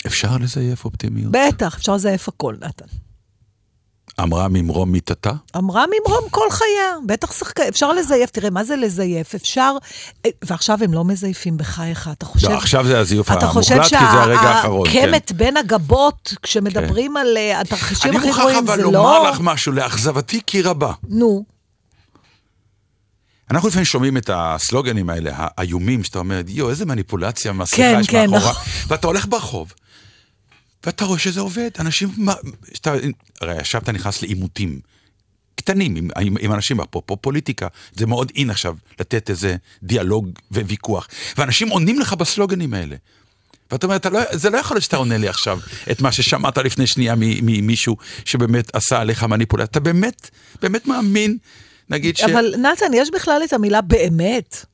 אפשר 0.06 0.36
לזייף 0.40 0.84
אופטימיות. 0.84 1.32
בטח, 1.32 1.76
אפשר 1.76 1.94
לזייף 1.94 2.28
הכל, 2.28 2.54
נתן. 2.60 2.86
אמרה 4.20 4.48
ממרום 4.48 4.92
מיתתה? 4.92 5.32
אמרה 5.56 5.84
ממרום 5.86 6.28
כל 6.30 6.50
חייה, 6.50 6.92
בטח 7.06 7.32
שחקה, 7.38 7.68
אפשר 7.68 7.92
לזייף, 7.92 8.30
תראה, 8.30 8.50
מה 8.50 8.64
זה 8.64 8.76
לזייף? 8.76 9.34
אפשר, 9.34 9.76
אה, 10.26 10.30
ועכשיו 10.44 10.78
הם 10.84 10.92
לא 10.94 11.04
מזייפים 11.04 11.56
בחייך, 11.56 12.08
אתה 12.12 12.26
חושב... 12.26 12.48
לא, 12.48 12.56
עכשיו 12.56 12.86
זה 12.86 12.98
הזיוף 12.98 13.32
אתה 13.32 13.46
חושב 13.46 13.74
המוחלט, 13.74 13.90
כי 13.98 14.04
זה 14.12 14.22
הרגע 14.22 14.40
האחרון. 14.40 14.88
כן. 14.88 14.92
שהקמת 14.92 15.32
בין 15.32 15.56
הגבות, 15.56 16.34
כשמדברים 16.42 17.16
על 17.16 17.36
אה, 17.36 17.60
התרחישים 17.60 18.10
אני 18.10 18.18
הכי 18.18 18.26
מוכרח 18.26 18.42
גרועים, 18.42 18.58
אבל 18.68 18.76
זה 18.76 18.82
לומר 18.82 19.22
לא... 19.22 19.30
לך 19.30 19.38
משהו, 19.40 19.72
לאכזבתי 19.72 20.40
כי 20.46 20.62
רבה. 20.62 20.92
נו, 21.08 21.44
אנחנו 23.54 23.68
לפעמים 23.68 23.84
שומעים 23.84 24.16
את 24.16 24.30
הסלוגנים 24.32 25.10
האלה, 25.10 25.30
האיומים, 25.36 26.04
שאתה 26.04 26.18
אומר, 26.18 26.42
יואו, 26.48 26.70
איזה 26.70 26.86
מניפולציה 26.86 27.52
מסליחה 27.52 27.94
כן, 27.94 28.00
יש 28.00 28.06
כן, 28.06 28.30
מאחורה. 28.30 28.52
נכון. 28.52 28.62
ואתה 28.88 29.06
הולך 29.06 29.26
ברחוב, 29.26 29.72
ואתה 30.86 31.04
רואה 31.04 31.18
שזה 31.18 31.40
עובד. 31.40 31.70
אנשים, 31.78 32.08
שאתה, 32.74 32.94
הרי 33.40 33.58
עכשיו 33.58 33.80
אתה 33.80 33.92
נכנס 33.92 34.22
לעימותים 34.22 34.80
קטנים 35.54 35.96
עם, 35.96 36.08
עם, 36.20 36.36
עם 36.40 36.52
אנשים, 36.52 36.80
אפרופו 36.80 37.16
פוליטיקה, 37.16 37.68
זה 37.92 38.06
מאוד 38.06 38.32
אין 38.36 38.50
עכשיו 38.50 38.74
לתת 39.00 39.30
איזה 39.30 39.56
דיאלוג 39.82 40.28
וויכוח. 40.52 41.08
ואנשים 41.38 41.68
עונים 41.68 42.00
לך 42.00 42.12
בסלוגנים 42.12 42.74
האלה. 42.74 42.96
ואתה 43.70 43.86
אומר, 43.86 43.96
לא, 44.12 44.20
זה 44.32 44.50
לא 44.50 44.58
יכול 44.58 44.74
להיות 44.74 44.84
שאתה 44.84 44.96
עונה 44.96 45.16
לי 45.16 45.28
עכשיו 45.28 45.58
את 45.90 46.00
מה 46.00 46.12
ששמעת 46.12 46.58
לפני 46.58 46.86
שנייה 46.86 47.14
ממישהו 47.18 47.96
שבאמת 48.24 48.76
עשה 48.76 49.00
עליך 49.00 49.22
מניפולציה. 49.22 49.64
אתה 49.64 49.80
באמת, 49.80 50.30
באמת 50.62 50.86
מאמין, 50.86 51.38
נגיד 51.90 52.16
ש... 52.16 52.22
אבל 52.22 52.54
נתן, 52.58 52.94
יש 52.94 53.10
בכלל 53.10 53.40
את 53.44 53.52
המילה 53.52 53.80
באמת. 53.80 54.66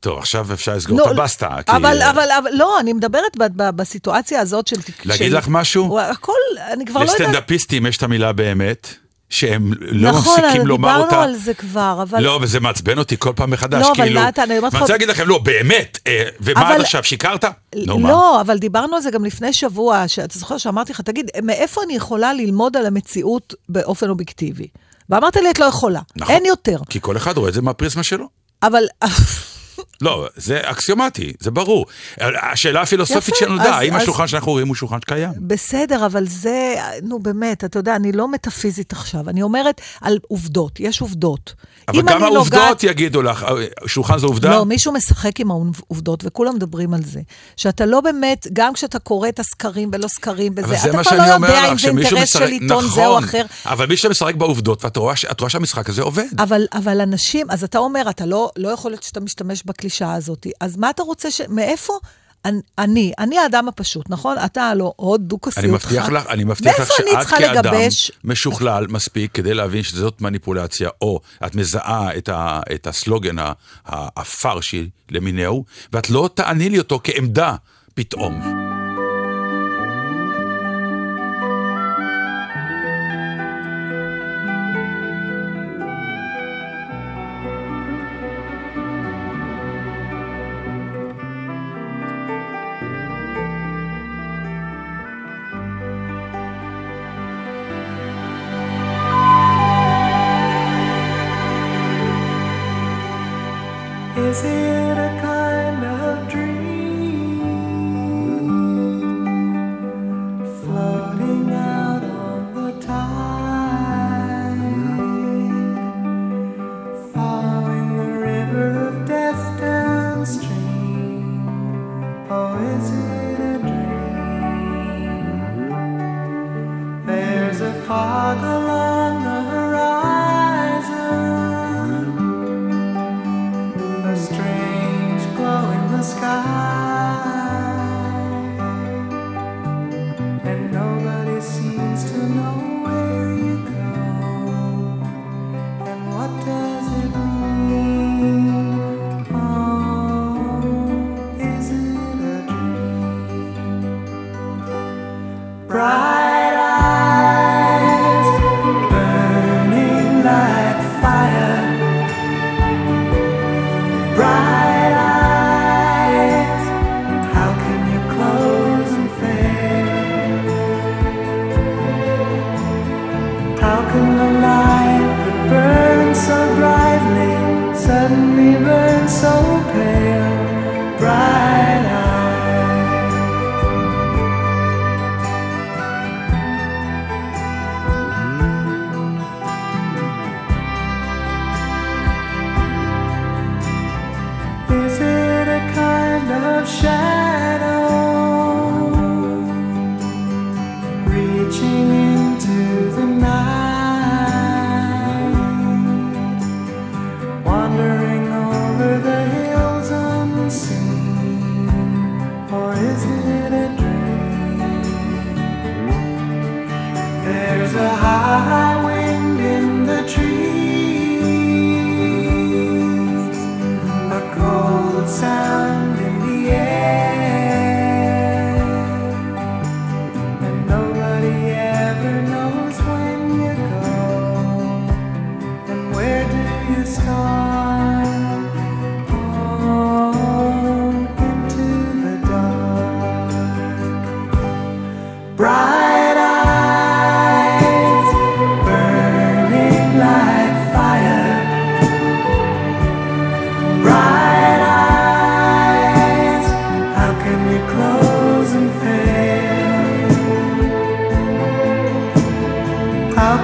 טוב, 0.00 0.18
עכשיו 0.18 0.52
אפשר 0.52 0.74
לסגור 0.76 0.96
נו, 0.98 1.04
את 1.04 1.10
הבסטה. 1.10 1.48
כי- 1.66 1.72
אבל, 1.76 2.02
אבל, 2.02 2.28
אבל, 2.38 2.50
לא, 2.52 2.80
אני 2.80 2.92
מדברת 2.92 3.36
ב- 3.38 3.62
ב- 3.62 3.70
בסיטואציה 3.76 4.40
הזאת 4.40 4.66
של... 4.66 4.76
להגיד 5.04 5.30
של- 5.30 5.36
לך 5.36 5.46
משהו? 5.48 6.00
הכל, 6.00 6.32
אני 6.72 6.86
כבר 6.86 7.00
לא 7.00 7.04
יודעת. 7.04 7.20
לסטנדאפיסטים 7.20 7.86
יש 7.86 7.96
את 7.96 8.02
המילה 8.02 8.32
באמת, 8.32 8.88
שהם 9.30 9.72
לא 9.80 10.10
נכון, 10.10 10.40
מפסיקים 10.44 10.66
לומר 10.66 10.88
דיברנו 10.88 11.04
אותה. 11.04 11.22
על 11.22 11.36
זה 11.36 11.54
כבר, 11.54 11.98
אבל... 12.02 12.22
לא, 12.22 12.38
וזה 12.42 12.60
מעצבן 12.60 12.98
אותי 12.98 13.16
כל 13.18 13.32
פעם 13.36 13.50
מחדש, 13.50 13.82
לא, 13.82 13.92
אבל 13.92 14.04
כאילו... 14.04 14.20
נתן, 14.20 14.42
אני 14.42 14.58
אומרת 14.58 14.74
לך- 14.74 14.80
רוצה 14.80 14.92
להגיד 14.92 15.08
לכם, 15.08 15.28
לא, 15.28 15.38
באמת, 15.38 15.98
אה, 16.06 16.22
ומה 16.40 16.62
אבל- 16.62 16.74
עד 16.74 16.80
עכשיו, 16.80 17.04
שיקרת? 17.04 17.44
נו, 17.86 17.98
מה? 17.98 18.08
לא, 18.10 18.40
אבל 18.40 18.58
דיברנו 18.58 18.96
על 18.96 19.02
זה 19.02 19.10
גם 19.10 19.24
לפני 19.24 19.52
שבוע, 19.52 20.08
שאתה 20.08 20.38
זוכר 20.38 20.58
שאמרתי 20.58 20.92
לך, 20.92 21.00
תגיד, 21.00 21.30
מאיפה 21.42 21.80
אני 21.84 21.96
יכולה 21.96 22.32
ללמוד 22.32 22.76
על 22.76 22.86
המציאות 22.86 23.54
באופן 23.68 24.08
אובייקטיבי? 24.08 24.66
ואמרת 25.10 25.36
לי, 25.36 25.50
את 25.50 25.58
לא 25.58 25.64
יכולה, 25.64 26.00
נכון. 26.16 26.34
אין 26.34 26.44
יותר. 26.44 26.78
כי 26.90 27.00
כל 27.00 27.16
אחד 27.16 27.36
רואה 27.36 27.48
את 27.48 27.54
זה 27.54 27.62
מהפריזמה 27.62 28.02
שלו. 28.02 28.26
אבל... 28.62 28.82
לא, 30.00 30.26
זה 30.36 30.60
אקסיומטי, 30.64 31.32
זה 31.40 31.50
ברור. 31.50 31.86
השאלה 32.52 32.82
הפילוסופית 32.82 33.34
יפה, 33.34 33.44
שנולדה, 33.44 33.74
האם 33.76 33.94
אז- 33.96 34.02
השולחן 34.02 34.26
שאנחנו 34.26 34.52
רואים 34.52 34.68
הוא 34.68 34.74
שולחן 34.76 34.98
שקיים? 35.00 35.30
בסדר, 35.38 36.06
אבל 36.06 36.26
זה, 36.28 36.74
נו 37.02 37.18
באמת, 37.18 37.64
אתה 37.64 37.78
יודע, 37.78 37.96
אני 37.96 38.12
לא 38.12 38.28
מטאפיזית 38.28 38.92
עכשיו, 38.92 39.28
אני 39.28 39.42
אומרת 39.42 39.80
על 40.00 40.18
עובדות, 40.28 40.80
יש 40.80 41.00
עובדות. 41.00 41.54
אבל 41.88 42.02
גם 42.02 42.22
העובדות 42.22 42.52
נוגעת- 42.60 42.82
יגידו 42.84 43.22
לך, 43.22 43.42
אה, 43.42 43.48
שולחן 43.86 44.18
זה 44.18 44.26
עובדה? 44.26 44.50
לא, 44.50 44.64
מישהו 44.66 44.92
משחק 44.92 45.40
עם 45.40 45.50
העובדות, 45.50 46.24
וכולם 46.26 46.54
מדברים 46.54 46.94
על 46.94 47.02
זה. 47.04 47.20
שאתה 47.56 47.86
לא 47.86 48.00
באמת, 48.00 48.46
גם 48.52 48.72
כשאתה 48.74 48.98
קורא 48.98 49.28
את 49.28 49.38
הסקרים 49.40 49.90
ולא 49.92 50.08
סקרים 50.08 50.52
וזה, 50.56 50.74
אתה 50.90 51.02
כבר 51.02 51.16
לא 51.16 51.22
יודע 51.46 51.72
אם 51.72 51.78
זה 51.78 51.88
אינטרס 51.88 52.08
של 52.08 52.22
משחק, 52.22 52.42
עיתון 52.48 52.84
זה 52.88 53.06
או 53.06 53.12
נכון, 53.12 53.24
אחר. 53.24 53.44
אבל 53.66 53.86
מי 53.86 53.96
שמשחק 53.96 54.34
בעובדות, 54.34 54.84
ואת 54.84 54.96
רואה 54.96 55.14
רואה 55.40 55.50
שהמשחק 55.50 55.88
הזה 55.88 56.02
עובד. 56.02 56.24
אבל, 56.38 56.66
אבל 56.72 57.00
אנשים, 57.00 57.46
אז 57.50 57.64
אתה 57.64 57.78
אומר, 57.78 58.10
אתה 58.10 58.26
לא, 58.26 58.50
לא 58.56 58.68
יכול 58.68 58.90
להיות 58.90 59.02
שאתה 59.02 59.20
משתמש 59.20 59.62
בקלישאה 59.86 60.14
הזאת. 60.14 60.46
אז 60.60 60.76
מה 60.76 60.90
אתה 60.90 61.02
רוצה 61.02 61.30
ש... 61.30 61.40
מאיפה? 61.48 61.98
אני- 62.78 63.12
אני, 63.18 63.38
האדם 63.38 63.68
הפשוט, 63.68 64.10
נכון? 64.10 64.36
אתה 64.44 64.74
לא, 64.74 64.92
עוד 64.96 65.20
דו-כסיות 65.28 65.64
אני 65.64 65.72
מבטיח 65.72 66.08
לך, 66.08 66.26
אני 66.26 66.44
מבטיח 66.44 66.80
לך 66.80 66.88
שאת 66.96 67.26
כאדם 67.28 67.74
לגבש? 67.74 68.10
משוכלל 68.24 68.86
מספיק 68.86 69.32
כדי 69.32 69.54
להבין 69.54 69.82
שזאת 69.82 70.20
מניפולציה, 70.20 70.88
או 71.00 71.20
את 71.46 71.54
מזהה 71.54 72.16
את, 72.16 72.28
ה, 72.28 72.60
את 72.74 72.86
הסלוגן 72.86 73.36
הפרשי 73.86 74.88
למיניהו, 75.10 75.64
ואת 75.92 76.10
לא 76.10 76.30
תעני 76.34 76.70
לי 76.70 76.78
אותו 76.78 77.00
כעמדה 77.04 77.54
פתאום. 77.94 78.75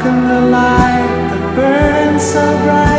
Can 0.03 0.27
the 0.27 0.41
light 0.51 1.29
that 1.31 1.55
burns 1.55 2.25
so 2.25 2.45
brightly 2.65 2.92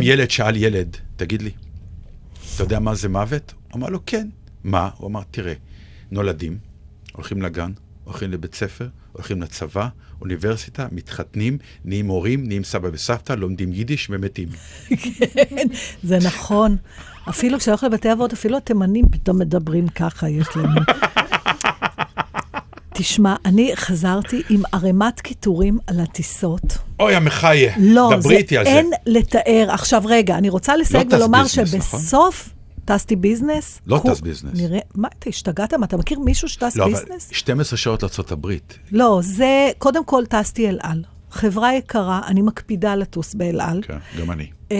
פעם 0.00 0.08
ילד 0.08 0.30
שאל 0.30 0.56
ילד, 0.56 0.96
תגיד 1.16 1.42
לי, 1.42 1.50
אתה 2.54 2.62
יודע 2.62 2.78
מה 2.78 2.94
זה 2.94 3.08
מוות? 3.08 3.54
הוא 3.70 3.78
אמר 3.78 3.88
לו, 3.88 4.00
כן. 4.06 4.28
מה? 4.64 4.90
הוא 4.96 5.08
אמר, 5.08 5.22
תראה, 5.30 5.52
נולדים, 6.10 6.58
הולכים 7.12 7.42
לגן, 7.42 7.72
הולכים 8.04 8.30
לבית 8.30 8.54
ספר, 8.54 8.88
הולכים 9.12 9.42
לצבא, 9.42 9.88
אוניברסיטה, 10.20 10.86
מתחתנים, 10.92 11.58
נהיים 11.84 12.06
הורים, 12.06 12.46
נהיים 12.46 12.64
סבא 12.64 12.88
וסבתא, 12.92 13.32
לומדים 13.32 13.72
יידיש 13.72 14.08
ומתים. 14.10 14.48
כן, 14.88 15.66
זה 16.02 16.18
נכון. 16.24 16.76
אפילו 17.28 17.58
כשהולך 17.58 17.84
לבתי 17.84 18.12
אבות, 18.12 18.32
אפילו 18.32 18.56
התימנים 18.56 19.04
פתאום 19.10 19.38
מדברים 19.38 19.88
ככה, 19.88 20.28
יש 20.28 20.48
לנו. 20.56 20.80
תשמע, 23.00 23.36
אני 23.44 23.72
חזרתי 23.74 24.42
עם 24.48 24.62
ערימת 24.72 25.20
קיטורים 25.20 25.78
על 25.86 26.00
הטיסות. 26.00 26.78
אוי, 27.00 27.14
המחיה, 27.14 27.72
לא, 27.78 28.10
זה 28.10 28.16
דברי 28.16 28.36
איתי 28.36 28.56
על 28.56 28.64
זה. 28.64 28.70
אין 28.70 28.90
לתאר. 29.06 29.66
עכשיו, 29.70 30.02
רגע, 30.06 30.38
אני 30.38 30.48
רוצה 30.48 30.76
לסייג 30.76 31.08
טס 31.08 31.14
ולומר 31.14 31.42
ביזנס, 31.42 31.74
נכון? 31.74 32.00
שבסוף 32.00 32.48
טסתי 32.84 33.16
ביזנס. 33.16 33.80
לא 33.86 34.00
טס 34.06 34.20
ביזנס. 34.20 34.52
נראה, 34.54 34.78
מה, 34.94 35.08
אתה 35.18 35.30
השתגעת? 35.30 35.74
מה, 35.74 35.86
אתה 35.86 35.96
מכיר 35.96 36.18
מישהו 36.18 36.48
שטס 36.48 36.76
לא, 36.76 36.84
אבל 36.84 36.92
ביזנס? 36.94 37.28
12 37.32 37.76
שעות 37.76 38.02
לארה"ב. 38.02 38.48
לא, 38.92 39.20
זה, 39.22 39.70
קודם 39.78 40.04
כל 40.04 40.24
טסתי 40.28 40.68
אל 40.68 40.78
על. 40.82 41.02
חברה 41.30 41.74
יקרה, 41.74 42.20
אני 42.26 42.42
מקפידה 42.42 42.94
לטוס 42.94 43.34
באל 43.34 43.60
על. 43.60 43.82
כן, 43.82 43.98
גם 44.20 44.30
אני. 44.30 44.46
אה, 44.72 44.76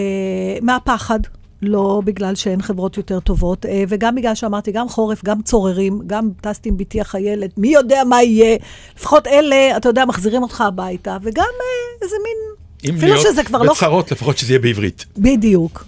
מהפחד, 0.62 1.21
לא 1.63 2.03
בגלל 2.05 2.35
שאין 2.35 2.63
חברות 2.63 2.97
יותר 2.97 3.21
טובות, 3.21 3.67
אה, 3.67 3.85
וגם 3.89 4.15
בגלל 4.15 4.35
שאמרתי, 4.35 4.73
גם 4.73 4.89
חורף, 4.89 5.25
גם 5.25 5.43
צוררים, 5.43 6.01
גם 6.07 6.29
טסתי 6.41 6.69
עם 6.69 6.77
בתי 6.77 7.01
החיילת, 7.01 7.59
מי 7.59 7.69
יודע 7.69 8.03
מה 8.05 8.23
יהיה. 8.23 8.57
לפחות 8.97 9.27
אלה, 9.27 9.77
אתה 9.77 9.89
יודע, 9.89 10.05
מחזירים 10.05 10.43
אותך 10.43 10.61
הביתה, 10.61 11.17
וגם 11.23 11.45
אה, 11.45 12.05
איזה 12.05 12.17
מין... 12.25 12.37
אם 12.85 12.97
אפילו 12.97 13.13
להיות 13.13 13.27
שזה 13.27 13.43
כבר 13.45 13.63
לא... 13.63 13.73
בצרות, 13.73 14.13
לפחות 14.13 14.39
שזה 14.39 14.53
יהיה 14.53 14.61
בעברית. 14.61 15.05
בדיוק. 15.19 15.85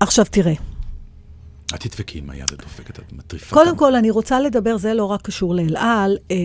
עכשיו 0.00 0.24
תראה, 0.30 0.54
את 1.74 1.80
תדפקי 1.80 2.18
עם 2.18 2.30
היד 2.30 2.52
הדופקת, 2.52 2.98
את 2.98 3.12
מטריפה. 3.12 3.56
קודם. 3.56 3.76
כל, 3.76 3.94
אני 3.94 4.10
רוצה 4.10 4.40
לדבר, 4.40 4.76
זה 4.76 4.94
לא 4.94 5.04
רק 5.04 5.22
קשור 5.22 5.54
לאל 5.54 5.76
על. 5.76 6.16
אה, 6.30 6.36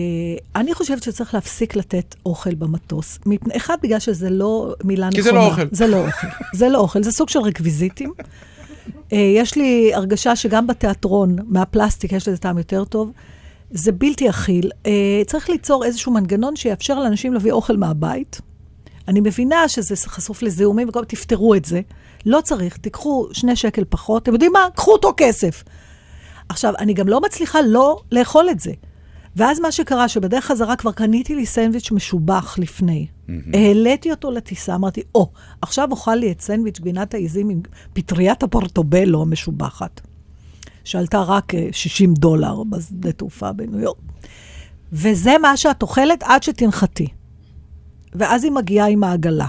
אני 0.56 0.74
חושבת 0.74 1.02
שצריך 1.02 1.34
להפסיק 1.34 1.76
לתת 1.76 2.14
אוכל 2.26 2.54
במטוס. 2.54 3.18
אחד, 3.56 3.76
בגלל 3.82 3.98
שזה 3.98 4.30
לא 4.30 4.74
מילה 4.84 5.08
נכונה. 5.08 5.22
כי 5.22 5.22
זה 5.22 5.32
לא 5.32 5.46
אוכל. 5.46 5.66
זה 5.70 5.86
לא 5.86 6.06
אוכל. 6.06 6.26
זה 6.54 6.68
לא 6.68 6.78
אוכל, 6.78 7.02
זה 7.02 7.12
סוג 7.12 7.28
של 7.28 7.38
רקוויזיטים. 7.38 8.12
אה, 9.12 9.18
יש 9.36 9.56
לי 9.56 9.94
הרגשה 9.94 10.36
שגם 10.36 10.66
בתיאטרון, 10.66 11.36
מהפלסטיק, 11.46 12.12
יש 12.12 12.28
לזה 12.28 12.38
טעם 12.38 12.58
יותר 12.58 12.84
טוב. 12.84 13.10
זה 13.70 13.92
בלתי 13.92 14.30
אכיל. 14.30 14.70
אה, 14.86 15.22
צריך 15.26 15.50
ליצור 15.50 15.84
איזשהו 15.84 16.12
מנגנון 16.12 16.56
שיאפשר 16.56 17.00
לאנשים 17.00 17.32
להביא 17.32 17.52
אוכל 17.52 17.76
מהבית. 17.76 18.40
אני 19.08 19.20
מבינה 19.20 19.68
שזה 19.68 19.96
חשוף 19.96 20.42
לזיהומים, 20.42 20.88
וכל 20.88 21.04
תפתרו 21.04 21.54
את 21.54 21.64
זה. 21.64 21.80
לא 22.26 22.40
צריך, 22.40 22.76
תיקחו 22.76 23.28
שני 23.32 23.56
שקל 23.56 23.84
פחות, 23.88 24.22
אתם 24.22 24.32
יודעים 24.32 24.52
מה? 24.52 24.66
קחו 24.74 24.92
אותו 24.92 25.12
כסף. 25.16 25.64
עכשיו, 26.48 26.74
אני 26.78 26.94
גם 26.94 27.08
לא 27.08 27.20
מצליחה 27.20 27.62
לא 27.62 28.00
לאכול 28.12 28.50
את 28.50 28.60
זה. 28.60 28.72
ואז 29.36 29.60
מה 29.60 29.72
שקרה, 29.72 30.08
שבדרך 30.08 30.44
חזרה 30.44 30.76
כבר 30.76 30.92
קניתי 30.92 31.34
לי 31.34 31.46
סנדוויץ' 31.46 31.90
משובח 31.92 32.58
לפני. 32.58 33.06
העליתי 33.54 34.10
אותו 34.10 34.30
לטיסה, 34.30 34.74
אמרתי, 34.74 35.02
או, 35.14 35.30
עכשיו 35.62 35.88
אוכל 35.90 36.14
לי 36.14 36.32
את 36.32 36.40
סנדוויץ' 36.40 36.80
גבינת 36.80 37.14
העיזים 37.14 37.50
עם 37.50 37.60
פטריית 37.92 38.42
הפורטובלו 38.42 39.22
המשובחת, 39.22 40.00
שעלתה 40.84 41.22
רק 41.22 41.54
אה, 41.54 41.68
60 41.72 42.14
דולר 42.14 42.62
בשדה 42.62 43.12
תעופה 43.12 43.52
בניו 43.52 43.80
יורק. 43.80 43.98
וזה 44.92 45.34
מה 45.42 45.56
שאת 45.56 45.82
אוכלת 45.82 46.22
עד 46.22 46.42
שתנחתי. 46.42 47.08
ואז 48.12 48.44
היא 48.44 48.52
מגיעה 48.52 48.88
עם 48.88 49.04
העגלה. 49.04 49.48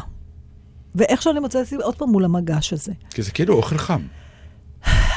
ואיכשהו 0.96 1.32
אני 1.32 1.40
מוצאת 1.40 1.66
אותי 1.66 1.76
עוד 1.76 1.96
פעם 1.96 2.10
מול 2.10 2.26
המגש 2.26 2.74
הזה. 2.74 2.92
כי 3.10 3.22
זה 3.22 3.32
כאילו 3.32 3.54
אוכל 3.54 3.78
חם. 3.78 4.02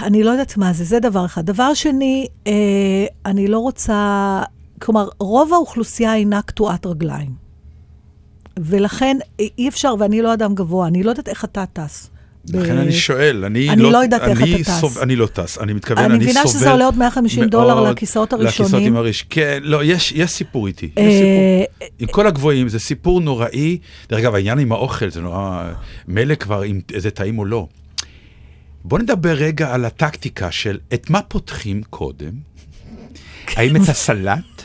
אני 0.03 0.23
לא 0.23 0.31
יודעת 0.31 0.57
מה 0.57 0.73
זה, 0.73 0.85
זה 0.85 1.01
דבר 1.01 1.25
אחד. 1.25 1.47
דבר 1.47 1.75
שני, 1.75 2.27
אה, 2.47 2.53
אני 3.27 3.49
לא 3.49 3.59
רוצה... 3.59 4.43
כלומר, 4.83 5.09
רוב 5.19 5.53
האוכלוסייה 5.53 6.15
אינה 6.15 6.43
קטועת 6.43 6.87
רגליים. 6.87 7.35
ולכן 8.59 9.17
אי 9.39 9.69
אפשר, 9.69 9.95
ואני 9.99 10.23
לא 10.23 10.35
אדם 10.35 10.55
גבוה, 10.55 10.87
אני 10.87 11.03
לא 11.03 11.11
יודעת 11.11 11.29
איך 11.29 11.45
אתה 11.45 11.65
טס. 11.67 12.11
לכן 12.55 12.79
אני 12.79 12.93
שואל, 12.93 13.45
אני 13.45 13.71
אני 13.71 13.83
לא... 13.83 13.93
לא 13.93 13.99
יודעת 13.99 14.23
איך 14.23 14.43
אני 14.43 14.55
אתה 14.55 14.65
טס. 14.65 14.81
סוב- 14.81 14.99
אני 14.99 15.17
לא 15.17 15.27
טס, 15.27 15.59
אני 15.59 15.73
מתכוון, 15.73 16.05
אני 16.05 16.15
אני 16.15 16.21
סובל... 16.21 16.31
מבינה 16.31 16.47
שזה 16.49 16.71
עולה 16.71 16.85
עוד 16.85 16.97
150 16.99 17.45
דולר 17.45 17.81
לכיסאות 17.91 18.33
לכיסאות 18.33 18.61
הראשונים. 18.61 18.87
עם 18.87 18.97
הראש. 18.97 19.25
כן, 19.31 19.59
לא, 19.63 19.85
יש 19.85 20.13
יש 20.13 20.31
סיפור 20.31 20.67
איתי. 20.67 20.87
יש 20.87 20.99
אה, 20.99 21.11
סיפור. 21.11 21.89
עם 21.99 22.09
כל 22.09 22.27
הגבוהים, 22.27 22.69
זה 22.69 22.79
סיפור 22.79 23.21
נוראי. 23.21 23.79
דרך 24.09 24.19
אגב, 24.19 24.35
העניין 24.35 24.59
עם 24.59 24.73
האוכל, 24.73 25.11
זה 25.11 25.21
נורא... 25.21 25.71
מילא 26.09 26.35
כבר 26.35 26.65
אם 26.65 26.81
זה 26.97 27.11
טעים 27.11 27.39
או 27.39 27.45
לא. 27.45 27.67
בוא 28.85 28.99
נדבר 28.99 29.33
רגע 29.33 29.75
על 29.75 29.85
הטקטיקה 29.85 30.51
של 30.51 30.79
את 30.95 31.11
מה 31.11 31.23
פותחים 31.23 31.83
קודם. 31.91 32.31
האם 33.57 33.77
את 33.77 33.89
הסלט 33.89 34.63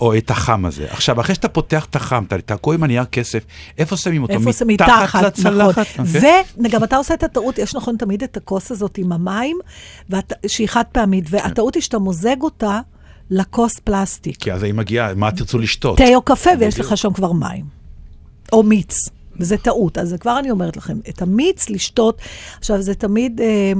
או 0.00 0.16
את 0.18 0.30
החם 0.30 0.64
הזה? 0.64 0.86
עכשיו, 0.90 1.20
אחרי 1.20 1.34
שאתה 1.34 1.48
פותח 1.48 1.84
את 1.90 1.96
החם, 1.96 2.24
אתה 2.26 2.38
תקוע 2.38 2.74
עם 2.74 2.82
הנייר 2.82 3.04
כסף, 3.04 3.44
איפה 3.78 3.96
שמים 3.96 4.22
אותו? 4.22 4.32
איפה 4.34 4.52
זה 4.52 4.64
מתחת 4.64 5.22
לצלחת? 5.22 5.86
נכון. 6.00 6.06
אוקיי? 6.16 6.42
וגם 6.64 6.84
אתה 6.84 6.96
עושה 6.96 7.14
את 7.14 7.22
הטעות, 7.22 7.58
יש 7.58 7.74
נכון 7.74 7.96
תמיד 7.96 8.22
את 8.22 8.36
הכוס 8.36 8.70
הזאת 8.72 8.98
עם 8.98 9.12
המים, 9.12 9.58
ואת- 10.10 10.32
שהיא 10.46 10.68
חד 10.68 10.84
פעמית, 10.92 11.24
והטעות 11.30 11.74
היא 11.74 11.82
שאתה 11.82 11.98
מוזג 11.98 12.36
אותה 12.40 12.80
לכוס 13.30 13.72
פלסטיק. 13.84 14.36
כי 14.42 14.52
אז 14.52 14.62
היא 14.62 14.74
מגיעה, 14.74 15.14
מה 15.14 15.30
תרצו 15.30 15.58
לשתות? 15.58 15.96
תה 15.98 16.04
או 16.14 16.22
קפה, 16.22 16.50
ויש. 16.60 16.80
לך 16.80 16.96
שם 16.96 17.12
כבר 17.12 17.32
מים. 17.32 17.64
או 18.52 18.62
מיץ, 18.62 18.94
וזה 19.40 19.56
טעות. 19.56 19.98
אז 19.98 20.08
זה 20.08 20.18
כבר 20.18 20.38
אני 20.38 20.50
אומרת 20.50 20.76
לכם, 20.76 20.98
את 21.08 21.22
המיץ 21.22 21.70
לשתות, 21.70 22.18
עכשיו 22.58 22.82
זה 22.82 22.94
תמיד... 22.94 23.40
אה, 23.40 23.72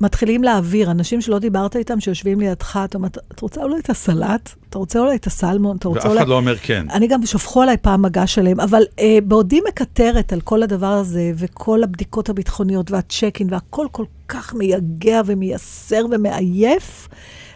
מתחילים 0.00 0.42
להעביר, 0.42 0.90
אנשים 0.90 1.20
שלא 1.20 1.38
דיברת 1.38 1.76
איתם, 1.76 2.00
שיושבים 2.00 2.40
לידך, 2.40 2.80
אתה 2.84 2.98
אומר, 2.98 3.08
את 3.08 3.40
רוצה 3.40 3.62
אולי 3.62 3.78
את 3.78 3.90
הסלט? 3.90 4.50
אתה 4.68 4.78
רוצה 4.78 4.98
אולי 4.98 5.16
את 5.16 5.26
הסלמון? 5.26 5.76
אתה 5.76 5.88
רוצה 5.88 6.00
ואף 6.00 6.06
אולי... 6.06 6.18
אחד 6.18 6.28
לא 6.28 6.36
אומר 6.36 6.56
כן. 6.56 6.86
אני 6.90 7.06
גם, 7.06 7.26
שפכו 7.26 7.62
עליי 7.62 7.76
פעם 7.76 8.02
מגש 8.02 8.34
שלהם, 8.34 8.60
אבל 8.60 8.82
אה, 8.98 9.18
בעודי 9.24 9.60
מקטרת 9.68 10.32
על 10.32 10.40
כל 10.40 10.62
הדבר 10.62 10.86
הזה, 10.86 11.32
וכל 11.36 11.82
הבדיקות 11.82 12.28
הביטחוניות 12.28 12.90
והצ'קין, 12.90 13.46
והכל 13.50 13.86
כל 13.92 14.04
כך 14.28 14.54
מייגע 14.54 15.20
ומייסר 15.26 16.04
ומעייף, 16.10 17.08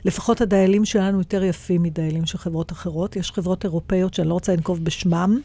לפחות 0.05 0.41
הדיילים 0.41 0.84
שלנו 0.84 1.18
יותר 1.18 1.45
יפים 1.45 1.82
מדיילים 1.82 2.26
של 2.26 2.39
חברות 2.39 2.72
אחרות. 2.72 3.16
יש 3.16 3.32
חברות 3.32 3.64
אירופאיות 3.64 4.14
שאני 4.14 4.28
לא 4.28 4.34
רוצה 4.34 4.53
לנקוב 4.53 4.84
בשמם, 4.84 5.41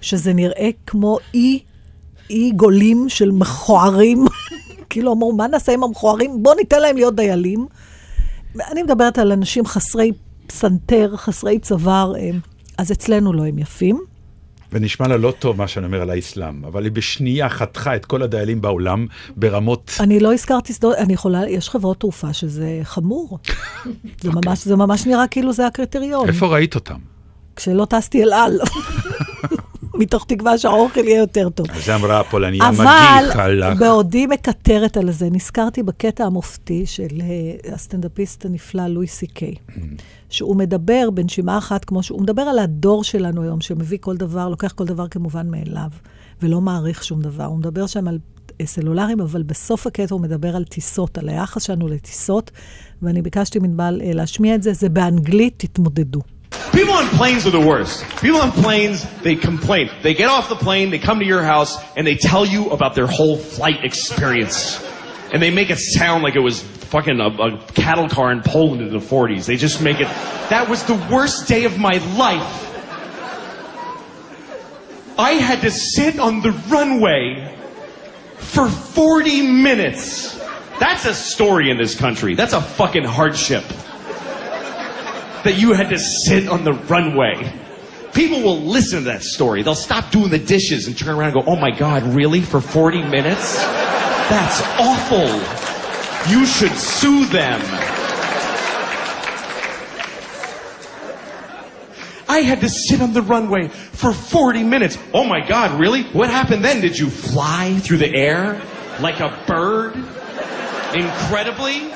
שזה 0.00 0.32
נראה 0.32 0.70
כמו 0.86 1.18
אי, 1.34 1.60
אי 2.30 2.50
גולים 2.56 3.08
של 3.08 3.30
מכוערים. 3.30 4.24
כאילו 4.90 5.12
אמרו, 5.12 5.32
מה 5.32 5.46
נעשה 5.46 5.72
עם 5.72 5.82
המכוערים? 5.82 6.42
בואו 6.42 6.54
ניתן 6.54 6.80
להם 6.80 6.96
להיות 6.96 7.14
דיילים. 7.14 7.66
אני 8.70 8.82
מדברת 8.82 9.18
על 9.18 9.32
אנשים 9.32 9.66
חסרי 9.66 10.12
פסנתר, 10.46 11.16
חסרי 11.16 11.58
צוואר, 11.58 12.12
אה, 12.16 12.30
אז 12.78 12.92
אצלנו 12.92 13.32
לא 13.32 13.46
הם 13.46 13.58
יפים. 13.58 14.00
ונשמע 14.72 15.08
לה 15.08 15.16
לא 15.16 15.34
טוב 15.38 15.56
מה 15.56 15.68
שאני 15.68 15.86
אומר 15.86 16.02
על 16.02 16.10
האסלאם, 16.10 16.64
אבל 16.64 16.84
היא 16.84 16.92
בשנייה 16.92 17.48
חתכה 17.48 17.96
את 17.96 18.04
כל 18.04 18.22
הדיילים 18.22 18.60
בעולם 18.60 19.06
ברמות... 19.36 19.92
אני 20.00 20.20
לא 20.20 20.34
הזכרתי 20.34 20.72
שדות, 20.72 20.96
אני 20.96 21.12
יכולה, 21.12 21.48
יש 21.48 21.70
חברות 21.70 22.00
תעופה 22.00 22.32
שזה 22.32 22.80
חמור. 22.82 23.38
זה, 24.22 24.30
ממש, 24.30 24.64
זה 24.64 24.76
ממש 24.76 25.06
נראה 25.06 25.26
כאילו 25.26 25.52
זה 25.52 25.66
הקריטריון. 25.66 26.28
איפה 26.28 26.46
ראית 26.46 26.74
אותם? 26.74 26.98
כשלא 27.56 27.84
טסתי 27.84 28.22
אל 28.22 28.32
על. 28.32 28.60
מתוך 29.98 30.24
תקווה 30.24 30.58
שהאוכל 30.58 31.00
יהיה 31.00 31.18
יותר 31.18 31.48
טוב. 31.48 31.66
אז 31.70 31.90
אמרה 31.90 32.20
הפולניה, 32.20 32.68
אבל 32.68 32.84
מגיע 32.84 33.32
חלק. 33.32 33.76
בעודי 33.78 34.26
מקטרת 34.26 34.96
על 34.96 35.10
זה, 35.10 35.28
נזכרתי 35.30 35.82
בקטע 35.82 36.24
המופתי 36.24 36.86
של 36.86 37.08
אה, 37.20 37.74
הסטנדאפיסט 37.74 38.44
הנפלא 38.44 38.86
לואי 38.86 39.06
סי 39.06 39.26
קיי, 39.26 39.54
שהוא 40.28 40.56
מדבר 40.56 41.10
בנשימה 41.14 41.58
אחת, 41.58 41.84
כמו 41.84 42.02
שהוא 42.02 42.22
מדבר 42.22 42.42
על 42.42 42.58
הדור 42.58 43.04
שלנו 43.04 43.42
היום, 43.42 43.60
שמביא 43.60 43.98
כל 44.00 44.16
דבר, 44.16 44.48
לוקח 44.48 44.72
כל 44.72 44.84
דבר 44.84 45.08
כמובן 45.08 45.50
מאליו, 45.50 45.90
ולא 46.42 46.60
מעריך 46.60 47.04
שום 47.04 47.20
דבר. 47.20 47.44
הוא 47.44 47.58
מדבר 47.58 47.86
שם 47.86 48.08
על 48.08 48.18
אה, 48.60 48.66
סלולרים, 48.66 49.20
אבל 49.20 49.42
בסוף 49.42 49.86
הקטע 49.86 50.14
הוא 50.14 50.20
מדבר 50.20 50.56
על 50.56 50.64
טיסות, 50.64 51.18
על 51.18 51.28
היחס 51.28 51.62
שלנו 51.62 51.88
לטיסות, 51.88 52.50
ואני 53.02 53.22
ביקשתי 53.22 53.58
מנבל 53.58 54.00
אה, 54.04 54.10
להשמיע 54.12 54.54
את 54.54 54.62
זה, 54.62 54.72
זה 54.72 54.88
באנגלית, 54.88 55.54
תתמודדו. 55.56 56.20
People 56.50 56.94
on 56.94 57.08
planes 57.08 57.46
are 57.46 57.50
the 57.50 57.60
worst. 57.60 58.04
People 58.20 58.40
on 58.40 58.52
planes, 58.52 59.04
they 59.20 59.36
complain. 59.36 59.90
They 60.02 60.14
get 60.14 60.28
off 60.28 60.48
the 60.48 60.56
plane, 60.56 60.90
they 60.90 60.98
come 60.98 61.18
to 61.18 61.26
your 61.26 61.42
house, 61.42 61.76
and 61.96 62.06
they 62.06 62.14
tell 62.14 62.46
you 62.46 62.70
about 62.70 62.94
their 62.94 63.06
whole 63.06 63.36
flight 63.36 63.84
experience. 63.84 64.84
And 65.32 65.42
they 65.42 65.50
make 65.50 65.70
it 65.70 65.78
sound 65.78 66.22
like 66.22 66.36
it 66.36 66.40
was 66.40 66.62
fucking 66.62 67.20
a, 67.20 67.26
a 67.26 67.58
cattle 67.74 68.08
car 68.08 68.32
in 68.32 68.42
Poland 68.42 68.80
in 68.80 68.92
the 68.92 68.98
40s. 68.98 69.46
They 69.46 69.56
just 69.56 69.82
make 69.82 70.00
it. 70.00 70.06
That 70.50 70.68
was 70.70 70.84
the 70.84 70.94
worst 71.10 71.48
day 71.48 71.64
of 71.64 71.78
my 71.78 71.98
life. 72.16 72.64
I 75.18 75.32
had 75.32 75.62
to 75.62 75.70
sit 75.70 76.18
on 76.18 76.42
the 76.42 76.52
runway 76.68 77.54
for 78.36 78.68
40 78.68 79.42
minutes. 79.42 80.38
That's 80.78 81.04
a 81.04 81.12
story 81.12 81.70
in 81.70 81.76
this 81.76 81.98
country. 81.98 82.36
That's 82.36 82.52
a 82.52 82.62
fucking 82.62 83.04
hardship 83.04 83.64
that 85.48 85.58
you 85.58 85.72
had 85.72 85.88
to 85.88 85.98
sit 85.98 86.46
on 86.46 86.62
the 86.62 86.74
runway. 86.74 87.50
People 88.12 88.42
will 88.42 88.60
listen 88.60 88.98
to 88.98 89.04
that 89.06 89.22
story. 89.22 89.62
They'll 89.62 89.74
stop 89.74 90.10
doing 90.10 90.28
the 90.28 90.38
dishes 90.38 90.86
and 90.86 90.98
turn 90.98 91.16
around 91.16 91.34
and 91.34 91.42
go, 91.42 91.50
oh 91.50 91.56
my 91.56 91.70
God, 91.70 92.02
really? 92.02 92.42
For 92.42 92.60
40 92.60 93.02
minutes? 93.04 93.56
That's 93.56 94.60
awful. 94.78 95.26
You 96.30 96.44
should 96.44 96.72
sue 96.72 97.24
them. 97.24 97.62
I 102.28 102.40
had 102.40 102.60
to 102.60 102.68
sit 102.68 103.00
on 103.00 103.14
the 103.14 103.22
runway 103.22 103.68
for 103.68 104.12
40 104.12 104.64
minutes. 104.64 104.98
Oh 105.14 105.24
my 105.24 105.40
God, 105.46 105.80
really? 105.80 106.02
What 106.10 106.28
happened 106.28 106.62
then? 106.62 106.82
Did 106.82 106.98
you 106.98 107.08
fly 107.08 107.78
through 107.78 107.98
the 107.98 108.14
air 108.14 108.60
like 109.00 109.20
a 109.20 109.42
bird? 109.46 109.94
Incredibly? 110.94 111.90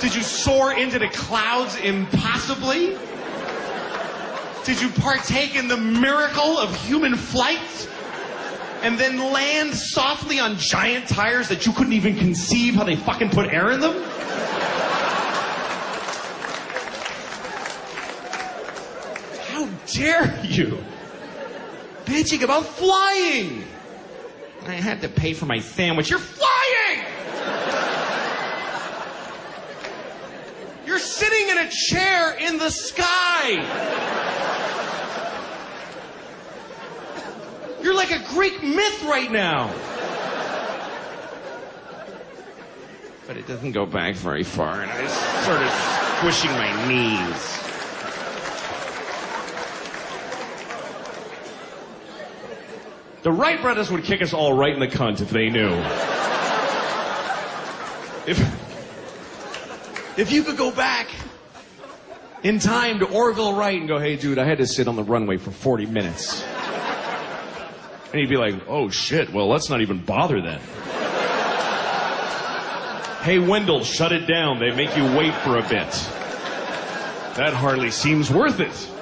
Did 0.00 0.14
you 0.14 0.22
soar 0.22 0.72
into 0.74 0.98
the 0.98 1.08
clouds 1.08 1.76
impossibly? 1.76 2.96
Did 4.64 4.80
you 4.80 4.88
partake 4.90 5.54
in 5.54 5.68
the 5.68 5.76
miracle 5.76 6.58
of 6.58 6.74
human 6.84 7.16
flight? 7.16 7.88
And 8.82 8.98
then 8.98 9.18
land 9.32 9.74
softly 9.74 10.38
on 10.38 10.58
giant 10.58 11.08
tires 11.08 11.48
that 11.48 11.64
you 11.66 11.72
couldn't 11.72 11.94
even 11.94 12.16
conceive 12.16 12.74
how 12.74 12.84
they 12.84 12.96
fucking 12.96 13.30
put 13.30 13.46
air 13.52 13.70
in 13.70 13.80
them? 13.80 14.02
How 19.48 19.66
dare 19.86 20.40
you? 20.44 20.84
Bitching 22.04 22.42
about 22.42 22.66
flying! 22.66 23.64
I 24.66 24.74
had 24.74 25.00
to 25.00 25.08
pay 25.08 25.32
for 25.32 25.46
my 25.46 25.58
sandwich. 25.58 26.10
You're 26.10 26.18
flying! 26.18 26.46
You're 30.86 30.98
sitting 30.98 31.48
in 31.48 31.55
a 31.66 31.70
chair 31.70 32.36
in 32.38 32.58
the 32.58 32.70
sky. 32.70 33.50
You're 37.82 37.94
like 37.94 38.10
a 38.10 38.22
Greek 38.30 38.62
myth 38.62 39.02
right 39.04 39.30
now. 39.30 39.72
But 43.26 43.36
it 43.36 43.46
doesn't 43.48 43.72
go 43.72 43.86
back 43.86 44.14
very 44.14 44.44
far, 44.44 44.82
and 44.82 44.90
I'm 44.90 45.08
sort 45.44 45.62
of 45.62 45.72
squishing 46.18 46.50
my 46.52 46.86
knees. 46.86 47.62
The 53.22 53.32
Wright 53.32 53.60
brothers 53.60 53.90
would 53.90 54.04
kick 54.04 54.22
us 54.22 54.32
all 54.32 54.52
right 54.52 54.72
in 54.72 54.78
the 54.78 54.86
cunt 54.86 55.20
if 55.20 55.30
they 55.30 55.50
knew. 55.50 55.72
If, 58.28 58.38
if 60.16 60.30
you 60.30 60.44
could 60.44 60.56
go 60.56 60.70
back 60.70 61.08
in 62.46 62.60
time 62.60 63.00
to 63.00 63.06
Orville 63.06 63.54
Wright 63.54 63.76
and 63.76 63.88
go, 63.88 63.98
hey, 63.98 64.14
dude, 64.14 64.38
I 64.38 64.44
had 64.44 64.58
to 64.58 64.68
sit 64.68 64.86
on 64.86 64.94
the 64.94 65.02
runway 65.02 65.36
for 65.36 65.50
40 65.50 65.86
minutes. 65.86 66.44
And 66.44 68.20
he'd 68.20 68.28
be 68.28 68.36
like, 68.36 68.54
oh, 68.68 68.88
shit, 68.88 69.32
well, 69.32 69.48
let's 69.48 69.68
not 69.68 69.80
even 69.80 69.98
bother 69.98 70.40
then. 70.40 70.60
hey, 73.24 73.40
Wendell, 73.40 73.82
shut 73.82 74.12
it 74.12 74.28
down. 74.28 74.60
They 74.60 74.70
make 74.70 74.96
you 74.96 75.04
wait 75.16 75.34
for 75.34 75.58
a 75.58 75.62
bit. 75.62 75.90
That 77.34 77.52
hardly 77.52 77.90
seems 77.90 78.30
worth 78.30 78.60
it. 78.60 78.92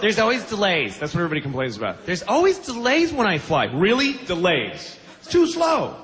There's 0.00 0.18
always 0.18 0.44
delays. 0.44 0.98
That's 0.98 1.12
what 1.12 1.20
everybody 1.20 1.42
complains 1.42 1.76
about. 1.76 2.06
There's 2.06 2.22
always 2.22 2.58
delays 2.58 3.12
when 3.12 3.26
I 3.26 3.36
fly. 3.36 3.66
Really? 3.66 4.14
Delays. 4.24 4.98
It's 5.18 5.28
too 5.28 5.46
slow. 5.46 5.94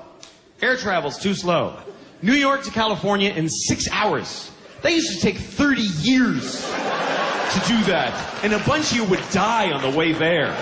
Air 0.61 0.77
travel's 0.77 1.17
too 1.17 1.33
slow. 1.33 1.79
New 2.21 2.35
York 2.35 2.61
to 2.65 2.71
California 2.71 3.31
in 3.31 3.49
six 3.49 3.89
hours. 3.91 4.51
That 4.81 4.93
used 4.93 5.13
to 5.13 5.19
take 5.19 5.37
30 5.37 5.81
years 5.81 6.61
to 6.61 7.59
do 7.67 7.81
that. 7.85 8.41
And 8.43 8.53
a 8.53 8.59
bunch 8.59 8.91
of 8.91 8.97
you 8.97 9.03
would 9.05 9.23
die 9.31 9.71
on 9.71 9.81
the 9.81 9.97
way 9.97 10.13
there. 10.13 10.55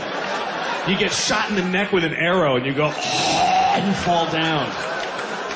You 0.88 0.98
get 0.98 1.12
shot 1.12 1.50
in 1.50 1.56
the 1.56 1.64
neck 1.64 1.92
with 1.92 2.04
an 2.04 2.14
arrow 2.14 2.56
and 2.56 2.66
you 2.66 2.74
go, 2.74 2.92
ah, 2.94 3.76
and 3.76 3.88
you 3.88 3.94
fall 3.94 4.32
down. 4.32 4.70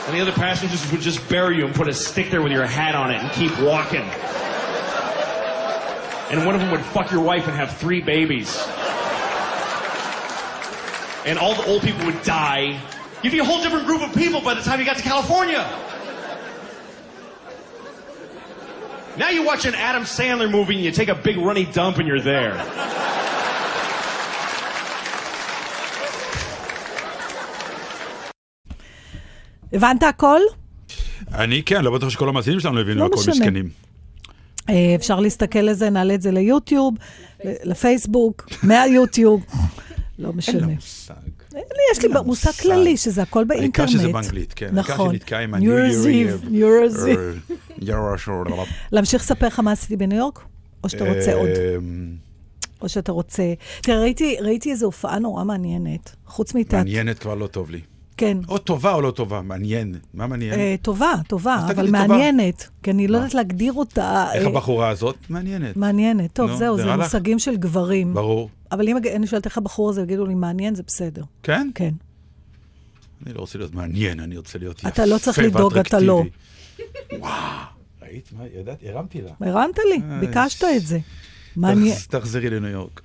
And 0.08 0.18
the 0.18 0.22
other 0.22 0.32
passengers 0.32 0.92
would 0.92 1.02
just 1.02 1.28
bury 1.30 1.58
you 1.58 1.66
and 1.66 1.76
put 1.76 1.88
a 1.88 1.94
stick 1.94 2.32
there 2.32 2.42
with 2.42 2.52
your 2.52 2.66
hat 2.66 2.96
on 2.96 3.12
it 3.12 3.22
and 3.22 3.32
keep 3.34 3.58
walking. 3.60 4.02
And 6.32 6.46
one 6.46 6.56
of 6.56 6.62
them 6.62 6.72
would 6.72 6.82
fuck 6.82 7.12
your 7.12 7.22
wife 7.22 7.48
and 7.48 7.56
have 7.56 7.78
three 7.78 8.02
babies. 8.02 8.56
And 11.26 11.38
all 11.38 11.54
the 11.54 11.66
old 11.66 11.84
people 11.84 12.06
would 12.06 12.22
die. 12.24 12.82
You'd 13.24 13.32
be 13.32 13.40
a 13.40 13.44
whole 13.44 13.62
different 13.62 13.86
group 13.86 14.02
of 14.02 14.16
people 14.16 14.42
by 14.42 14.56
the 14.56 14.62
time 14.62 14.80
you 14.80 14.86
got 14.86 14.98
to 14.98 15.04
California. 15.04 15.68
Now 19.20 19.30
you 19.30 19.44
watch 19.52 19.66
an 19.66 19.76
Adam 19.76 20.04
Sandler 20.04 20.50
movie 20.50 20.76
and 20.76 20.84
you 20.86 20.92
take 20.92 21.10
a 21.10 21.16
big 21.28 21.38
runny 21.38 21.66
dump 21.66 21.98
and 21.98 22.08
you're 22.08 22.22
there. 22.22 22.56
הבנת 29.74 30.04
הכל? 30.04 30.40
אני 31.34 31.64
כן, 31.64 31.84
לא 31.84 31.92
בטוח 31.92 32.10
שכל 32.10 32.30
המאזינים 32.30 32.60
שלנו 32.60 32.80
הבינו 32.80 33.00
לא 33.00 33.06
הכל 33.06 33.16
משנה. 33.20 33.34
מסכנים. 33.36 33.70
אה, 34.70 34.96
אפשר 34.96 35.20
להסתכל 35.20 35.60
לזה, 35.60 35.90
נעלה 35.90 36.14
את 36.14 36.22
זה 36.22 36.32
ליוטיוב, 36.32 36.94
לפייסבוק, 37.44 38.50
מהיוטיוב, 38.64 39.46
לא 40.20 40.28
אין 40.28 40.38
משנה. 40.38 40.60
לה 40.60 40.68
מושג. 40.68 41.14
לי 41.54 41.60
יש 41.92 42.02
לי 42.04 42.10
מושג 42.26 42.52
כללי, 42.52 42.98
שזה 42.98 43.22
הכל 43.22 43.44
באינטרנט. 43.44 43.80
העיקר 43.80 43.92
שזה 44.00 44.08
באנגלית, 44.08 44.54
כן. 44.56 44.78
העיקר 44.78 44.94
נכון. 44.94 45.12
שנתקע 45.12 45.40
עם 45.40 45.56
New 45.56 45.60
Year's 45.60 46.06
Eve, 46.06 46.46
New 46.46 46.54
Year's 46.54 46.98
Eve. 46.98 47.54
Eve. 47.82 47.90
להמשיך 48.92 49.22
לספר 49.22 49.48
לך 49.48 49.60
מה 49.60 49.72
עשיתי 49.72 49.98
בניו 49.98 50.18
יורק? 50.18 50.40
או 50.84 50.90
שאתה 50.90 51.10
רוצה 51.10 51.34
עוד? 51.34 51.50
אמ, 51.50 52.16
או 52.82 52.90
שאתה 52.90 53.12
רוצה... 53.12 53.54
תראה, 53.82 54.00
ראיתי, 54.00 54.38
ראיתי 54.42 54.72
איזו 54.72 54.86
הופעה 54.86 55.20
נורא 55.20 55.44
מעניינת, 55.44 56.16
חוץ 56.26 56.56
מתיאטר. 56.56 56.78
מעניינת 56.78 57.20
כבר 57.20 57.36
לא 57.36 57.48
טוב 57.48 57.70
לי. 57.70 57.80
כן. 58.18 58.38
או 58.48 58.58
טובה 58.58 58.94
או 58.94 59.02
לא 59.02 59.12
טובה, 59.12 59.42
מעניין. 59.42 59.96
מה 60.14 60.28
מעניין? 60.28 60.54
אה, 60.54 60.76
טובה, 60.82 61.14
טובה, 61.28 61.56
אבל 61.56 61.84
לי 61.84 61.92
טובה. 61.92 62.08
מעניינת. 62.08 62.70
כי 62.84 62.92
אני 62.92 63.08
לא 63.08 63.18
יודעת 63.18 63.34
להגדיר 63.34 63.74
אותה. 63.74 64.28
איך 64.34 64.44
אה, 64.44 64.50
הבחורה 64.50 64.90
הזאת? 64.90 65.16
מעניינת. 65.30 65.78
מעניינת. 65.78 66.34
טוב, 66.34 66.50
נו, 66.50 66.58
זהו, 66.58 66.78
זה 66.78 66.84
נראה 66.84 66.96
לך? 66.98 67.04
מושגים 67.04 67.40
של 67.40 67.58
גברים. 67.58 68.14
ברור. 68.14 68.50
אבל 68.72 68.88
אם 68.90 68.98
אני 69.16 69.28
שואלת 69.28 69.46
איך 69.46 69.58
הבחור 69.58 69.90
הזה 69.90 70.02
יגידו 70.02 70.26
לי 70.26 70.36
מעניין, 70.36 70.76
זה 70.76 70.84
בסדר. 70.88 71.24
כן? 71.44 71.70
כן. 71.76 71.92
אני 73.26 73.34
לא 73.34 73.40
רוצה 73.40 73.58
להיות 73.58 73.74
מעניין, 73.74 74.20
אני 74.20 74.38
רוצה 74.38 74.60
להיות 74.60 74.80
יפה 74.80 74.88
אתה 74.88 75.06
לא 75.06 75.18
צריך 75.18 75.40
לדאוג, 75.40 75.78
אתה 75.78 76.00
לא. 76.00 76.24
וואו, 77.20 77.32
ראית 78.02 78.30
מה? 78.38 78.44
ידעתי, 78.60 78.90
הרמתי 78.90 79.22
לה. 79.22 79.32
הרמת 79.40 79.78
לי, 79.90 80.02
אה, 80.12 80.20
ביקשת 80.20 80.64
את 80.64 80.86
זה. 80.86 81.00
מעניין. 81.56 81.96
תחזרי 82.10 82.50
לניו 82.50 82.70
יורק. 82.70 83.02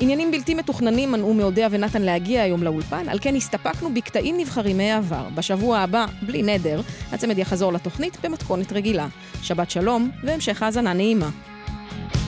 עניינים 0.00 0.30
בלתי 0.30 0.54
מתוכננים 0.54 1.12
מנעו 1.12 1.34
מאודיה 1.34 1.68
ונתן 1.70 2.02
להגיע 2.02 2.42
היום 2.42 2.62
לאולפן, 2.62 3.08
על 3.08 3.18
כן 3.22 3.36
הסתפקנו 3.36 3.94
בקטעים 3.94 4.38
נבחרים 4.38 4.76
מהעבר. 4.76 5.28
בשבוע 5.34 5.78
הבא, 5.78 6.06
בלי 6.26 6.42
נדר, 6.42 6.80
הצמד 7.12 7.38
יחזור 7.38 7.72
לתוכנית 7.72 8.16
במתכונת 8.24 8.72
רגילה. 8.72 9.08
שבת 9.42 9.70
שלום 9.70 10.10
והמשך 10.24 10.62
האזנה 10.62 10.92
נעימה. 10.92 11.30